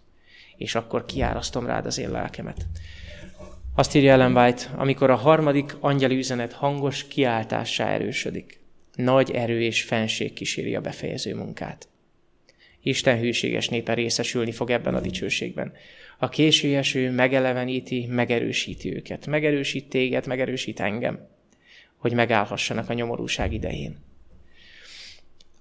És 0.56 0.74
akkor 0.74 1.04
kiárasztom 1.04 1.66
rád 1.66 1.86
az 1.86 1.98
én 1.98 2.10
lelkemet. 2.10 2.66
Azt 3.74 3.94
írja 3.94 4.12
Ellen 4.12 4.36
White, 4.36 4.62
amikor 4.76 5.10
a 5.10 5.14
harmadik 5.14 5.76
angyali 5.80 6.16
üzenet 6.16 6.52
hangos 6.52 7.08
kiáltássá 7.08 7.88
erősödik. 7.88 8.60
Nagy 8.94 9.30
erő 9.30 9.62
és 9.62 9.82
fenség 9.82 10.32
kíséri 10.32 10.74
a 10.74 10.80
befejező 10.80 11.34
munkát. 11.34 11.88
Isten 12.82 13.18
hűséges 13.18 13.68
népe 13.68 13.94
részesülni 13.94 14.52
fog 14.52 14.70
ebben 14.70 14.94
a 14.94 15.00
dicsőségben. 15.00 15.72
A 16.18 16.28
késő 16.28 16.76
eső 16.76 17.10
megeleveníti, 17.10 18.06
megerősíti 18.06 18.94
őket. 18.94 19.26
Megerősít 19.26 19.88
téged, 19.88 20.26
megerősít 20.26 20.80
engem, 20.80 21.28
hogy 21.96 22.12
megállhassanak 22.12 22.88
a 22.88 22.92
nyomorúság 22.92 23.52
idején. 23.52 24.09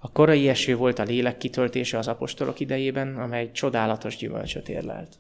A 0.02 0.12
korai 0.12 0.50
eső 0.50 0.76
volt 0.76 1.00
a 1.00 1.04
lélek 1.04 1.38
kitöltése 1.38 1.98
az 1.98 2.08
apostolok 2.08 2.60
idejében, 2.60 3.18
amely 3.18 3.52
csodálatos 3.52 4.18
gyümölcsöt 4.18 4.70
érlelt. 4.70 5.16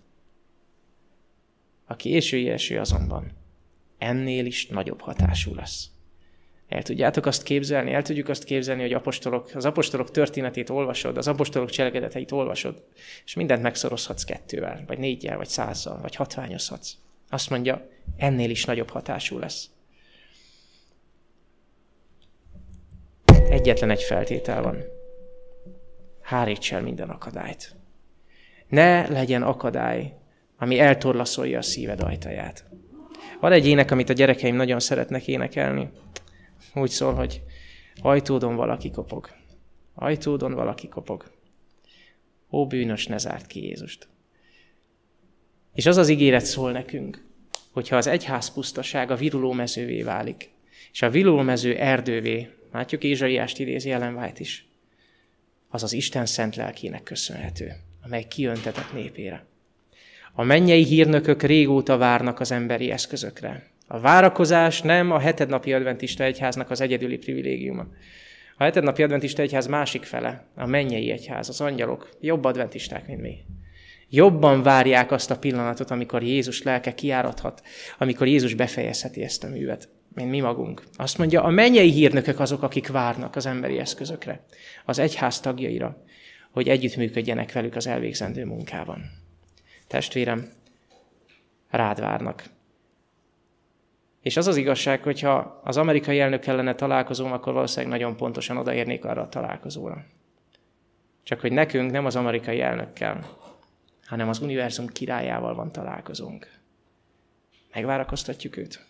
A 1.86 1.96
késői 1.96 2.50
eső 2.50 2.80
azonban 2.80 3.32
ennél 3.98 4.46
is 4.46 4.68
nagyobb 4.68 5.02
hatású 5.02 5.56
lesz. 5.56 5.90
El 6.68 6.84
tudjátok 6.84 7.26
azt 7.26 7.44
képzelni, 7.44 7.94
el 7.94 8.02
tudjuk 8.02 8.30
azt 8.30 8.44
képzelni, 8.44 8.82
hogy 8.82 8.94
apostolok, 8.94 9.52
az 9.54 9.66
apostolok 9.66 10.12
történetét 10.12 10.70
olvasod, 10.70 11.18
az 11.18 11.28
apostolok 11.28 11.70
cselekedeteit 11.70 12.32
olvasod, 12.32 12.84
és 13.26 13.34
mindent 13.34 13.62
megszorozhatsz 13.62 14.24
kettővel, 14.24 14.84
vagy 14.88 14.98
négyel, 14.98 15.38
vagy 15.38 15.48
százzal, 15.48 16.02
vagy 16.02 16.16
hatványozhatsz. 16.16 16.94
Azt 17.30 17.50
mondja, 17.50 17.90
ennél 18.18 18.50
is 18.50 18.66
nagyobb 18.66 18.90
hatású 18.90 19.38
lesz. 19.38 19.70
Egyetlen 23.50 23.89
egy 23.89 24.04
feltétel 24.04 24.62
van. 24.62 24.84
Háríts 26.22 26.74
el 26.74 26.82
minden 26.82 27.10
akadályt. 27.10 27.76
Ne 28.68 29.08
legyen 29.08 29.43
akadály, 29.43 30.14
ami 30.58 30.80
eltorlaszolja 30.80 31.58
a 31.58 31.62
szíved 31.62 32.02
ajtaját. 32.02 32.66
Van 33.39 33.52
egy 33.52 33.68
ének, 33.68 33.91
amit 33.91 34.10
a 34.10 34.14
gyerekeim 34.14 34.56
nagyon 34.56 34.80
szeretnek 34.80 35.28
énekelni. 35.28 35.89
Úgy 36.76 36.89
szól, 36.89 37.14
hogy 37.14 37.41
ajtódon 38.02 38.56
valaki 38.56 38.91
kopog. 38.91 39.30
Ajtódon 39.93 40.54
valaki 40.54 40.88
kopog. 40.88 41.32
Ó, 42.52 42.68
bűnös, 42.68 43.08
ne 43.08 43.18
zárt 43.18 43.47
ki 43.47 43.66
Jézust. 43.66 44.08
És 45.74 45.86
az 45.86 45.97
az 45.97 46.10
ígéret 46.10 46.45
szól 46.45 46.72
nekünk, 46.72 47.26
hogyha 47.72 47.95
az 47.95 48.08
egyház 48.08 48.54
pusztasága 48.54 49.16
viruló 49.16 49.52
mezővé 49.52 50.02
válik, 50.02 50.52
és 50.91 51.02
a 51.02 51.10
viruló 51.10 51.41
mező 51.41 51.76
erdővé, 51.76 52.50
látjuk 52.72 53.03
Ézsaiást 53.03 53.59
idézi 53.59 53.91
Ellen 53.91 54.15
White 54.15 54.39
is, 54.39 54.67
az 55.70 55.84
az 55.84 55.93
Isten 55.93 56.26
szent 56.26 56.55
lelkének 56.55 57.03
köszönhető, 57.03 57.72
amely 58.03 58.24
kiöntetett 58.28 58.93
népére. 58.93 59.45
A 60.34 60.43
mennyei 60.43 60.84
hírnökök 60.84 61.43
régóta 61.43 61.97
várnak 61.97 62.39
az 62.39 62.51
emberi 62.51 62.91
eszközökre, 62.91 63.70
a 63.91 63.99
várakozás 63.99 64.82
nem 64.82 65.11
a 65.11 65.20
hetednapi 65.20 65.74
adventista 65.74 66.24
egyháznak 66.24 66.70
az 66.70 66.82
egyedüli 66.82 67.17
privilégiuma. 67.17 67.88
A 68.57 68.63
hetednapi 68.63 69.03
adventista 69.03 69.41
egyház 69.41 69.67
másik 69.67 70.03
fele, 70.03 70.45
a 70.55 70.65
mennyei 70.65 71.11
egyház, 71.11 71.49
az 71.49 71.61
angyalok, 71.61 72.09
jobb 72.20 72.43
adventisták, 72.43 73.07
mint 73.07 73.22
mi. 73.22 73.38
Jobban 74.09 74.63
várják 74.63 75.11
azt 75.11 75.32
a 75.32 75.38
pillanatot, 75.38 75.91
amikor 75.91 76.24
Jézus 76.24 76.63
lelke 76.63 76.93
kiáradhat, 76.93 77.61
amikor 77.97 78.28
Jézus 78.28 78.53
befejezheti 78.53 79.24
ezt 79.24 79.43
a 79.43 79.47
művet, 79.47 79.89
mint 80.14 80.30
mi 80.30 80.39
magunk. 80.39 80.84
Azt 80.95 81.18
mondja, 81.18 81.43
a 81.43 81.49
mennyei 81.49 81.91
hírnökök 81.91 82.39
azok, 82.39 82.64
akik 82.64 82.88
várnak 82.88 83.36
az 83.36 83.45
emberi 83.45 83.78
eszközökre, 83.78 84.45
az 84.86 84.99
egyház 84.99 85.39
tagjaira, 85.39 86.03
hogy 86.51 86.68
együttműködjenek 86.68 87.51
velük 87.51 87.76
az 87.76 87.88
elvégzendő 87.88 88.45
munkában. 88.45 89.12
Testvérem, 89.88 90.49
rád 91.70 91.99
várnak. 91.99 92.43
És 94.22 94.38
az 94.38 94.47
az 94.47 94.55
igazság, 94.55 95.03
hogyha 95.03 95.62
az 95.64 95.78
amerikai 95.78 96.20
elnök 96.20 96.41
kellene 96.41 96.76
találkozom, 96.76 97.32
akkor 97.32 97.53
valószínűleg 97.53 97.99
nagyon 97.99 98.18
pontosan 98.18 98.57
odaérnék 98.57 99.05
arra 99.05 99.22
a 99.22 99.30
találkozóra. 99.30 100.05
Csak 101.24 101.39
hogy 101.39 101.51
nekünk 101.51 101.91
nem 101.91 102.05
az 102.05 102.16
amerikai 102.16 102.62
elnökkel, 102.62 103.38
hanem 104.05 104.30
az 104.30 104.39
univerzum 104.39 104.88
királyával 104.88 105.55
van 105.55 105.72
találkozunk. 105.72 106.60
Megvárakoztatjuk 107.74 108.57
őt? 108.57 108.89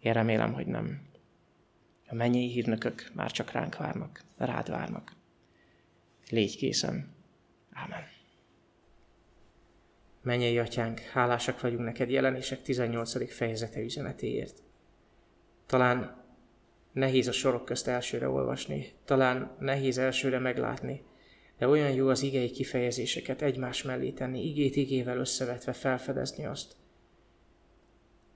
Én 0.00 0.12
remélem, 0.12 0.52
hogy 0.52 0.66
nem. 0.66 1.08
A 2.08 2.14
mennyei 2.14 2.48
hírnökök 2.48 3.10
már 3.14 3.30
csak 3.30 3.50
ránk 3.50 3.76
várnak, 3.76 4.24
rád 4.36 4.70
várnak. 4.70 5.12
Légy 6.30 6.56
készen. 6.56 7.14
Amen. 7.84 8.04
Mennyei 10.22 10.58
atyánk, 10.58 10.98
hálásak 10.98 11.60
vagyunk 11.60 11.84
neked 11.84 12.10
jelenések 12.10 12.62
18. 12.62 13.32
fejezete 13.32 13.80
üzenetéért. 13.80 14.62
Talán 15.66 16.24
nehéz 16.92 17.26
a 17.26 17.32
sorok 17.32 17.64
közt 17.64 17.86
elsőre 17.86 18.28
olvasni, 18.28 18.92
talán 19.04 19.56
nehéz 19.58 19.98
elsőre 19.98 20.38
meglátni, 20.38 21.02
de 21.58 21.68
olyan 21.68 21.90
jó 21.90 22.08
az 22.08 22.22
igei 22.22 22.50
kifejezéseket 22.50 23.42
egymás 23.42 23.82
mellé 23.82 24.10
tenni, 24.10 24.44
igét 24.44 24.76
igével 24.76 25.18
összevetve 25.18 25.72
felfedezni 25.72 26.46
azt, 26.46 26.76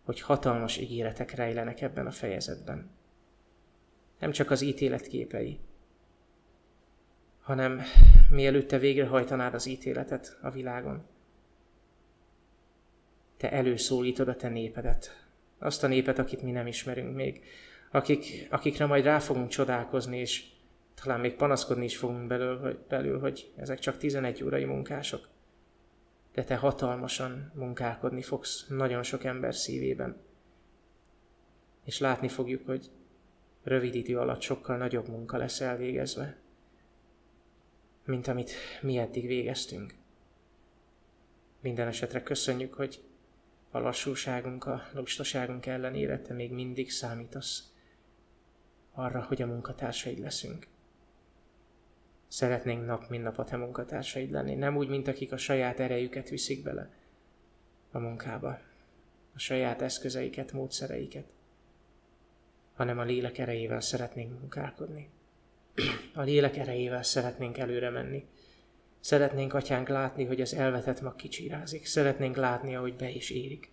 hogy 0.05 0.20
hatalmas 0.20 0.76
ígéretek 0.76 1.34
rejlenek 1.34 1.80
ebben 1.80 2.07
a 2.07 2.11
fejezetben. 2.11 2.90
Nem 4.18 4.30
csak 4.30 4.50
az 4.50 4.61
ítélet 4.61 5.07
képei, 5.07 5.59
hanem 7.40 7.80
mielőtt 8.30 8.68
te 8.68 8.78
végrehajtanád 8.78 9.55
az 9.55 9.66
ítéletet 9.66 10.38
a 10.42 10.50
világon, 10.50 11.07
te 13.36 13.52
előszólítod 13.52 14.28
a 14.28 14.36
te 14.36 14.48
népedet. 14.48 15.26
Azt 15.59 15.84
a 15.84 15.86
népet, 15.86 16.18
akit 16.18 16.42
mi 16.42 16.50
nem 16.50 16.66
ismerünk 16.66 17.14
még, 17.14 17.44
akik, 17.90 18.46
akikre 18.50 18.86
majd 18.86 19.05
rá 19.05 19.18
fogunk 19.18 19.48
csodálkozni, 19.48 20.18
és 20.18 20.44
talán 21.02 21.20
még 21.20 21.34
panaszkodni 21.34 21.84
is 21.84 21.96
fogunk 21.96 22.26
belül, 22.26 22.59
hogy, 22.59 22.78
belül, 22.88 23.20
hogy 23.20 23.52
ezek 23.57 23.78
csak 23.78 23.96
11 23.96 24.44
órai 24.44 24.64
munkások. 24.64 25.28
De 26.35 26.45
te 26.45 26.57
hatalmasan 26.57 27.53
munkálkodni 27.55 28.22
fogsz 28.22 28.66
nagyon 28.68 29.03
sok 29.03 29.24
ember 29.24 29.55
szívében. 29.55 30.16
És 31.85 31.99
látni 31.99 32.28
fogjuk, 32.28 32.66
hogy 32.66 32.91
rövid 33.62 33.95
idő 33.95 34.18
alatt 34.18 34.41
sokkal 34.41 34.76
nagyobb 34.76 35.09
munka 35.09 35.37
lesz 35.37 35.61
elvégezve, 35.61 36.37
mint 38.05 38.26
amit 38.26 38.53
mi 38.82 38.97
eddig 38.97 39.26
végeztünk. 39.26 39.95
Minden 41.61 41.87
esetre 41.87 42.22
köszönjük, 42.22 42.74
hogy 42.74 43.03
a 43.70 43.78
lassúságunk, 43.78 44.64
a 44.64 44.82
lustaságunk 44.93 45.66
ellenére 45.66 46.20
te 46.20 46.32
még 46.35 46.53
mindig 46.53 46.91
számítasz 46.91 47.72
arra, 48.93 49.22
hogy 49.22 49.43
a 49.43 49.47
munkatársaid 49.47 50.18
leszünk. 50.18 50.66
Szeretnénk 52.35 52.87
nap, 52.87 53.09
mint 53.09 53.22
nap 53.22 53.39
a 53.39 53.45
te 53.45 53.57
munkatársaid 53.57 54.30
lenni, 54.30 54.55
nem 54.55 54.76
úgy, 54.76 54.89
mint 54.89 55.09
akik 55.09 55.32
a 55.32 55.37
saját 55.37 55.80
erejüket 55.80 56.28
viszik 56.28 56.62
bele 56.62 56.91
a 57.91 57.99
munkába, 57.99 58.49
a 59.35 59.39
saját 59.39 59.82
eszközeiket, 59.82 60.53
módszereiket, 60.53 61.24
hanem 62.74 62.99
a 62.99 63.03
lélek 63.03 63.39
erejével 63.39 63.80
szeretnénk 63.80 64.39
munkálkodni. 64.41 65.09
A 66.14 66.22
lélek 66.22 66.57
erejével 66.57 67.03
szeretnénk 67.03 67.59
előre 67.59 67.91
menni. 67.91 68.26
Szeretnénk, 69.01 69.55
atyánk, 69.55 69.89
látni, 69.89 70.24
hogy 70.24 70.41
az 70.41 70.55
elvetett 70.55 71.01
mag 71.01 71.16
kicsirázik. 71.16 71.87
Szeretnénk 71.87 72.37
látni, 72.37 72.76
ahogy 72.76 72.97
be 72.97 73.09
is 73.09 73.30
érik. 73.30 73.70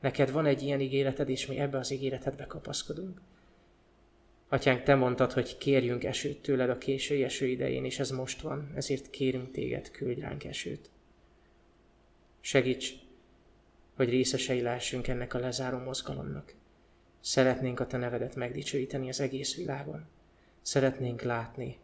Neked 0.00 0.30
van 0.30 0.46
egy 0.46 0.62
ilyen 0.62 0.80
ígéreted, 0.80 1.28
és 1.28 1.46
mi 1.46 1.58
ebbe 1.58 1.78
az 1.78 1.90
ígéretedbe 1.90 2.46
kapaszkodunk. 2.46 3.20
Atyánk, 4.48 4.82
te 4.82 4.94
mondtad, 4.94 5.32
hogy 5.32 5.58
kérjünk 5.58 6.04
esőt 6.04 6.42
tőled 6.42 6.70
a 6.70 6.78
késői 6.78 7.24
eső 7.24 7.46
idején, 7.46 7.84
és 7.84 7.98
ez 7.98 8.10
most 8.10 8.40
van, 8.40 8.72
ezért 8.74 9.10
kérünk 9.10 9.50
téged, 9.50 9.90
küldj 9.90 10.20
ránk 10.20 10.44
esőt. 10.44 10.90
Segíts, 12.40 12.92
hogy 13.94 14.08
részesei 14.08 14.60
lehessünk 14.60 15.08
ennek 15.08 15.34
a 15.34 15.38
lezáró 15.38 15.78
mozgalomnak. 15.78 16.54
Szeretnénk 17.20 17.80
a 17.80 17.86
te 17.86 17.96
nevedet 17.96 18.34
megdicsőíteni 18.34 19.08
az 19.08 19.20
egész 19.20 19.56
világon. 19.56 20.06
Szeretnénk 20.62 21.22
látni, 21.22 21.78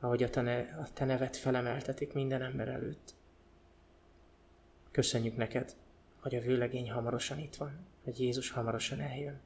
ahogy 0.00 0.22
a 0.22 0.30
te, 0.30 0.40
ne, 0.40 0.58
a 0.58 0.88
te 0.92 1.04
nevet 1.04 1.36
felemeltetik 1.36 2.12
minden 2.12 2.42
ember 2.42 2.68
előtt. 2.68 3.14
Köszönjük 4.90 5.36
neked, 5.36 5.74
hogy 6.20 6.34
a 6.34 6.40
vőlegény 6.40 6.90
hamarosan 6.90 7.38
itt 7.38 7.54
van, 7.54 7.86
hogy 8.04 8.20
Jézus 8.20 8.50
hamarosan 8.50 9.00
eljön, 9.00 9.40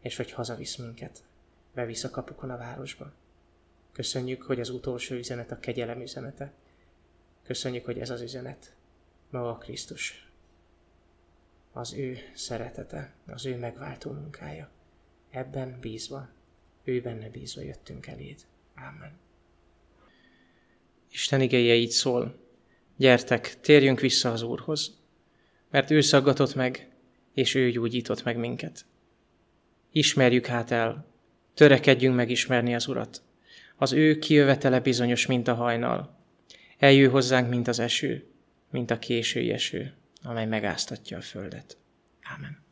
és 0.00 0.16
hogy 0.16 0.32
hazavisz 0.32 0.76
minket, 0.76 1.22
bevisz 1.78 2.04
a 2.04 2.10
kapukon 2.10 2.50
a 2.50 2.56
városba. 2.56 3.12
Köszönjük, 3.92 4.42
hogy 4.42 4.60
az 4.60 4.70
utolsó 4.70 5.14
üzenet 5.14 5.50
a 5.50 5.58
kegyelem 5.58 6.00
üzenete. 6.00 6.52
Köszönjük, 7.42 7.84
hogy 7.84 7.98
ez 7.98 8.10
az 8.10 8.20
üzenet 8.20 8.74
maga 9.30 9.50
a 9.50 9.58
Krisztus. 9.58 10.30
Az 11.72 11.92
ő 11.92 12.18
szeretete, 12.34 13.14
az 13.26 13.46
ő 13.46 13.56
megváltó 13.56 14.10
munkája. 14.10 14.70
Ebben 15.30 15.78
bízva, 15.80 16.28
ő 16.84 17.00
benne 17.00 17.28
bízva 17.28 17.60
jöttünk 17.60 18.06
eléd. 18.06 18.40
Amen. 18.76 19.18
Isten 21.10 21.40
igéje 21.40 21.74
így 21.74 21.90
szól. 21.90 22.38
Gyertek, 22.96 23.60
térjünk 23.60 24.00
vissza 24.00 24.32
az 24.32 24.42
Úrhoz, 24.42 24.98
mert 25.70 25.90
ő 25.90 26.00
szaggatott 26.00 26.54
meg, 26.54 26.90
és 27.34 27.54
ő 27.54 27.70
gyógyított 27.70 28.22
meg 28.22 28.36
minket. 28.36 28.84
Ismerjük 29.92 30.46
hát 30.46 30.70
el, 30.70 31.16
törekedjünk 31.58 32.14
megismerni 32.16 32.74
az 32.74 32.88
Urat. 32.88 33.22
Az 33.76 33.92
ő 33.92 34.18
kijövetele 34.18 34.80
bizonyos, 34.80 35.26
mint 35.26 35.48
a 35.48 35.54
hajnal. 35.54 36.16
Eljő 36.78 37.08
hozzánk, 37.08 37.48
mint 37.48 37.68
az 37.68 37.78
eső, 37.78 38.26
mint 38.70 38.90
a 38.90 38.98
késői 38.98 39.52
eső, 39.52 39.94
amely 40.22 40.46
megáztatja 40.46 41.18
a 41.18 41.20
földet. 41.20 41.76
Amen. 42.36 42.67